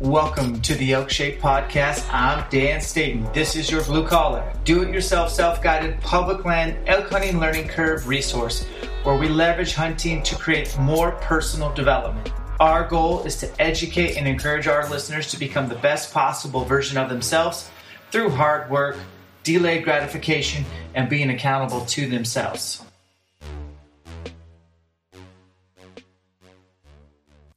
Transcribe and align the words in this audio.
Welcome 0.00 0.62
to 0.62 0.74
the 0.76 0.94
Elk 0.94 1.10
Shape 1.10 1.42
Podcast. 1.42 2.08
I'm 2.10 2.48
Dan 2.48 2.80
Staton. 2.80 3.30
This 3.34 3.54
is 3.54 3.70
your 3.70 3.84
blue 3.84 4.08
collar, 4.08 4.50
do 4.64 4.80
it 4.82 4.94
yourself, 4.94 5.30
self 5.30 5.62
guided 5.62 6.00
public 6.00 6.46
land 6.46 6.78
elk 6.88 7.10
hunting 7.10 7.38
learning 7.38 7.68
curve 7.68 8.08
resource 8.08 8.64
where 9.02 9.18
we 9.18 9.28
leverage 9.28 9.74
hunting 9.74 10.22
to 10.22 10.34
create 10.36 10.74
more 10.78 11.12
personal 11.20 11.70
development. 11.74 12.32
Our 12.60 12.88
goal 12.88 13.24
is 13.24 13.36
to 13.40 13.60
educate 13.60 14.16
and 14.16 14.26
encourage 14.26 14.66
our 14.66 14.88
listeners 14.88 15.30
to 15.32 15.38
become 15.38 15.68
the 15.68 15.74
best 15.74 16.14
possible 16.14 16.64
version 16.64 16.96
of 16.96 17.10
themselves 17.10 17.70
through 18.10 18.30
hard 18.30 18.70
work, 18.70 18.96
delayed 19.42 19.84
gratification, 19.84 20.64
and 20.94 21.10
being 21.10 21.28
accountable 21.28 21.84
to 21.84 22.08
themselves. 22.08 22.82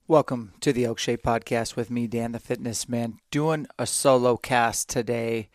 Welcome 0.06 0.52
to 0.60 0.74
the 0.74 0.84
Elk 0.84 1.00
Shape 1.00 1.24
Podcast 1.24 1.78
with 1.78 1.90
me, 1.90 2.08
Dan 2.08 2.34
the 2.34 2.40
Fitness 2.40 2.90
Man, 2.90 3.20
doing 3.32 3.68
a 3.80 3.88
solo 3.88 4.36
cast 4.36 4.90
today 4.90 5.48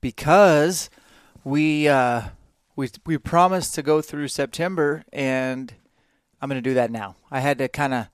because 0.00 0.88
we 1.42 1.88
uh, 1.88 2.28
we 2.76 2.88
we 3.04 3.18
promised 3.18 3.74
to 3.74 3.82
go 3.82 4.00
through 4.00 4.28
September, 4.28 5.02
and 5.12 5.74
I'm 6.40 6.48
going 6.48 6.62
to 6.62 6.70
do 6.70 6.74
that 6.74 6.92
now. 6.92 7.16
I 7.32 7.40
had 7.40 7.58
to 7.58 7.66
kind 7.66 7.92
of 7.92 8.06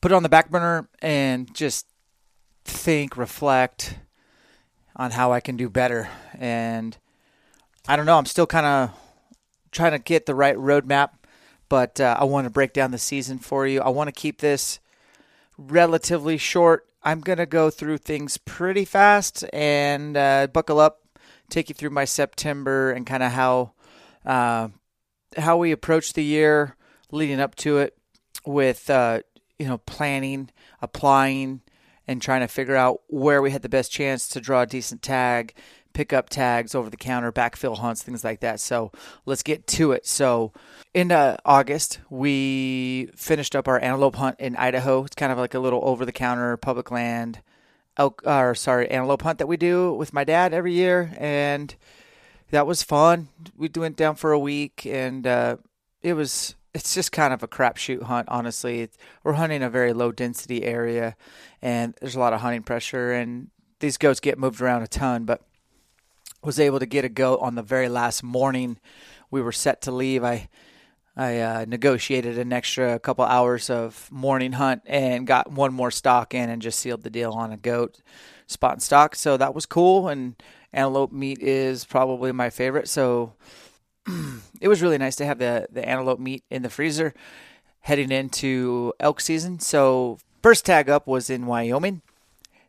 put 0.00 0.12
it 0.12 0.14
on 0.14 0.22
the 0.22 0.28
back 0.28 0.48
burner 0.48 0.88
and 1.02 1.52
just 1.52 1.88
think, 2.64 3.16
reflect 3.16 3.98
on 4.94 5.10
how 5.10 5.32
I 5.32 5.40
can 5.40 5.56
do 5.56 5.68
better, 5.68 6.08
and 6.38 6.96
I 7.88 7.96
don't 7.96 8.06
know. 8.06 8.16
I'm 8.16 8.26
still 8.26 8.46
kind 8.46 8.64
of 8.64 8.90
trying 9.72 9.90
to 9.90 9.98
get 9.98 10.26
the 10.26 10.36
right 10.36 10.56
roadmap 10.56 11.17
but 11.68 12.00
uh, 12.00 12.16
I 12.18 12.24
want 12.24 12.46
to 12.46 12.50
break 12.50 12.72
down 12.72 12.90
the 12.90 12.98
season 12.98 13.38
for 13.38 13.66
you. 13.66 13.80
I 13.80 13.88
want 13.88 14.08
to 14.08 14.12
keep 14.12 14.40
this 14.40 14.80
relatively 15.56 16.38
short. 16.38 16.86
I'm 17.02 17.20
going 17.20 17.38
to 17.38 17.46
go 17.46 17.70
through 17.70 17.98
things 17.98 18.38
pretty 18.38 18.84
fast 18.84 19.44
and 19.52 20.16
uh, 20.16 20.48
buckle 20.48 20.80
up, 20.80 21.02
take 21.48 21.68
you 21.68 21.74
through 21.74 21.90
my 21.90 22.04
September 22.04 22.90
and 22.90 23.06
kind 23.06 23.22
of 23.22 23.32
how 23.32 23.72
uh, 24.26 24.68
how 25.36 25.56
we 25.56 25.72
approach 25.72 26.12
the 26.12 26.24
year 26.24 26.76
leading 27.10 27.40
up 27.40 27.54
to 27.56 27.78
it 27.78 27.96
with 28.44 28.90
uh, 28.90 29.20
you 29.58 29.66
know 29.66 29.78
planning, 29.78 30.50
applying, 30.82 31.60
and 32.06 32.22
trying 32.22 32.40
to 32.40 32.48
figure 32.48 32.76
out 32.76 33.00
where 33.08 33.42
we 33.42 33.50
had 33.50 33.62
the 33.62 33.68
best 33.68 33.92
chance 33.92 34.28
to 34.28 34.40
draw 34.40 34.62
a 34.62 34.66
decent 34.66 35.02
tag, 35.02 35.54
pick 35.92 36.12
up 36.12 36.28
tags 36.28 36.74
over 36.74 36.90
the 36.90 36.96
counter, 36.96 37.32
backfill 37.32 37.78
hunts, 37.78 38.02
things 38.02 38.24
like 38.24 38.40
that. 38.40 38.60
So 38.60 38.92
let's 39.26 39.42
get 39.42 39.66
to 39.68 39.92
it. 39.92 40.06
So 40.06 40.52
in 40.94 41.12
uh, 41.12 41.36
August, 41.44 42.00
we 42.10 43.10
finished 43.16 43.56
up 43.56 43.68
our 43.68 43.80
antelope 43.80 44.16
hunt 44.16 44.36
in 44.38 44.56
Idaho. 44.56 45.04
It's 45.04 45.16
kind 45.16 45.32
of 45.32 45.38
like 45.38 45.54
a 45.54 45.58
little 45.58 45.80
over 45.82 46.04
the 46.04 46.12
counter 46.12 46.56
public 46.56 46.90
land 46.90 47.40
elk 47.96 48.22
or 48.24 48.54
sorry, 48.54 48.88
antelope 48.90 49.22
hunt 49.22 49.38
that 49.38 49.48
we 49.48 49.56
do 49.56 49.92
with 49.92 50.12
my 50.12 50.22
dad 50.22 50.54
every 50.54 50.72
year 50.72 51.12
and 51.18 51.74
that 52.50 52.66
was 52.66 52.82
fun. 52.82 53.28
We 53.56 53.68
went 53.74 53.96
down 53.96 54.14
for 54.14 54.32
a 54.32 54.38
week 54.38 54.86
and 54.86 55.26
uh, 55.26 55.56
it 56.00 56.14
was 56.14 56.54
it's 56.74 56.94
just 56.94 57.12
kind 57.12 57.32
of 57.32 57.42
a 57.42 57.48
crapshoot 57.48 58.02
hunt, 58.02 58.28
honestly. 58.28 58.88
We're 59.24 59.32
hunting 59.34 59.62
a 59.62 59.70
very 59.70 59.92
low 59.92 60.12
density 60.12 60.64
area, 60.64 61.16
and 61.62 61.94
there's 62.00 62.14
a 62.14 62.20
lot 62.20 62.32
of 62.32 62.40
hunting 62.40 62.62
pressure, 62.62 63.12
and 63.12 63.48
these 63.80 63.96
goats 63.96 64.20
get 64.20 64.38
moved 64.38 64.60
around 64.60 64.82
a 64.82 64.86
ton. 64.86 65.24
But 65.24 65.42
was 66.42 66.60
able 66.60 66.78
to 66.78 66.86
get 66.86 67.04
a 67.04 67.08
goat 67.08 67.40
on 67.40 67.54
the 67.54 67.62
very 67.62 67.88
last 67.88 68.22
morning 68.22 68.78
we 69.30 69.42
were 69.42 69.52
set 69.52 69.82
to 69.82 69.92
leave. 69.92 70.24
I 70.24 70.48
I 71.16 71.40
uh, 71.40 71.64
negotiated 71.66 72.38
an 72.38 72.52
extra 72.52 72.96
couple 73.00 73.24
hours 73.24 73.70
of 73.70 74.08
morning 74.12 74.52
hunt 74.52 74.82
and 74.86 75.26
got 75.26 75.50
one 75.50 75.74
more 75.74 75.90
stock 75.90 76.32
in 76.32 76.48
and 76.48 76.62
just 76.62 76.78
sealed 76.78 77.02
the 77.02 77.10
deal 77.10 77.32
on 77.32 77.50
a 77.50 77.56
goat 77.56 78.00
spot 78.46 78.74
and 78.74 78.82
stock. 78.82 79.16
So 79.16 79.36
that 79.36 79.52
was 79.52 79.66
cool. 79.66 80.06
And 80.06 80.40
antelope 80.72 81.10
meat 81.10 81.40
is 81.40 81.84
probably 81.84 82.30
my 82.30 82.50
favorite. 82.50 82.88
So 82.88 83.32
it 84.60 84.68
was 84.68 84.80
really 84.80 84.96
nice 84.96 85.16
to 85.16 85.26
have 85.26 85.40
the, 85.40 85.66
the 85.72 85.86
antelope 85.86 86.20
meat 86.20 86.44
in 86.50 86.62
the 86.62 86.70
freezer 86.70 87.14
heading 87.80 88.12
into 88.12 88.92
elk 89.00 89.20
season. 89.20 89.58
So 89.58 90.18
first 90.40 90.64
tag 90.64 90.88
up 90.88 91.08
was 91.08 91.30
in 91.30 91.46
Wyoming. 91.46 92.02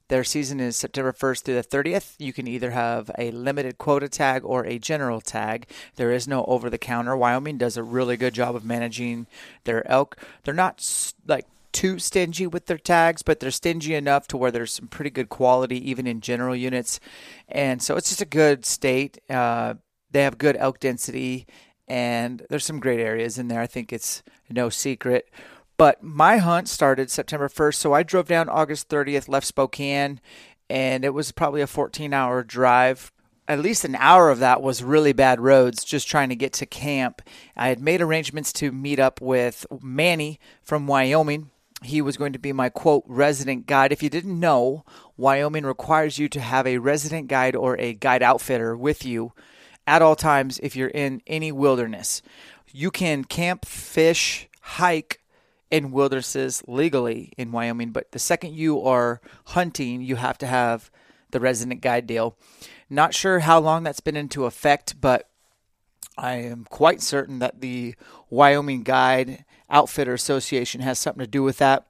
Their 0.09 0.23
season 0.23 0.59
is 0.59 0.75
September 0.75 1.13
1st 1.13 1.41
through 1.43 1.55
the 1.55 1.63
30th. 1.63 2.15
You 2.17 2.33
can 2.33 2.47
either 2.47 2.71
have 2.71 3.11
a 3.17 3.29
limited 3.29 3.77
quota 3.77 4.09
tag 4.09 4.43
or 4.43 4.65
a 4.65 4.79
general 4.79 5.21
tag. 5.21 5.67
There 5.95 6.11
is 6.11 6.27
no 6.27 6.45
over 6.45 6.69
the 6.69 6.79
counter. 6.79 7.15
Wyoming 7.15 7.59
does 7.59 7.77
a 7.77 7.83
really 7.83 8.17
good 8.17 8.33
job 8.33 8.55
of 8.55 8.65
managing 8.65 9.27
their 9.65 9.87
elk. 9.89 10.17
They're 10.43 10.53
not 10.53 11.13
like 11.27 11.45
too 11.71 11.99
stingy 11.99 12.47
with 12.47 12.65
their 12.65 12.79
tags, 12.79 13.21
but 13.21 13.39
they're 13.39 13.51
stingy 13.51 13.93
enough 13.93 14.27
to 14.29 14.37
where 14.37 14.49
there's 14.49 14.73
some 14.73 14.87
pretty 14.87 15.11
good 15.11 15.29
quality 15.29 15.89
even 15.89 16.07
in 16.07 16.21
general 16.21 16.55
units. 16.55 16.99
And 17.47 17.79
so 17.81 17.95
it's 17.95 18.09
just 18.09 18.21
a 18.21 18.25
good 18.25 18.65
state. 18.65 19.19
Uh, 19.29 19.75
they 20.09 20.23
have 20.23 20.39
good 20.39 20.57
elk 20.57 20.79
density 20.79 21.45
and 21.87 22.45
there's 22.49 22.65
some 22.65 22.79
great 22.79 22.99
areas 22.99 23.37
in 23.37 23.47
there. 23.47 23.61
I 23.61 23.67
think 23.67 23.93
it's 23.93 24.23
no 24.49 24.69
secret. 24.69 25.29
But 25.79 26.03
my 26.03 26.39
hunt 26.39 26.67
started 26.67 27.09
September 27.09 27.47
1st, 27.47 27.75
so 27.75 27.93
I 27.93 28.03
drove 28.03 28.27
down 28.27 28.49
August 28.49 28.89
30th, 28.89 29.29
left 29.29 29.47
Spokane, 29.47 30.19
and 30.69 31.05
it 31.05 31.13
was 31.13 31.31
probably 31.31 31.61
a 31.61 31.67
14 31.67 32.13
hour 32.13 32.43
drive. 32.43 33.13
At 33.47 33.61
least 33.61 33.85
an 33.85 33.95
hour 33.95 34.29
of 34.29 34.39
that 34.39 34.61
was 34.61 34.83
really 34.83 35.13
bad 35.13 35.39
roads, 35.39 35.85
just 35.85 36.05
trying 36.05 36.27
to 36.27 36.35
get 36.35 36.51
to 36.53 36.65
camp. 36.65 37.21
I 37.55 37.69
had 37.69 37.79
made 37.79 38.01
arrangements 38.01 38.51
to 38.53 38.73
meet 38.73 38.99
up 38.99 39.21
with 39.21 39.65
Manny 39.81 40.37
from 40.63 40.85
Wyoming. 40.85 41.49
He 41.81 42.01
was 42.01 42.17
going 42.17 42.33
to 42.33 42.39
be 42.39 42.51
my 42.51 42.67
quote 42.67 43.05
resident 43.07 43.65
guide. 43.65 43.93
If 43.93 44.03
you 44.03 44.09
didn't 44.09 44.37
know, 44.37 44.83
Wyoming 45.15 45.65
requires 45.65 46.19
you 46.19 46.27
to 46.27 46.41
have 46.41 46.67
a 46.67 46.79
resident 46.79 47.29
guide 47.29 47.55
or 47.55 47.79
a 47.79 47.93
guide 47.93 48.21
outfitter 48.21 48.75
with 48.75 49.05
you 49.05 49.31
at 49.87 50.01
all 50.01 50.17
times 50.17 50.59
if 50.61 50.75
you're 50.75 50.89
in 50.89 51.21
any 51.25 51.53
wilderness. 51.53 52.21
You 52.69 52.91
can 52.91 53.23
camp, 53.23 53.63
fish, 53.63 54.49
hike 54.59 55.18
in 55.71 55.91
wildernesses 55.91 56.63
legally 56.67 57.33
in 57.37 57.51
Wyoming, 57.51 57.91
but 57.91 58.11
the 58.11 58.19
second 58.19 58.55
you 58.55 58.81
are 58.81 59.21
hunting, 59.45 60.01
you 60.01 60.15
have 60.15 60.37
to 60.39 60.47
have 60.47 60.89
the 61.31 61.39
resident 61.39 61.81
guide 61.81 62.07
deal. 62.07 62.35
Not 62.89 63.13
sure 63.13 63.39
how 63.39 63.59
long 63.59 63.83
that's 63.83 63.99
been 63.99 64.17
into 64.17 64.45
effect, 64.45 64.99
but 64.99 65.29
I 66.17 66.35
am 66.35 66.65
quite 66.69 67.01
certain 67.01 67.39
that 67.39 67.61
the 67.61 67.95
Wyoming 68.29 68.83
Guide 68.83 69.45
Outfitter 69.69 70.13
Association 70.13 70.81
has 70.81 70.97
something 70.97 71.23
to 71.23 71.29
do 71.29 71.43
with 71.43 71.57
that. 71.59 71.85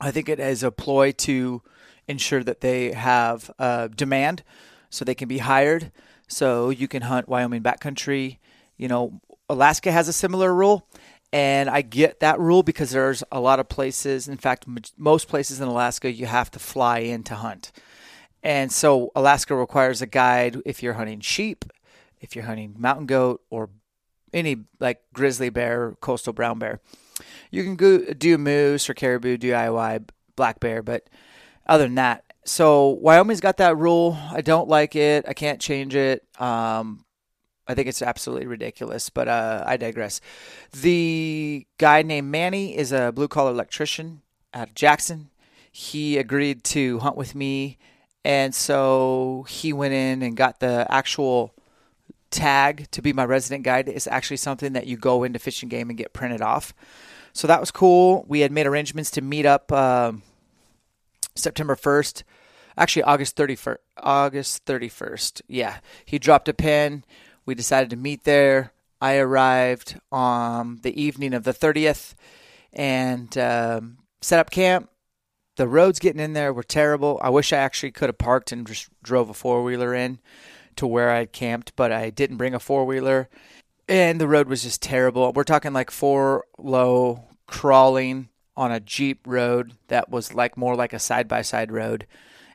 I 0.00 0.10
think 0.10 0.28
it 0.28 0.38
is 0.38 0.62
a 0.62 0.70
ploy 0.70 1.12
to 1.12 1.62
ensure 2.06 2.42
that 2.44 2.60
they 2.60 2.92
have 2.92 3.50
uh, 3.58 3.88
demand 3.88 4.42
so 4.88 5.04
they 5.04 5.14
can 5.14 5.28
be 5.28 5.38
hired 5.38 5.92
so 6.30 6.70
you 6.70 6.88
can 6.88 7.02
hunt 7.02 7.28
Wyoming 7.28 7.62
backcountry. 7.62 8.38
You 8.76 8.88
know, 8.88 9.20
Alaska 9.48 9.92
has 9.92 10.08
a 10.08 10.12
similar 10.12 10.54
rule, 10.54 10.86
and 11.32 11.70
I 11.70 11.82
get 11.82 12.20
that 12.20 12.40
rule 12.40 12.62
because 12.62 12.90
there's 12.90 13.22
a 13.30 13.40
lot 13.40 13.60
of 13.60 13.68
places, 13.68 14.28
in 14.28 14.36
fact, 14.36 14.66
most 14.96 15.28
places 15.28 15.60
in 15.60 15.68
Alaska, 15.68 16.10
you 16.10 16.26
have 16.26 16.50
to 16.52 16.58
fly 16.58 16.98
in 16.98 17.22
to 17.24 17.36
hunt. 17.36 17.72
And 18.42 18.72
so 18.72 19.12
Alaska 19.14 19.54
requires 19.54 20.02
a 20.02 20.06
guide 20.06 20.60
if 20.64 20.82
you're 20.82 20.94
hunting 20.94 21.20
sheep, 21.20 21.64
if 22.20 22.34
you're 22.34 22.46
hunting 22.46 22.74
mountain 22.78 23.06
goat, 23.06 23.42
or 23.50 23.70
any 24.32 24.64
like 24.80 25.00
grizzly 25.12 25.50
bear, 25.50 25.94
coastal 26.00 26.32
brown 26.32 26.58
bear. 26.58 26.80
You 27.50 27.64
can 27.64 27.76
go 27.76 28.12
do 28.12 28.38
moose 28.38 28.88
or 28.88 28.94
caribou, 28.94 29.36
DIY, 29.36 30.08
black 30.36 30.58
bear, 30.58 30.82
but 30.82 31.08
other 31.66 31.84
than 31.84 31.96
that, 31.96 32.24
so 32.44 32.88
Wyoming's 32.88 33.40
got 33.40 33.58
that 33.58 33.76
rule. 33.76 34.18
I 34.32 34.40
don't 34.40 34.68
like 34.68 34.96
it. 34.96 35.26
I 35.28 35.34
can't 35.34 35.60
change 35.60 35.94
it. 35.94 36.24
Um, 36.40 37.04
I 37.70 37.74
think 37.74 37.88
it's 37.88 38.02
absolutely 38.02 38.46
ridiculous, 38.46 39.10
but 39.10 39.28
uh, 39.28 39.62
I 39.66 39.76
digress. 39.76 40.20
The 40.72 41.66
guy 41.78 42.02
named 42.02 42.28
Manny 42.28 42.76
is 42.76 42.90
a 42.90 43.12
blue 43.12 43.28
collar 43.28 43.50
electrician 43.50 44.22
out 44.52 44.68
of 44.68 44.74
Jackson. 44.74 45.30
He 45.70 46.18
agreed 46.18 46.64
to 46.64 46.98
hunt 46.98 47.16
with 47.16 47.34
me, 47.34 47.78
and 48.24 48.54
so 48.54 49.46
he 49.48 49.72
went 49.72 49.94
in 49.94 50.22
and 50.22 50.36
got 50.36 50.58
the 50.58 50.86
actual 50.90 51.54
tag 52.30 52.90
to 52.90 53.00
be 53.00 53.12
my 53.12 53.24
resident 53.24 53.64
guide. 53.64 53.88
It's 53.88 54.08
actually 54.08 54.38
something 54.38 54.72
that 54.72 54.88
you 54.88 54.96
go 54.96 55.22
into 55.22 55.38
Fish 55.38 55.62
and 55.62 55.70
Game 55.70 55.90
and 55.90 55.98
get 55.98 56.12
printed 56.12 56.42
off. 56.42 56.74
So 57.32 57.46
that 57.46 57.60
was 57.60 57.70
cool. 57.70 58.24
We 58.26 58.40
had 58.40 58.50
made 58.50 58.66
arrangements 58.66 59.12
to 59.12 59.20
meet 59.20 59.46
up 59.46 59.70
uh, 59.70 60.12
September 61.36 61.76
1st 61.76 62.24
actually 62.80 63.02
August 63.02 63.36
31st. 63.36 63.76
August 63.98 64.64
31st. 64.64 65.42
Yeah, 65.46 65.78
he 66.04 66.18
dropped 66.18 66.48
a 66.48 66.54
pin. 66.54 67.04
We 67.46 67.54
decided 67.54 67.90
to 67.90 67.96
meet 67.96 68.24
there. 68.24 68.72
I 69.00 69.16
arrived 69.16 69.98
on 70.12 70.80
the 70.82 71.00
evening 71.00 71.32
of 71.32 71.44
the 71.44 71.54
30th 71.54 72.14
and 72.72 73.36
um, 73.38 73.98
set 74.20 74.38
up 74.38 74.50
camp. 74.50 74.90
The 75.56 75.68
roads 75.68 75.98
getting 75.98 76.20
in 76.20 76.32
there 76.32 76.52
were 76.52 76.62
terrible. 76.62 77.18
I 77.22 77.30
wish 77.30 77.52
I 77.52 77.58
actually 77.58 77.92
could 77.92 78.08
have 78.08 78.18
parked 78.18 78.52
and 78.52 78.66
just 78.66 78.88
drove 79.02 79.30
a 79.30 79.34
four 79.34 79.62
wheeler 79.62 79.94
in 79.94 80.18
to 80.76 80.86
where 80.86 81.10
I 81.10 81.26
camped, 81.26 81.74
but 81.76 81.92
I 81.92 82.10
didn't 82.10 82.36
bring 82.36 82.54
a 82.54 82.60
four 82.60 82.84
wheeler. 82.84 83.28
And 83.88 84.20
the 84.20 84.28
road 84.28 84.48
was 84.48 84.62
just 84.62 84.82
terrible. 84.82 85.32
We're 85.32 85.44
talking 85.44 85.72
like 85.72 85.90
four 85.90 86.44
low 86.58 87.24
crawling 87.46 88.28
on 88.56 88.70
a 88.70 88.80
Jeep 88.80 89.20
road 89.26 89.72
that 89.88 90.08
was 90.08 90.34
like 90.34 90.56
more 90.56 90.76
like 90.76 90.92
a 90.92 90.98
side 90.98 91.26
by 91.26 91.42
side 91.42 91.72
road 91.72 92.06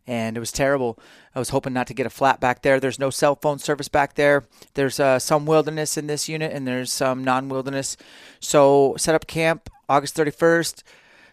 and 0.07 0.37
it 0.37 0.39
was 0.39 0.51
terrible. 0.51 0.99
I 1.33 1.39
was 1.39 1.49
hoping 1.49 1.73
not 1.73 1.87
to 1.87 1.93
get 1.93 2.05
a 2.05 2.11
flat 2.11 2.39
back 2.39 2.61
there. 2.61 2.79
There's 2.79 2.99
no 2.99 3.09
cell 3.09 3.35
phone 3.35 3.59
service 3.59 3.87
back 3.87 4.15
there. 4.15 4.45
There's 4.73 4.99
uh, 4.99 5.19
some 5.19 5.45
wilderness 5.45 5.97
in 5.97 6.07
this 6.07 6.29
unit, 6.29 6.51
and 6.51 6.67
there's 6.67 6.93
some 6.93 7.23
non-wilderness. 7.23 7.97
So 8.39 8.95
set 8.97 9.15
up 9.15 9.27
camp 9.27 9.69
August 9.89 10.15
31st. 10.15 10.83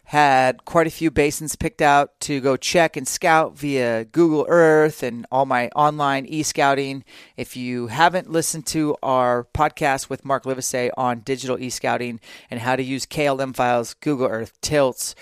Had 0.06 0.64
quite 0.64 0.88
a 0.88 0.90
few 0.90 1.12
basins 1.12 1.54
picked 1.54 1.80
out 1.80 2.18
to 2.20 2.40
go 2.40 2.56
check 2.56 2.96
and 2.96 3.06
scout 3.06 3.56
via 3.56 4.04
Google 4.04 4.44
Earth 4.48 5.02
and 5.02 5.24
all 5.30 5.46
my 5.46 5.68
online 5.68 6.26
e 6.26 6.42
scouting. 6.42 7.04
If 7.36 7.56
you 7.56 7.86
haven't 7.86 8.28
listened 8.28 8.66
to 8.66 8.96
our 9.02 9.46
podcast 9.54 10.10
with 10.10 10.24
Mark 10.24 10.44
Livesey 10.44 10.90
on 10.96 11.20
digital 11.20 11.58
e 11.58 11.70
scouting 11.70 12.20
and 12.50 12.60
how 12.60 12.74
to 12.74 12.82
use 12.82 13.06
KML 13.06 13.54
files, 13.54 13.94
Google 13.94 14.26
Earth, 14.26 14.60
tilts, 14.60 15.14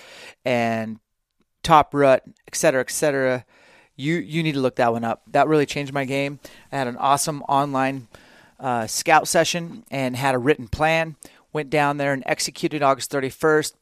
and 0.43 0.99
top 1.63 1.93
rut, 1.93 2.23
et 2.25 2.33
etc., 2.47 2.81
etc. 2.81 3.45
You 3.95 4.15
you 4.15 4.43
need 4.43 4.53
to 4.53 4.59
look 4.59 4.75
that 4.77 4.91
one 4.91 5.03
up. 5.03 5.23
That 5.27 5.47
really 5.47 5.65
changed 5.65 5.93
my 5.93 6.05
game. 6.05 6.39
I 6.71 6.77
had 6.77 6.87
an 6.87 6.97
awesome 6.97 7.41
online 7.43 8.07
uh, 8.59 8.87
scout 8.87 9.27
session 9.27 9.83
and 9.91 10.15
had 10.15 10.35
a 10.35 10.39
written 10.39 10.67
plan. 10.67 11.15
Went 11.53 11.69
down 11.69 11.97
there 11.97 12.13
and 12.13 12.23
executed 12.25 12.81
August 12.81 13.11
31st. 13.11 13.73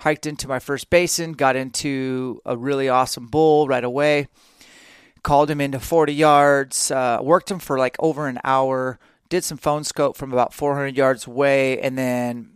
Hiked 0.00 0.26
into 0.26 0.48
my 0.48 0.58
first 0.58 0.88
basin. 0.90 1.32
Got 1.32 1.56
into 1.56 2.40
a 2.46 2.56
really 2.56 2.88
awesome 2.88 3.26
bull 3.26 3.66
right 3.66 3.84
away. 3.84 4.28
Called 5.22 5.50
him 5.50 5.60
into 5.60 5.80
40 5.80 6.14
yards. 6.14 6.90
Uh, 6.90 7.18
worked 7.20 7.50
him 7.50 7.58
for 7.58 7.78
like 7.78 7.96
over 7.98 8.28
an 8.28 8.38
hour. 8.44 8.98
Did 9.28 9.44
some 9.44 9.58
phone 9.58 9.84
scope 9.84 10.16
from 10.16 10.32
about 10.32 10.54
400 10.54 10.96
yards 10.96 11.26
away, 11.26 11.78
and 11.80 11.98
then 11.98 12.50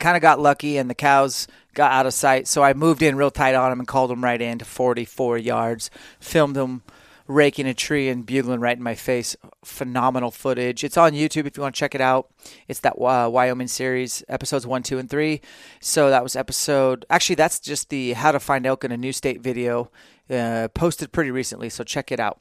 kind 0.00 0.16
of 0.16 0.22
got 0.22 0.40
lucky, 0.40 0.76
and 0.76 0.90
the 0.90 0.94
cows 0.94 1.46
got 1.78 1.92
out 1.92 2.06
of 2.06 2.12
sight. 2.12 2.48
So 2.48 2.64
I 2.64 2.74
moved 2.74 3.02
in 3.02 3.16
real 3.16 3.30
tight 3.30 3.54
on 3.54 3.70
him 3.70 3.78
and 3.78 3.86
called 3.86 4.10
him 4.10 4.22
right 4.22 4.42
in 4.42 4.58
to 4.58 4.64
44 4.64 5.38
yards. 5.38 5.90
Filmed 6.18 6.56
him 6.56 6.82
raking 7.28 7.68
a 7.68 7.74
tree 7.74 8.08
and 8.08 8.26
bugling 8.26 8.58
right 8.58 8.76
in 8.76 8.82
my 8.82 8.96
face. 8.96 9.36
Phenomenal 9.64 10.32
footage. 10.32 10.82
It's 10.82 10.96
on 10.96 11.12
YouTube 11.12 11.46
if 11.46 11.56
you 11.56 11.62
want 11.62 11.76
to 11.76 11.78
check 11.78 11.94
it 11.94 12.00
out. 12.00 12.30
It's 12.66 12.80
that 12.80 13.00
uh, 13.00 13.30
Wyoming 13.30 13.68
series, 13.68 14.24
episodes 14.28 14.66
one, 14.66 14.82
two, 14.82 14.98
and 14.98 15.08
three. 15.08 15.40
So 15.80 16.10
that 16.10 16.24
was 16.24 16.34
episode. 16.34 17.06
Actually, 17.08 17.36
that's 17.36 17.60
just 17.60 17.90
the 17.90 18.14
how 18.14 18.32
to 18.32 18.40
find 18.40 18.66
elk 18.66 18.82
in 18.82 18.90
a 18.90 18.96
new 18.96 19.12
state 19.12 19.40
video, 19.40 19.92
uh, 20.28 20.66
posted 20.74 21.12
pretty 21.12 21.30
recently. 21.30 21.68
So 21.68 21.84
check 21.84 22.10
it 22.10 22.18
out. 22.18 22.40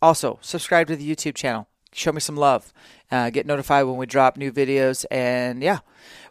Also, 0.00 0.40
subscribe 0.42 0.88
to 0.88 0.96
the 0.96 1.08
YouTube 1.08 1.36
channel. 1.36 1.68
Show 1.92 2.10
me 2.10 2.20
some 2.20 2.36
love. 2.36 2.72
Uh, 3.12 3.30
get 3.30 3.46
notified 3.46 3.84
when 3.84 3.96
we 3.96 4.06
drop 4.06 4.36
new 4.36 4.50
videos. 4.50 5.04
And 5.10 5.62
yeah, 5.62 5.80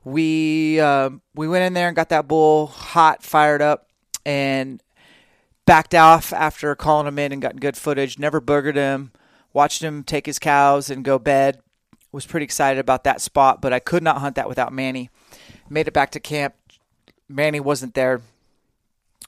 we 0.03 0.79
um, 0.79 1.21
we 1.35 1.47
went 1.47 1.63
in 1.65 1.73
there 1.73 1.87
and 1.87 1.95
got 1.95 2.09
that 2.09 2.27
bull 2.27 2.67
hot, 2.67 3.23
fired 3.23 3.61
up, 3.61 3.87
and 4.25 4.81
backed 5.65 5.93
off 5.93 6.33
after 6.33 6.75
calling 6.75 7.07
him 7.07 7.19
in 7.19 7.31
and 7.31 7.41
got 7.41 7.59
good 7.59 7.77
footage. 7.77 8.17
Never 8.17 8.41
boogered 8.41 8.75
him. 8.75 9.11
Watched 9.53 9.81
him 9.81 10.03
take 10.03 10.25
his 10.25 10.39
cows 10.39 10.89
and 10.89 11.03
go 11.03 11.19
bed. 11.19 11.59
Was 12.11 12.25
pretty 12.25 12.43
excited 12.43 12.79
about 12.79 13.03
that 13.05 13.21
spot, 13.21 13.61
but 13.61 13.71
I 13.71 13.79
could 13.79 14.03
not 14.03 14.17
hunt 14.17 14.35
that 14.35 14.49
without 14.49 14.73
Manny. 14.73 15.09
Made 15.69 15.87
it 15.87 15.93
back 15.93 16.11
to 16.11 16.19
camp. 16.19 16.55
Manny 17.29 17.59
wasn't 17.59 17.93
there. 17.93 18.21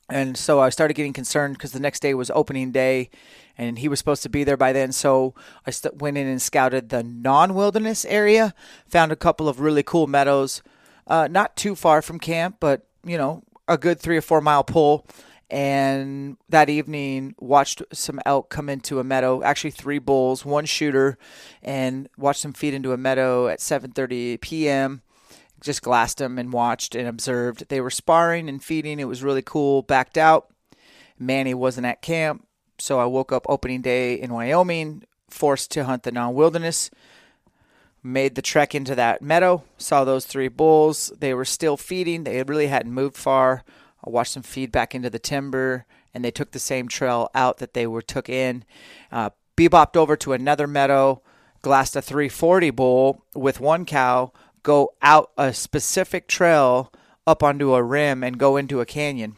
And 0.10 0.36
so 0.36 0.60
I 0.60 0.70
started 0.70 0.96
getting 0.96 1.14
concerned 1.14 1.56
because 1.56 1.72
the 1.72 1.80
next 1.80 2.02
day 2.02 2.14
was 2.14 2.30
opening 2.32 2.72
day 2.72 3.10
and 3.58 3.80
he 3.80 3.88
was 3.88 4.00
supposed 4.00 4.24
to 4.24 4.30
be 4.30 4.44
there 4.44 4.58
by 4.58 4.74
then. 4.74 4.92
So 4.92 5.34
I 5.66 5.72
st- 5.72 5.98
went 5.98 6.18
in 6.18 6.28
and 6.28 6.42
scouted 6.42 6.90
the 6.90 7.04
non 7.04 7.54
wilderness 7.54 8.04
area, 8.06 8.54
found 8.88 9.12
a 9.12 9.16
couple 9.16 9.48
of 9.48 9.60
really 9.60 9.84
cool 9.84 10.08
meadows, 10.08 10.62
uh, 11.08 11.28
not 11.30 11.56
too 11.56 11.76
far 11.76 12.02
from 12.02 12.20
camp, 12.20 12.58
but 12.60 12.86
you 13.04 13.18
know, 13.18 13.44
a 13.68 13.78
good 13.78 14.00
three 14.00 14.18
or 14.18 14.22
four 14.22 14.42
mile 14.42 14.64
pull. 14.64 15.08
And 15.50 16.38
that 16.50 16.70
evening, 16.70 17.36
watched 17.38 17.84
some 17.94 18.20
elk 18.26 18.50
come 18.50 18.70
into 18.70 19.00
a 19.00 19.04
meadow. 19.04 19.44
Actually, 19.44 19.72
three 19.72 20.00
bulls, 20.00 20.44
one 20.44 20.66
shooter, 20.66 21.18
and 21.62 22.10
watched 22.18 22.42
them 22.42 22.54
feed 22.54 22.74
into 22.74 22.92
a 22.92 22.98
meadow 22.98 23.48
at 23.48 23.60
7:30 23.60 24.42
p.m 24.42 25.02
just 25.64 25.82
glassed 25.82 26.20
them 26.20 26.38
and 26.38 26.54
watched 26.54 26.94
and 26.94 27.08
observed. 27.08 27.68
They 27.70 27.82
were 27.82 27.90
sparring 27.90 28.50
and 28.50 28.64
feeding. 28.64 29.00
It 29.00 29.08
was 29.08 29.24
really 29.24 29.42
cool. 29.42 29.82
Backed 29.82 30.18
out. 30.18 30.50
Manny 31.18 31.54
wasn't 31.54 31.88
at 31.88 32.02
camp. 32.02 32.46
So 32.78 33.00
I 33.00 33.06
woke 33.06 33.32
up 33.32 33.46
opening 33.48 33.82
day 33.82 34.16
in 34.16 34.34
Wyoming, 34.34 35.04
forced 35.30 35.72
to 35.72 35.86
hunt 35.86 36.04
the 36.04 36.12
non 36.12 36.34
wilderness. 36.34 36.92
Made 38.04 38.36
the 38.36 38.42
trek 38.42 38.76
into 38.76 38.96
that 38.96 39.22
meadow, 39.22 39.64
saw 39.78 40.04
those 40.04 40.26
three 40.26 40.50
bulls. 40.50 41.14
They 41.18 41.34
were 41.34 41.46
still 41.46 41.78
feeding, 41.78 42.26
they 42.26 42.44
really 42.44 42.68
hadn't 42.68 42.92
moved 42.92 43.16
far. 43.16 43.64
I 44.06 44.10
watched 44.10 44.34
them 44.34 44.44
feed 44.44 44.72
back 44.72 44.94
into 44.94 45.10
the 45.10 45.20
timber, 45.20 45.86
and 46.14 46.24
they 46.24 46.32
took 46.32 46.52
the 46.52 46.60
same 46.60 46.90
trail 46.90 47.30
out 47.34 47.60
that 47.60 47.74
they 47.74 47.88
were 47.88 48.02
took 48.02 48.28
in. 48.28 48.66
Uh, 49.12 49.30
bebopped 49.56 49.96
over 49.96 50.18
to 50.18 50.34
another 50.34 50.68
meadow, 50.68 51.22
glassed 51.62 51.96
a 51.96 52.02
340 52.02 52.72
bull 52.72 53.24
with 53.34 53.62
one 53.62 53.86
cow, 53.86 54.34
go 54.64 54.94
out 55.02 55.32
a 55.38 55.54
specific 55.54 56.28
trail 56.28 56.92
up 57.26 57.42
onto 57.42 57.74
a 57.74 57.84
rim 57.84 58.24
and 58.24 58.38
go 58.38 58.58
into 58.58 58.82
a 58.82 58.86
canyon. 58.86 59.38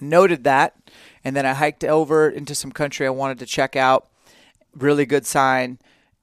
Noted 0.00 0.44
that, 0.44 0.76
and 1.24 1.36
then 1.36 1.44
I 1.44 1.54
hiked 1.54 1.84
over 1.84 2.28
into 2.28 2.54
some 2.54 2.72
country 2.72 3.06
I 3.06 3.10
wanted 3.10 3.38
to 3.40 3.46
check 3.46 3.76
out. 3.76 4.08
Really 4.74 5.04
good 5.04 5.26
sign. 5.26 5.78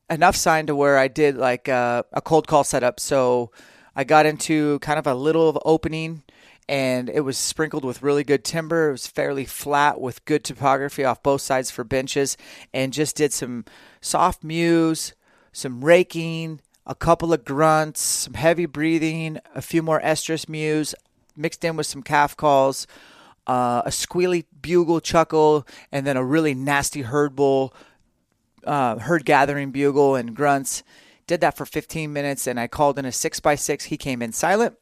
Enough 0.09 0.35
sign 0.35 0.67
to 0.67 0.75
where 0.75 0.97
I 0.97 1.07
did 1.07 1.35
like 1.37 1.67
a, 1.67 2.05
a 2.13 2.21
cold 2.21 2.47
call 2.47 2.63
setup. 2.63 2.99
So 2.99 3.51
I 3.95 4.03
got 4.03 4.25
into 4.25 4.79
kind 4.79 4.99
of 4.99 5.07
a 5.07 5.15
little 5.15 5.49
of 5.49 5.57
opening 5.65 6.23
and 6.69 7.09
it 7.09 7.21
was 7.21 7.37
sprinkled 7.37 7.85
with 7.85 8.03
really 8.03 8.23
good 8.23 8.43
timber. 8.43 8.89
It 8.89 8.93
was 8.93 9.07
fairly 9.07 9.45
flat 9.45 10.01
with 10.01 10.25
good 10.25 10.43
topography 10.43 11.05
off 11.05 11.23
both 11.23 11.41
sides 11.41 11.71
for 11.71 11.83
benches, 11.83 12.35
and 12.73 12.91
just 12.91 13.15
did 13.15 13.31
some 13.31 13.65
soft 14.01 14.43
mews, 14.43 15.13
some 15.53 15.83
raking, 15.83 16.59
a 16.85 16.95
couple 16.95 17.31
of 17.31 17.45
grunts, 17.45 18.01
some 18.01 18.33
heavy 18.33 18.65
breathing, 18.65 19.39
a 19.55 19.61
few 19.61 19.81
more 19.81 20.01
estrus 20.01 20.49
mews, 20.49 20.93
mixed 21.35 21.63
in 21.63 21.77
with 21.77 21.85
some 21.85 22.03
calf 22.03 22.35
calls, 22.35 22.85
uh, 23.45 23.83
a 23.85 23.89
squealy 23.89 24.45
bugle 24.61 24.99
chuckle, 24.99 25.65
and 25.91 26.05
then 26.05 26.17
a 26.17 26.23
really 26.23 26.53
nasty 26.53 27.03
herd 27.03 27.35
bull, 27.35 27.73
uh, 28.67 29.00
herd 29.00 29.25
gathering 29.25 29.71
bugle 29.71 30.15
and 30.15 30.36
grunts. 30.36 30.83
Did 31.25 31.41
that 31.41 31.57
for 31.57 31.65
15 31.65 32.13
minutes, 32.13 32.47
and 32.47 32.59
I 32.59 32.67
called 32.67 33.00
in 33.00 33.05
a 33.05 33.12
six 33.12 33.39
by 33.39 33.55
six. 33.55 33.86
He 33.86 33.97
came 33.97 34.21
in 34.21 34.31
silent. 34.31 34.75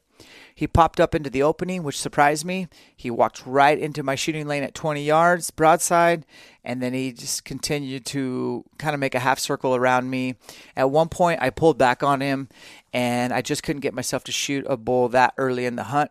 He 0.54 0.66
popped 0.66 1.00
up 1.00 1.14
into 1.14 1.28
the 1.28 1.42
opening, 1.42 1.82
which 1.82 2.00
surprised 2.00 2.44
me. 2.46 2.68
He 2.96 3.10
walked 3.10 3.44
right 3.44 3.78
into 3.78 4.02
my 4.02 4.14
shooting 4.14 4.46
lane 4.46 4.62
at 4.62 4.74
20 4.74 5.02
yards, 5.02 5.50
broadside, 5.50 6.24
and 6.64 6.82
then 6.82 6.94
he 6.94 7.12
just 7.12 7.44
continued 7.44 8.06
to 8.06 8.64
kind 8.78 8.94
of 8.94 9.00
make 9.00 9.14
a 9.14 9.20
half 9.20 9.38
circle 9.38 9.76
around 9.76 10.08
me. 10.08 10.36
At 10.74 10.90
one 10.90 11.10
point, 11.10 11.42
I 11.42 11.50
pulled 11.50 11.76
back 11.76 12.02
on 12.02 12.22
him, 12.22 12.48
and 12.94 13.34
I 13.34 13.42
just 13.42 13.62
couldn't 13.62 13.80
get 13.80 13.92
myself 13.92 14.24
to 14.24 14.32
shoot 14.32 14.64
a 14.66 14.78
bull 14.78 15.10
that 15.10 15.34
early 15.36 15.66
in 15.66 15.76
the 15.76 15.84
hunt. 15.84 16.10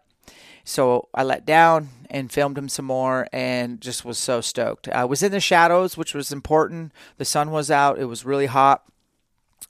So 0.65 1.07
I 1.13 1.23
let 1.23 1.45
down 1.45 1.89
and 2.09 2.31
filmed 2.31 2.57
him 2.57 2.67
some 2.67 2.85
more 2.85 3.27
and 3.31 3.79
just 3.79 4.03
was 4.03 4.17
so 4.17 4.41
stoked. 4.41 4.89
I 4.89 5.05
was 5.05 5.21
in 5.21 5.31
the 5.31 5.39
shadows, 5.39 5.95
which 5.95 6.15
was 6.15 6.31
important. 6.31 6.91
The 7.17 7.23
sun 7.23 7.51
was 7.51 7.69
out. 7.69 7.99
It 7.99 8.05
was 8.05 8.25
really 8.25 8.47
hot. 8.47 8.83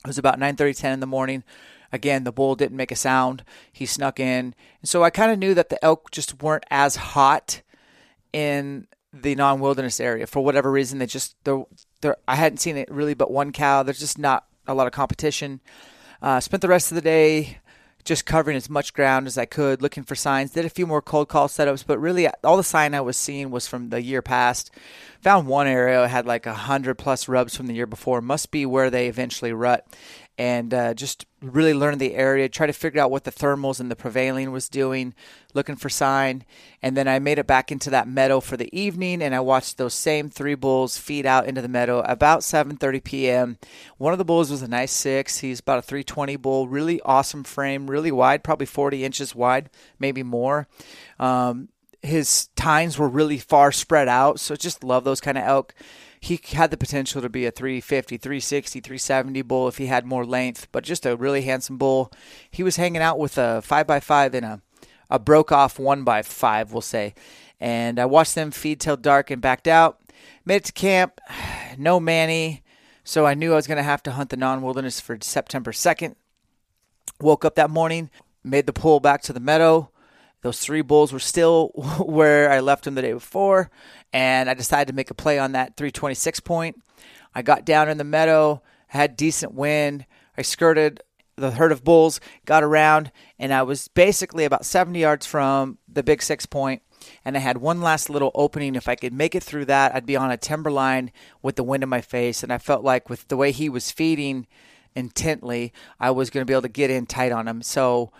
It 0.04 0.08
was 0.08 0.18
about 0.18 0.40
9 0.40 0.56
30, 0.56 0.74
10 0.74 0.94
in 0.94 1.00
the 1.02 1.06
morning. 1.06 1.44
Again, 1.92 2.24
the 2.24 2.32
bull 2.32 2.56
didn't 2.56 2.78
make 2.78 2.92
a 2.92 2.96
sound. 2.96 3.44
He 3.72 3.86
snuck 3.86 4.20
in. 4.20 4.56
And 4.82 4.90
so 4.90 5.04
I 5.04 5.10
kind 5.10 5.32
of 5.32 5.38
knew 5.38 5.54
that 5.54 5.70
the 5.70 5.84
elk 5.84 6.12
just 6.12 6.42
weren't 6.42 6.66
as 6.72 6.96
hot 6.96 7.62
in 8.32 8.88
the 9.14 9.36
non-wilderness 9.36 10.00
area 10.00 10.28
for 10.28 10.44
whatever 10.44 10.72
reason. 10.72 11.00
They 11.00 11.06
just 11.08 11.36
they're, 11.44 11.64
they're, 12.02 12.18
I 12.28 12.36
hadn't 12.36 12.60
seen 12.60 12.78
it 12.78 12.90
really 12.90 13.14
but 13.14 13.32
one 13.32 13.52
cow. 13.52 13.84
There's 13.84 14.00
just 14.00 14.18
not 14.18 14.46
a 14.66 14.74
lot 14.74 14.88
of 14.88 14.94
competition. 14.94 15.60
Uh, 16.22 16.40
spent 16.40 16.62
the 16.62 16.70
rest 16.70 16.92
of 16.92 16.96
the 16.96 17.02
day 17.02 17.58
just 18.06 18.26
covering 18.26 18.56
as 18.56 18.70
much 18.70 18.94
ground 18.94 19.26
as 19.26 19.38
I 19.38 19.46
could, 19.46 19.82
looking 19.82 20.04
for 20.04 20.16
signs. 20.16 20.52
Did 20.52 20.64
a 20.64 20.70
few 20.70 20.86
more 20.86 21.02
cold 21.02 21.28
call 21.28 21.48
setups, 21.48 21.86
but 21.86 22.00
really 22.00 22.30
all 22.44 22.56
the 22.56 22.64
sign 22.64 22.94
I 22.94 23.02
was 23.02 23.18
seeing 23.18 23.50
was 23.50 23.68
from 23.68 23.90
the 23.90 24.02
year 24.02 24.22
past. 24.22 24.72
Found 25.22 25.48
one 25.48 25.66
area 25.66 26.08
had 26.08 26.28
like 26.28 26.46
a 26.46 26.54
hundred 26.54 26.96
plus 26.96 27.28
rubs 27.28 27.56
from 27.56 27.66
the 27.66 27.74
year 27.74 27.88
before. 27.88 28.22
Must 28.22 28.52
be 28.52 28.66
where 28.66 28.92
they 28.92 29.08
eventually 29.08 29.52
rut 29.52 29.86
and 30.38 30.74
uh, 30.74 30.94
just 30.94 31.26
really 31.42 31.74
learn 31.74 31.98
the 31.98 32.14
area, 32.14 32.48
try 32.48 32.68
to 32.68 32.74
figure 32.74 33.02
out 33.02 33.12
what 33.12 33.24
the 33.24 33.32
thermals 33.32 33.80
and 33.80 33.90
the 33.90 33.96
prevailing 33.96 34.52
was 34.52 34.70
doing, 34.70 35.14
looking 35.56 35.76
for 35.76 35.90
sign. 35.90 36.44
And 36.82 36.96
then 36.96 37.08
I 37.08 37.20
made 37.20 37.40
it 37.40 37.48
back 37.48 37.72
into 37.72 37.90
that 37.90 38.08
meadow 38.08 38.40
for 38.40 38.58
the 38.58 38.70
evening, 38.78 39.22
and 39.22 39.34
I 39.34 39.40
watched 39.40 39.78
those 39.78 39.94
same 39.94 40.30
three 40.30 40.56
bulls 40.56 40.98
feed 40.98 41.26
out 41.26 41.48
into 41.48 41.62
the 41.62 41.68
meadow 41.68 42.02
about 42.02 42.42
7:30 42.42 43.04
p.m. 43.04 43.58
One 43.98 44.14
of 44.14 44.20
the 44.20 44.26
bulls 44.26 44.52
was 44.52 44.62
a 44.62 44.68
nice 44.68 44.92
six. 44.92 45.40
He's 45.40 45.60
about 45.60 45.80
a 45.80 45.82
320 45.82 46.36
bull, 46.36 46.68
really 46.68 47.02
awesome 47.02 47.44
frame, 47.44 47.90
really 47.90 48.12
wide, 48.12 48.44
probably 48.44 48.68
40 48.68 49.04
inches 49.04 49.34
wide, 49.34 49.70
maybe 49.98 50.24
more. 50.24 50.68
Um, 51.20 51.70
his 52.02 52.50
tines 52.56 53.00
were 53.00 53.10
really 53.10 53.40
far 53.40 53.72
spread 53.72 54.08
out, 54.08 54.40
so 54.40 54.56
just 54.56 54.84
love 54.84 55.04
those 55.06 55.22
kind 55.22 55.38
of 55.38 55.44
elk 55.44 55.74
he 56.26 56.40
had 56.54 56.72
the 56.72 56.78
potential 56.78 57.22
to 57.22 57.30
be 57.30 57.46
a 57.46 57.52
350, 57.52 58.18
360, 58.18 58.80
370 58.80 59.42
bull 59.44 59.68
if 59.68 59.78
he 59.78 59.86
had 59.86 60.08
more 60.08 60.26
length, 60.26 60.68
but 60.72 60.84
just 60.84 61.06
a 61.06 61.16
really 61.16 61.44
handsome 61.44 61.78
bull. 61.78 62.12
He 62.50 62.64
was 62.64 62.78
hanging 62.78 63.04
out 63.04 63.20
with 63.20 63.38
a 63.38 63.62
5x5 63.64 64.34
in 64.34 64.44
a, 64.44 64.62
a 65.10 65.20
broke 65.20 65.52
off 65.52 65.80
one 65.80 66.04
by 66.04 66.22
five, 66.22 66.72
we'll 66.72 66.82
say. 66.82 67.14
And 67.60 68.00
I 68.00 68.06
watched 68.06 68.36
them 68.36 68.52
feed 68.52 68.80
till 68.80 68.98
dark 68.98 69.32
and 69.32 69.42
backed 69.42 69.68
out. 69.68 70.00
Made 70.46 70.58
it 70.58 70.66
to 70.66 70.74
camp, 70.74 71.20
no 71.78 72.00
Manny, 72.00 72.64
so 73.04 73.26
I 73.26 73.36
knew 73.36 73.54
I 73.54 73.56
was 73.56 73.68
going 73.68 73.78
to 73.78 73.84
have 73.84 74.04
to 74.04 74.12
hunt 74.12 74.32
the 74.32 74.38
non 74.38 74.62
wilderness 74.62 75.00
for 75.00 75.18
September 75.22 75.72
2nd. 75.72 76.16
Woke 77.22 77.46
up 77.46 77.56
that 77.56 77.70
morning, 77.70 78.10
made 78.44 78.66
the 78.66 78.74
pull 78.74 79.00
back 79.00 79.22
to 79.24 79.34
the 79.34 79.40
meadow. 79.40 79.92
Those 80.42 80.60
three 80.60 80.82
bulls 80.82 81.14
were 81.14 81.20
still 81.20 81.70
where 82.00 82.52
I 82.52 82.60
left 82.60 82.84
them 82.84 82.96
the 82.96 83.02
day 83.02 83.14
before, 83.14 83.70
and 84.12 84.50
I 84.50 84.54
decided 84.54 84.88
to 84.88 84.96
make 84.96 85.12
a 85.12 85.16
play 85.16 85.40
on 85.40 85.54
that 85.54 85.78
326 85.78 86.40
point. 86.42 86.82
I 87.34 87.42
got 87.42 87.66
down 87.66 87.90
in 87.90 87.98
the 87.98 88.04
meadow, 88.04 88.62
had 88.88 89.16
decent 89.16 89.54
wind. 89.54 90.06
I 90.38 90.42
skirted 90.42 91.02
the 91.38 91.52
herd 91.52 91.72
of 91.72 91.84
bulls, 91.84 92.20
got 92.46 92.64
around, 92.64 93.12
and 93.38 93.54
I 93.54 93.64
was 93.64 93.88
basically 93.90 94.46
about 94.46 94.66
70 94.66 95.00
yards 95.00 95.26
from 95.26 95.78
the 95.88 96.04
big 96.04 96.22
six 96.22 96.46
point, 96.46 96.82
and 97.24 97.36
I 97.36 97.40
had 97.40 97.58
one 97.58 97.82
last 97.82 98.10
little 98.10 98.32
opening. 98.34 98.76
If 98.76 98.88
I 98.88 98.96
could 98.96 99.14
make 99.14 99.36
it 99.36 99.44
through 99.44 99.66
that, 99.66 99.94
I'd 99.94 100.06
be 100.06 100.16
on 100.16 100.32
a 100.32 100.38
timberline 100.38 101.12
with 101.42 101.56
the 101.56 101.64
wind 101.64 101.84
in 101.84 101.90
my 101.90 102.02
face, 102.02 102.44
and 102.44 102.54
I 102.54 102.58
felt 102.58 102.84
like 102.84 103.10
with 103.10 103.28
the 103.28 103.38
way 103.38 103.52
he 103.52 103.70
was 103.70 103.92
feeding 103.92 104.48
intently, 104.96 105.74
I 106.00 106.12
was 106.12 106.30
going 106.30 106.42
to 106.42 106.50
be 106.50 106.54
able 106.54 106.62
to 106.64 106.70
get 106.70 106.90
in 106.90 107.06
tight 107.06 107.34
on 107.34 107.48
him. 107.48 107.62
So 107.62 108.12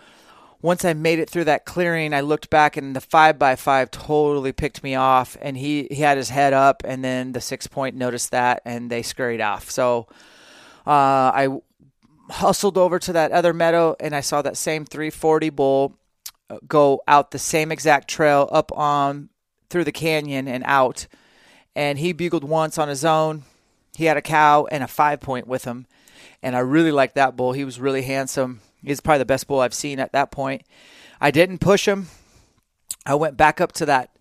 once 0.60 0.84
I 0.84 0.92
made 0.92 1.18
it 1.18 1.30
through 1.30 1.44
that 1.44 1.64
clearing, 1.64 2.12
I 2.12 2.20
looked 2.20 2.50
back 2.50 2.76
and 2.76 2.94
the 2.94 3.00
five 3.00 3.38
by 3.38 3.56
five 3.56 3.90
totally 3.90 4.52
picked 4.52 4.82
me 4.82 4.94
off, 4.94 5.36
and 5.40 5.56
he 5.56 5.88
he 5.90 6.02
had 6.02 6.18
his 6.18 6.30
head 6.30 6.52
up, 6.52 6.82
and 6.84 7.04
then 7.04 7.32
the 7.32 7.40
six 7.40 7.66
point 7.66 7.96
noticed 7.96 8.30
that, 8.30 8.62
and 8.64 8.90
they 8.90 9.02
scurried 9.02 9.40
off. 9.40 9.70
So 9.70 10.06
uh, 10.86 11.32
I 11.34 11.60
hustled 12.30 12.78
over 12.78 12.98
to 12.98 13.12
that 13.12 13.32
other 13.32 13.52
meadow, 13.52 13.96
and 14.00 14.14
I 14.14 14.20
saw 14.20 14.42
that 14.42 14.56
same 14.56 14.84
340 14.84 15.50
bull 15.50 15.96
uh, 16.48 16.58
go 16.66 17.02
out 17.08 17.30
the 17.30 17.38
same 17.38 17.72
exact 17.72 18.08
trail 18.08 18.48
up 18.52 18.70
on 18.76 19.30
through 19.68 19.84
the 19.84 19.92
canyon 19.92 20.48
and 20.48 20.64
out, 20.66 21.06
and 21.74 21.98
he 21.98 22.12
bugled 22.12 22.44
once 22.44 22.78
on 22.78 22.88
his 22.88 23.04
own. 23.04 23.44
He 23.96 24.04
had 24.04 24.16
a 24.16 24.22
cow 24.22 24.66
and 24.70 24.82
a 24.84 24.88
five 24.88 25.20
point 25.20 25.46
with 25.46 25.64
him, 25.64 25.86
and 26.42 26.54
I 26.54 26.60
really 26.60 26.92
liked 26.92 27.14
that 27.14 27.36
bull. 27.36 27.52
He 27.52 27.64
was 27.64 27.80
really 27.80 28.02
handsome 28.02 28.60
He's 28.86 29.00
probably 29.00 29.18
the 29.18 29.24
best 29.26 29.48
bull 29.48 29.60
I've 29.60 29.74
seen 29.74 29.98
at 29.98 30.12
that 30.12 30.30
point. 30.30 30.62
I 31.20 31.32
didn't 31.32 31.58
push 31.58 31.88
him. 31.88 32.06
I 33.04 33.16
went 33.16 33.36
back 33.36 33.60
up 33.60 33.72
to 33.72 33.86
that 33.86 34.16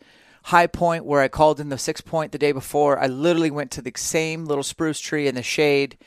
high 0.46 0.68
point 0.68 1.06
where 1.06 1.22
I 1.22 1.28
called 1.28 1.60
in 1.60 1.70
the 1.70 1.78
six 1.78 2.02
point 2.02 2.32
the 2.32 2.40
day 2.40 2.52
before. 2.52 3.00
I 3.00 3.06
literally 3.06 3.52
went 3.52 3.70
to 3.72 3.82
the 3.84 3.94
same 3.96 4.46
little 4.46 4.64
spruce 4.64 5.00
tree 5.00 5.28
in 5.28 5.36
the 5.36 5.44
shade. 5.44 5.98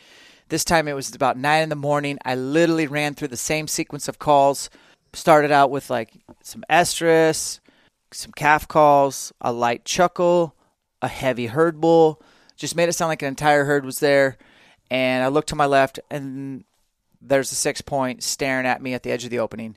This 0.49 0.65
time 0.65 0.89
it 0.89 0.95
was 0.95 1.15
about 1.15 1.37
nine 1.37 1.63
in 1.63 1.69
the 1.69 1.77
morning. 1.77 2.19
I 2.25 2.35
literally 2.35 2.87
ran 2.87 3.15
through 3.15 3.29
the 3.29 3.37
same 3.37 3.69
sequence 3.69 4.09
of 4.09 4.19
calls. 4.19 4.71
Started 5.13 5.51
out 5.51 5.71
with 5.71 5.91
like 5.91 6.13
some 6.43 6.65
estrus, 6.71 7.61
some 8.13 8.33
calf 8.33 8.67
calls, 8.67 9.33
a 9.41 9.53
light 9.53 9.85
chuckle, 9.85 10.55
a 11.03 11.09
heavy 11.09 11.47
herd 11.47 11.81
bull. 11.81 12.23
Just 12.57 12.77
made 12.77 12.89
it 12.89 12.95
sound 12.95 13.11
like 13.11 13.23
an 13.23 13.29
entire 13.29 13.65
herd 13.65 13.85
was 13.85 14.01
there. 14.01 14.39
And 14.91 15.23
I 15.23 15.29
looked 15.29 15.51
to 15.51 15.57
my 15.57 15.67
left, 15.67 16.01
and 16.11 16.65
there's 17.21 17.53
a 17.53 17.55
six 17.55 17.83
point 17.83 18.23
staring 18.23 18.67
at 18.67 18.81
me 18.81 18.95
at 18.95 19.03
the 19.03 19.11
edge 19.11 19.25
of 19.25 19.31
the 19.31 19.39
opening. 19.39 19.77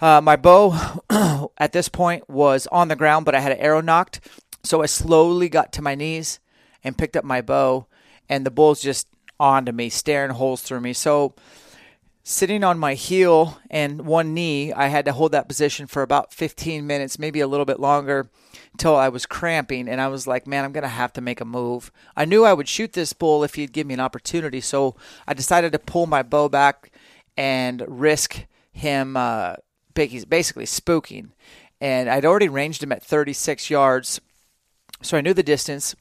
Uh, 0.00 0.20
my 0.20 0.36
bow 0.36 1.02
at 1.58 1.72
this 1.72 1.88
point 1.88 2.28
was 2.28 2.68
on 2.68 2.88
the 2.88 2.96
ground, 2.96 3.24
but 3.24 3.34
I 3.34 3.40
had 3.40 3.52
an 3.52 3.58
arrow 3.58 3.80
nocked. 3.80 4.20
So 4.62 4.82
I 4.82 4.86
slowly 4.86 5.48
got 5.48 5.72
to 5.72 5.82
my 5.82 5.96
knees 5.96 6.38
and 6.84 6.96
picked 6.96 7.16
up 7.16 7.24
my 7.24 7.40
bow, 7.42 7.86
and 8.28 8.46
the 8.46 8.50
bull's 8.50 8.80
just 8.80 9.08
onto 9.38 9.72
me, 9.72 9.88
staring 9.88 10.32
holes 10.32 10.62
through 10.62 10.80
me. 10.80 10.92
So 10.92 11.34
sitting 12.22 12.64
on 12.64 12.78
my 12.78 12.94
heel 12.94 13.58
and 13.70 14.06
one 14.06 14.32
knee, 14.32 14.72
I 14.72 14.88
had 14.88 15.04
to 15.04 15.12
hold 15.12 15.32
that 15.32 15.48
position 15.48 15.86
for 15.86 16.02
about 16.02 16.32
15 16.32 16.86
minutes, 16.86 17.18
maybe 17.18 17.40
a 17.40 17.46
little 17.46 17.66
bit 17.66 17.78
longer 17.78 18.30
until 18.72 18.96
I 18.96 19.10
was 19.10 19.26
cramping 19.26 19.88
and 19.88 20.00
I 20.00 20.08
was 20.08 20.26
like, 20.26 20.46
man, 20.46 20.64
I'm 20.64 20.72
going 20.72 20.82
to 20.82 20.88
have 20.88 21.12
to 21.14 21.20
make 21.20 21.40
a 21.40 21.44
move. 21.44 21.92
I 22.16 22.24
knew 22.24 22.44
I 22.44 22.54
would 22.54 22.68
shoot 22.68 22.94
this 22.94 23.12
bull 23.12 23.44
if 23.44 23.54
he'd 23.54 23.72
give 23.72 23.86
me 23.86 23.94
an 23.94 24.00
opportunity, 24.00 24.60
so 24.60 24.96
I 25.28 25.34
decided 25.34 25.72
to 25.72 25.78
pull 25.78 26.06
my 26.06 26.22
bow 26.22 26.48
back 26.48 26.90
and 27.36 27.84
risk 27.86 28.46
him 28.72 29.16
uh, 29.16 29.56
basically 29.94 30.64
spooking. 30.64 31.30
And 31.80 32.08
I'd 32.08 32.24
already 32.24 32.48
ranged 32.48 32.82
him 32.82 32.92
at 32.92 33.02
36 33.02 33.68
yards, 33.68 34.20
so 35.02 35.18
I 35.18 35.20
knew 35.20 35.34
the 35.34 35.42
distance. 35.42 35.94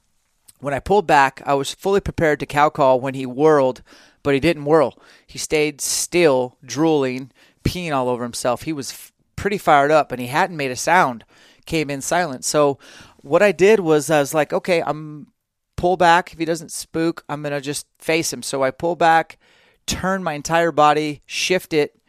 When 0.63 0.74
I 0.74 0.79
pulled 0.79 1.05
back, 1.05 1.41
I 1.46 1.53
was 1.53 1.74
fully 1.74 2.00
prepared 2.00 2.39
to 2.39 2.46
cow 2.46 2.70
call 2.70 3.00
when 3.00 3.13
he 3.13 3.25
whirled, 3.25 3.82
but 4.24 4.34
he 4.34 4.39
didn't 4.39 4.65
whirl. 4.65 4.98
He 5.27 5.38
stayed 5.38 5.82
still, 5.82 6.58
drooling, 6.65 7.32
peeing 7.63 7.93
all 7.93 8.08
over 8.08 8.24
himself. 8.24 8.63
He 8.63 8.74
was 8.74 8.91
f- 8.91 9.12
pretty 9.36 9.58
fired 9.58 9.91
up, 9.91 10.12
and 10.12 10.22
he 10.22 10.27
hadn't 10.27 10.58
made 10.58 10.72
a 10.72 10.75
sound 10.75 11.25
came 11.65 11.89
in 11.89 12.01
silent. 12.01 12.46
So 12.46 12.77
what 13.22 13.41
I 13.41 13.51
did 13.51 13.79
was 13.79 14.10
I 14.10 14.20
was 14.20 14.34
like, 14.34 14.53
okay, 14.53 14.82
I'm 14.82 15.27
pull 15.75 15.98
back. 15.98 16.32
If 16.32 16.39
he 16.39 16.46
doesn't 16.46 16.72
spook, 16.72 17.24
I'm 17.27 17.43
gonna 17.43 17.62
just 17.62 17.88
face 18.00 18.32
him. 18.32 18.41
So 18.41 18.63
I 18.63 18.72
pull 18.72 18.96
back, 18.96 19.38
turn 19.86 20.24
my 20.24 20.34
entire 20.34 20.72
body, 20.72 21.22
shift 21.25 21.74
it, 21.74 22.00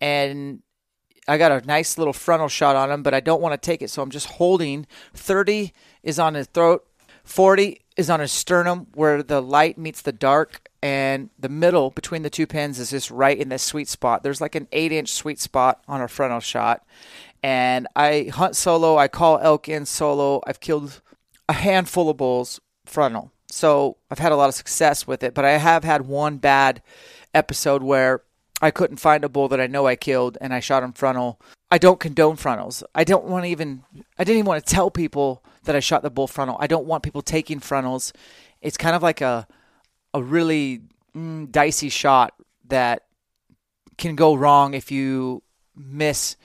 and 0.00 0.62
I 1.26 1.36
got 1.36 1.52
a 1.52 1.66
nice 1.66 1.98
little 1.98 2.12
frontal 2.12 2.48
shot 2.48 2.76
on 2.76 2.90
him, 2.90 3.02
but 3.02 3.14
I 3.14 3.20
don't 3.20 3.42
want 3.42 3.60
to 3.60 3.66
take 3.66 3.82
it, 3.82 3.90
so 3.90 4.02
I'm 4.02 4.10
just 4.10 4.26
holding. 4.26 4.86
30 5.14 5.72
is 6.02 6.18
on 6.18 6.34
his 6.34 6.46
throat, 6.46 6.86
40 7.24 7.80
is 7.98 8.08
on 8.08 8.20
his 8.20 8.32
sternum 8.32 8.86
where 8.94 9.22
the 9.22 9.42
light 9.42 9.76
meets 9.76 10.00
the 10.00 10.12
dark, 10.12 10.70
and 10.80 11.28
the 11.38 11.48
middle 11.48 11.90
between 11.90 12.22
the 12.22 12.30
two 12.30 12.46
pins 12.46 12.78
is 12.78 12.90
just 12.90 13.10
right 13.10 13.36
in 13.36 13.48
this 13.48 13.62
sweet 13.62 13.88
spot. 13.88 14.22
There's 14.22 14.40
like 14.40 14.54
an 14.54 14.68
eight 14.72 14.92
inch 14.92 15.10
sweet 15.10 15.40
spot 15.40 15.82
on 15.88 16.00
a 16.00 16.08
frontal 16.08 16.40
shot 16.40 16.86
and 17.42 17.86
I 17.94 18.30
hunt 18.32 18.56
solo. 18.56 18.96
I 18.96 19.08
call 19.08 19.38
elk 19.38 19.68
in 19.68 19.86
solo. 19.86 20.42
I've 20.46 20.60
killed 20.60 21.00
a 21.48 21.52
handful 21.52 22.10
of 22.10 22.16
bulls 22.16 22.60
frontal, 22.84 23.32
so 23.48 23.96
I've 24.10 24.18
had 24.18 24.32
a 24.32 24.36
lot 24.36 24.48
of 24.48 24.54
success 24.54 25.06
with 25.06 25.22
it. 25.22 25.34
But 25.34 25.44
I 25.44 25.52
have 25.52 25.84
had 25.84 26.02
one 26.02 26.38
bad 26.38 26.82
episode 27.34 27.82
where 27.82 28.22
I 28.60 28.70
couldn't 28.70 28.96
find 28.96 29.24
a 29.24 29.28
bull 29.28 29.48
that 29.48 29.60
I 29.60 29.66
know 29.66 29.86
I 29.86 29.96
killed 29.96 30.36
and 30.40 30.52
I 30.52 30.60
shot 30.60 30.82
him 30.82 30.92
frontal. 30.92 31.40
I 31.70 31.78
don't 31.78 32.00
condone 32.00 32.36
frontals. 32.36 32.82
I 32.94 33.04
don't 33.04 33.24
want 33.24 33.44
to 33.44 33.50
even 33.50 33.84
I 34.18 34.24
didn't 34.24 34.38
even 34.38 34.48
want 34.48 34.64
to 34.64 34.74
tell 34.74 34.90
people 34.90 35.42
that 35.68 35.76
I 35.76 35.80
shot 35.80 36.02
the 36.02 36.10
bull 36.10 36.26
frontal. 36.26 36.56
I 36.58 36.66
don't 36.66 36.86
want 36.86 37.02
people 37.02 37.20
taking 37.20 37.60
frontals. 37.60 38.14
It's 38.62 38.78
kind 38.78 38.96
of 38.96 39.02
like 39.02 39.20
a 39.20 39.46
a 40.14 40.22
really 40.22 40.80
mm, 41.14 41.52
dicey 41.52 41.90
shot 41.90 42.32
that 42.68 43.04
can 43.98 44.16
go 44.16 44.34
wrong 44.34 44.72
if 44.72 44.90
you 44.90 45.42
miss 45.76 46.36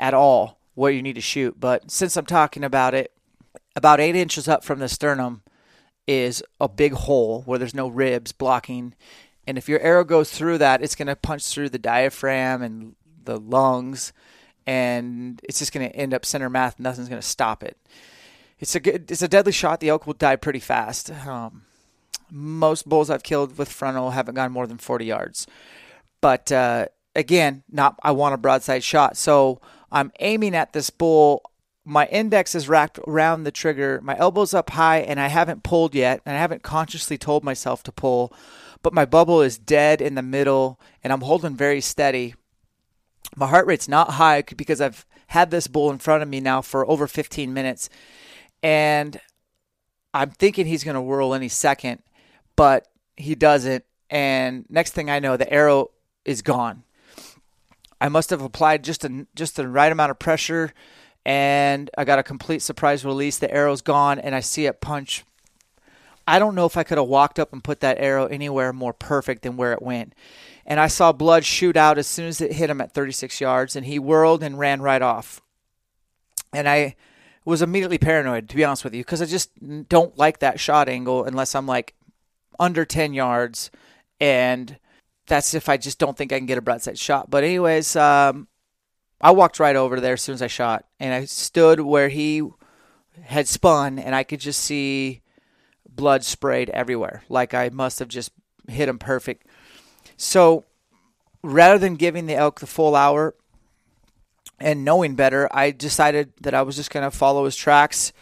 at 0.00 0.14
all 0.14 0.58
where 0.74 0.90
you 0.90 1.00
need 1.00 1.14
to 1.14 1.20
shoot. 1.20 1.58
But 1.60 1.92
since 1.92 2.16
I'm 2.16 2.26
talking 2.26 2.64
about 2.64 2.92
it, 2.92 3.12
about 3.76 4.00
eight 4.00 4.16
inches 4.16 4.48
up 4.48 4.64
from 4.64 4.80
the 4.80 4.88
sternum 4.88 5.42
is 6.08 6.42
a 6.60 6.68
big 6.68 6.92
hole 6.92 7.42
where 7.42 7.60
there's 7.60 7.72
no 7.72 7.86
ribs 7.86 8.32
blocking. 8.32 8.94
And 9.46 9.56
if 9.56 9.68
your 9.68 9.78
arrow 9.78 10.02
goes 10.02 10.30
through 10.30 10.58
that, 10.58 10.82
it's 10.82 10.96
going 10.96 11.06
to 11.06 11.14
punch 11.14 11.46
through 11.46 11.68
the 11.68 11.78
diaphragm 11.78 12.62
and 12.62 12.96
the 13.24 13.38
lungs, 13.38 14.12
and 14.66 15.40
it's 15.44 15.60
just 15.60 15.72
going 15.72 15.88
to 15.88 15.94
end 15.94 16.12
up 16.12 16.26
center 16.26 16.50
mass. 16.50 16.74
Nothing's 16.80 17.08
going 17.08 17.22
to 17.22 17.26
stop 17.26 17.62
it. 17.62 17.76
It's 18.58 18.74
a 18.74 18.80
good, 18.80 19.10
it's 19.10 19.22
a 19.22 19.28
deadly 19.28 19.52
shot. 19.52 19.80
The 19.80 19.90
elk 19.90 20.06
will 20.06 20.14
die 20.14 20.36
pretty 20.36 20.60
fast. 20.60 21.10
Um, 21.26 21.62
most 22.30 22.88
bulls 22.88 23.10
I've 23.10 23.22
killed 23.22 23.58
with 23.58 23.70
frontal 23.70 24.10
haven't 24.10 24.34
gone 24.34 24.52
more 24.52 24.66
than 24.66 24.78
40 24.78 25.04
yards. 25.04 25.46
But 26.20 26.50
uh, 26.50 26.86
again, 27.14 27.62
not 27.70 27.98
I 28.02 28.12
want 28.12 28.34
a 28.34 28.38
broadside 28.38 28.82
shot. 28.82 29.16
So 29.16 29.60
I'm 29.92 30.12
aiming 30.20 30.54
at 30.54 30.72
this 30.72 30.90
bull. 30.90 31.42
My 31.84 32.06
index 32.06 32.54
is 32.54 32.68
wrapped 32.68 32.98
around 33.06 33.44
the 33.44 33.52
trigger. 33.52 34.00
My 34.02 34.18
elbow's 34.18 34.54
up 34.54 34.70
high, 34.70 34.98
and 34.98 35.20
I 35.20 35.28
haven't 35.28 35.62
pulled 35.62 35.94
yet, 35.94 36.20
and 36.26 36.36
I 36.36 36.40
haven't 36.40 36.64
consciously 36.64 37.16
told 37.16 37.44
myself 37.44 37.82
to 37.84 37.92
pull. 37.92 38.32
But 38.82 38.92
my 38.92 39.04
bubble 39.04 39.40
is 39.40 39.58
dead 39.58 40.00
in 40.00 40.16
the 40.16 40.22
middle, 40.22 40.80
and 41.04 41.12
I'm 41.12 41.20
holding 41.20 41.56
very 41.56 41.80
steady. 41.80 42.34
My 43.36 43.46
heart 43.46 43.66
rate's 43.66 43.88
not 43.88 44.12
high 44.12 44.42
because 44.42 44.80
I've 44.80 45.06
had 45.28 45.50
this 45.50 45.66
bull 45.66 45.90
in 45.90 45.98
front 45.98 46.22
of 46.22 46.28
me 46.28 46.40
now 46.40 46.60
for 46.60 46.88
over 46.88 47.06
15 47.06 47.52
minutes, 47.52 47.88
and 48.66 49.20
I'm 50.12 50.32
thinking 50.32 50.66
he's 50.66 50.82
going 50.82 50.96
to 50.96 51.00
whirl 51.00 51.34
any 51.34 51.48
second, 51.48 52.02
but 52.56 52.88
he 53.16 53.36
doesn't. 53.36 53.84
And 54.10 54.64
next 54.68 54.90
thing 54.90 55.08
I 55.08 55.20
know, 55.20 55.36
the 55.36 55.48
arrow 55.52 55.92
is 56.24 56.42
gone. 56.42 56.82
I 58.00 58.08
must 58.08 58.30
have 58.30 58.42
applied 58.42 58.82
just 58.82 59.04
a, 59.04 59.28
just 59.36 59.54
the 59.54 59.68
right 59.68 59.92
amount 59.92 60.10
of 60.10 60.18
pressure, 60.18 60.74
and 61.24 61.88
I 61.96 62.04
got 62.04 62.18
a 62.18 62.24
complete 62.24 62.60
surprise 62.60 63.04
release. 63.04 63.38
The 63.38 63.54
arrow's 63.54 63.82
gone, 63.82 64.18
and 64.18 64.34
I 64.34 64.40
see 64.40 64.66
it 64.66 64.80
punch. 64.80 65.24
I 66.26 66.40
don't 66.40 66.56
know 66.56 66.66
if 66.66 66.76
I 66.76 66.82
could 66.82 66.98
have 66.98 67.06
walked 67.06 67.38
up 67.38 67.52
and 67.52 67.62
put 67.62 67.78
that 67.80 68.00
arrow 68.00 68.26
anywhere 68.26 68.72
more 68.72 68.92
perfect 68.92 69.42
than 69.42 69.56
where 69.56 69.74
it 69.74 69.80
went. 69.80 70.12
And 70.66 70.80
I 70.80 70.88
saw 70.88 71.12
blood 71.12 71.44
shoot 71.44 71.76
out 71.76 71.98
as 71.98 72.08
soon 72.08 72.26
as 72.26 72.40
it 72.40 72.54
hit 72.54 72.68
him 72.68 72.80
at 72.80 72.92
36 72.92 73.40
yards, 73.40 73.76
and 73.76 73.86
he 73.86 74.00
whirled 74.00 74.42
and 74.42 74.58
ran 74.58 74.82
right 74.82 75.02
off. 75.02 75.40
And 76.52 76.68
I 76.68 76.96
was 77.46 77.62
immediately 77.62 77.96
paranoid, 77.96 78.48
to 78.50 78.56
be 78.56 78.64
honest 78.64 78.84
with 78.84 78.94
you, 78.94 79.02
because 79.02 79.22
I 79.22 79.26
just 79.26 79.50
don't 79.88 80.18
like 80.18 80.40
that 80.40 80.60
shot 80.60 80.88
angle 80.88 81.24
unless 81.24 81.54
I'm 81.54 81.66
like 81.66 81.94
under 82.58 82.84
10 82.84 83.14
yards 83.14 83.70
and 84.20 84.78
that's 85.26 85.54
if 85.54 85.68
I 85.68 85.76
just 85.76 85.98
don't 85.98 86.16
think 86.16 86.32
I 86.32 86.38
can 86.38 86.46
get 86.46 86.58
a 86.58 86.62
broadside 86.62 86.98
shot. 86.98 87.30
But 87.30 87.44
anyways, 87.44 87.96
um, 87.96 88.48
I 89.20 89.30
walked 89.30 89.60
right 89.60 89.76
over 89.76 90.00
there 90.00 90.14
as 90.14 90.22
soon 90.22 90.34
as 90.34 90.42
I 90.42 90.46
shot, 90.46 90.84
and 91.00 91.12
I 91.12 91.24
stood 91.24 91.80
where 91.80 92.08
he 92.08 92.42
had 93.22 93.48
spun, 93.48 93.98
and 93.98 94.14
I 94.14 94.24
could 94.24 94.40
just 94.40 94.60
see 94.60 95.22
blood 95.88 96.22
sprayed 96.22 96.70
everywhere, 96.70 97.22
like 97.28 97.54
I 97.54 97.70
must 97.70 97.98
have 97.98 98.08
just 98.08 98.30
hit 98.68 98.88
him 98.88 98.98
perfect. 98.98 99.46
So 100.16 100.64
rather 101.42 101.78
than 101.78 101.96
giving 101.96 102.26
the 102.26 102.34
elk 102.34 102.60
the 102.60 102.66
full 102.66 102.94
hour 102.94 103.34
and 104.58 104.84
knowing 104.84 105.14
better, 105.14 105.48
I 105.52 105.70
decided 105.70 106.32
that 106.40 106.54
I 106.54 106.62
was 106.62 106.76
just 106.76 106.90
going 106.90 107.04
to 107.04 107.10
follow 107.10 107.44
his 107.44 107.56
tracks 107.56 108.12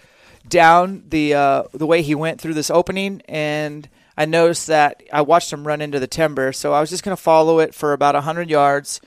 down 0.48 1.04
the 1.08 1.34
uh, 1.34 1.62
the 1.72 1.86
way 1.86 2.02
he 2.02 2.14
went 2.14 2.40
through 2.40 2.54
this 2.54 2.70
opening 2.70 3.22
and 3.28 3.88
I 4.16 4.26
noticed 4.26 4.68
that 4.68 5.02
I 5.12 5.22
watched 5.22 5.52
him 5.52 5.66
run 5.66 5.80
into 5.80 5.98
the 5.98 6.06
timber, 6.06 6.52
so 6.52 6.72
I 6.72 6.80
was 6.80 6.90
just 6.90 7.02
going 7.02 7.16
to 7.16 7.22
follow 7.22 7.58
it 7.58 7.74
for 7.74 7.92
about 7.92 8.14
100 8.14 8.48
yards 8.48 9.00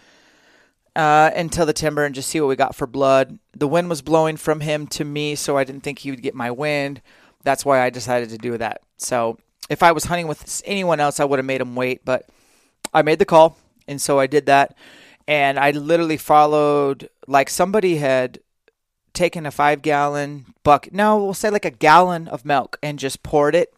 uh, 0.95 1.31
until 1.33 1.65
the 1.65 1.73
timber 1.73 2.03
and 2.03 2.13
just 2.13 2.29
see 2.29 2.41
what 2.41 2.47
we 2.47 2.55
got 2.55 2.75
for 2.75 2.87
blood. 2.87 3.39
The 3.55 3.67
wind 3.67 3.89
was 3.89 4.01
blowing 4.01 4.35
from 4.35 4.59
him 4.59 4.85
to 4.87 5.05
me, 5.05 5.35
so 5.35 5.57
I 5.57 5.63
didn't 5.63 5.81
think 5.83 5.99
he 5.99 6.11
would 6.11 6.21
get 6.21 6.35
my 6.35 6.51
wind. 6.51 7.01
That's 7.43 7.63
why 7.63 7.81
I 7.81 7.89
decided 7.89 8.29
to 8.29 8.37
do 8.37 8.57
that. 8.57 8.81
So 8.97 9.37
if 9.69 9.81
I 9.81 9.93
was 9.93 10.05
hunting 10.05 10.27
with 10.27 10.61
anyone 10.65 10.99
else, 10.99 11.19
I 11.19 11.25
would 11.25 11.39
have 11.39 11.45
made 11.45 11.61
him 11.61 11.75
wait, 11.75 12.03
but 12.03 12.27
I 12.93 13.01
made 13.01 13.19
the 13.19 13.25
call, 13.25 13.57
and 13.87 14.01
so 14.01 14.19
I 14.19 14.27
did 14.27 14.45
that. 14.47 14.75
And 15.27 15.59
I 15.59 15.71
literally 15.71 16.17
followed 16.17 17.09
like 17.27 17.49
somebody 17.49 17.97
had 17.97 18.39
taken 19.13 19.45
a 19.45 19.51
five 19.51 19.81
gallon 19.81 20.45
bucket, 20.63 20.93
no, 20.93 21.17
we'll 21.17 21.33
say 21.33 21.49
like 21.49 21.65
a 21.65 21.71
gallon 21.71 22.27
of 22.27 22.45
milk 22.45 22.77
and 22.83 22.99
just 22.99 23.23
poured 23.23 23.55
it 23.55 23.73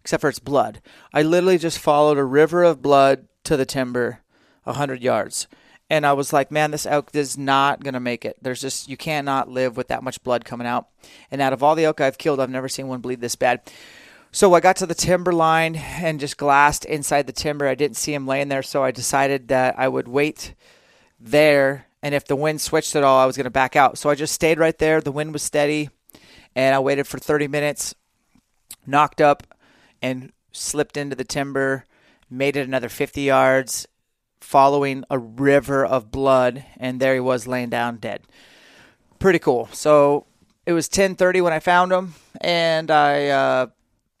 except 0.00 0.20
for 0.20 0.28
its 0.28 0.38
blood. 0.38 0.80
I 1.14 1.22
literally 1.22 1.58
just 1.58 1.78
followed 1.78 2.18
a 2.18 2.24
river 2.24 2.64
of 2.64 2.82
blood 2.82 3.28
to 3.44 3.56
the 3.56 3.64
timber, 3.64 4.20
a 4.66 4.72
hundred 4.74 5.02
yards, 5.02 5.46
and 5.88 6.06
I 6.06 6.12
was 6.12 6.32
like, 6.32 6.50
man, 6.50 6.70
this 6.70 6.86
elk 6.86 7.10
is 7.14 7.38
not 7.38 7.82
gonna 7.84 8.00
make 8.00 8.24
it. 8.24 8.36
There's 8.42 8.60
just 8.60 8.88
you 8.88 8.96
cannot 8.96 9.48
live 9.48 9.76
with 9.76 9.88
that 9.88 10.02
much 10.02 10.22
blood 10.22 10.44
coming 10.44 10.66
out. 10.66 10.88
And 11.30 11.40
out 11.40 11.52
of 11.52 11.62
all 11.62 11.74
the 11.74 11.84
elk 11.84 12.00
I've 12.00 12.18
killed, 12.18 12.40
I've 12.40 12.50
never 12.50 12.68
seen 12.68 12.88
one 12.88 13.00
bleed 13.00 13.20
this 13.20 13.36
bad. 13.36 13.60
So 14.32 14.54
I 14.54 14.60
got 14.60 14.76
to 14.76 14.86
the 14.86 14.94
timber 14.94 15.32
line 15.32 15.74
and 15.74 16.20
just 16.20 16.36
glassed 16.36 16.84
inside 16.84 17.26
the 17.26 17.32
timber. 17.32 17.66
I 17.66 17.74
didn't 17.74 17.96
see 17.96 18.14
him 18.14 18.26
laying 18.26 18.48
there, 18.48 18.62
so 18.62 18.84
I 18.84 18.92
decided 18.92 19.48
that 19.48 19.76
I 19.78 19.88
would 19.88 20.06
wait 20.06 20.54
there. 21.20 21.86
And 22.02 22.14
if 22.14 22.24
the 22.24 22.36
wind 22.36 22.60
switched 22.60 22.96
at 22.96 23.04
all, 23.04 23.18
I 23.18 23.26
was 23.26 23.36
going 23.36 23.44
to 23.44 23.50
back 23.50 23.76
out. 23.76 23.98
So 23.98 24.08
I 24.08 24.14
just 24.14 24.34
stayed 24.34 24.58
right 24.58 24.76
there. 24.78 25.00
The 25.00 25.12
wind 25.12 25.32
was 25.32 25.42
steady, 25.42 25.90
and 26.56 26.74
I 26.74 26.78
waited 26.78 27.06
for 27.06 27.18
30 27.18 27.46
minutes. 27.48 27.94
Nocked 28.86 29.20
up 29.20 29.46
and 30.00 30.32
slipped 30.52 30.96
into 30.96 31.14
the 31.14 31.24
timber, 31.24 31.84
made 32.30 32.56
it 32.56 32.66
another 32.66 32.88
50 32.88 33.20
yards, 33.20 33.86
following 34.40 35.04
a 35.10 35.18
river 35.18 35.84
of 35.84 36.10
blood, 36.10 36.64
and 36.78 36.98
there 36.98 37.14
he 37.14 37.20
was 37.20 37.46
laying 37.46 37.68
down 37.68 37.98
dead. 37.98 38.22
Pretty 39.18 39.38
cool. 39.38 39.68
So 39.72 40.26
it 40.66 40.72
was 40.72 40.88
10:30 40.88 41.42
when 41.42 41.52
I 41.52 41.60
found 41.60 41.92
him, 41.92 42.14
and 42.40 42.90
I 42.90 43.28
uh, 43.28 43.66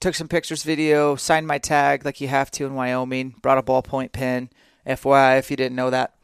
took 0.00 0.14
some 0.14 0.28
pictures, 0.28 0.62
video, 0.62 1.16
signed 1.16 1.46
my 1.46 1.58
tag 1.58 2.04
like 2.04 2.20
you 2.20 2.28
have 2.28 2.50
to 2.52 2.66
in 2.66 2.74
Wyoming. 2.74 3.34
Brought 3.40 3.58
a 3.58 3.62
ballpoint 3.62 4.12
pen, 4.12 4.50
FYI, 4.86 5.38
if 5.38 5.50
you 5.50 5.56
didn't 5.56 5.76
know 5.76 5.90
that. 5.90 6.14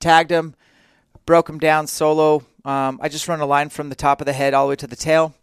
Tagged 0.00 0.32
him, 0.32 0.54
broke 1.26 1.48
him 1.48 1.58
down 1.58 1.86
solo. 1.86 2.44
Um, 2.64 2.98
I 3.00 3.08
just 3.08 3.28
run 3.28 3.40
a 3.40 3.46
line 3.46 3.68
from 3.68 3.88
the 3.88 3.94
top 3.94 4.20
of 4.20 4.26
the 4.26 4.32
head 4.32 4.54
all 4.54 4.66
the 4.66 4.70
way 4.70 4.76
to 4.76 4.86
the 4.86 4.96
tail 4.96 5.34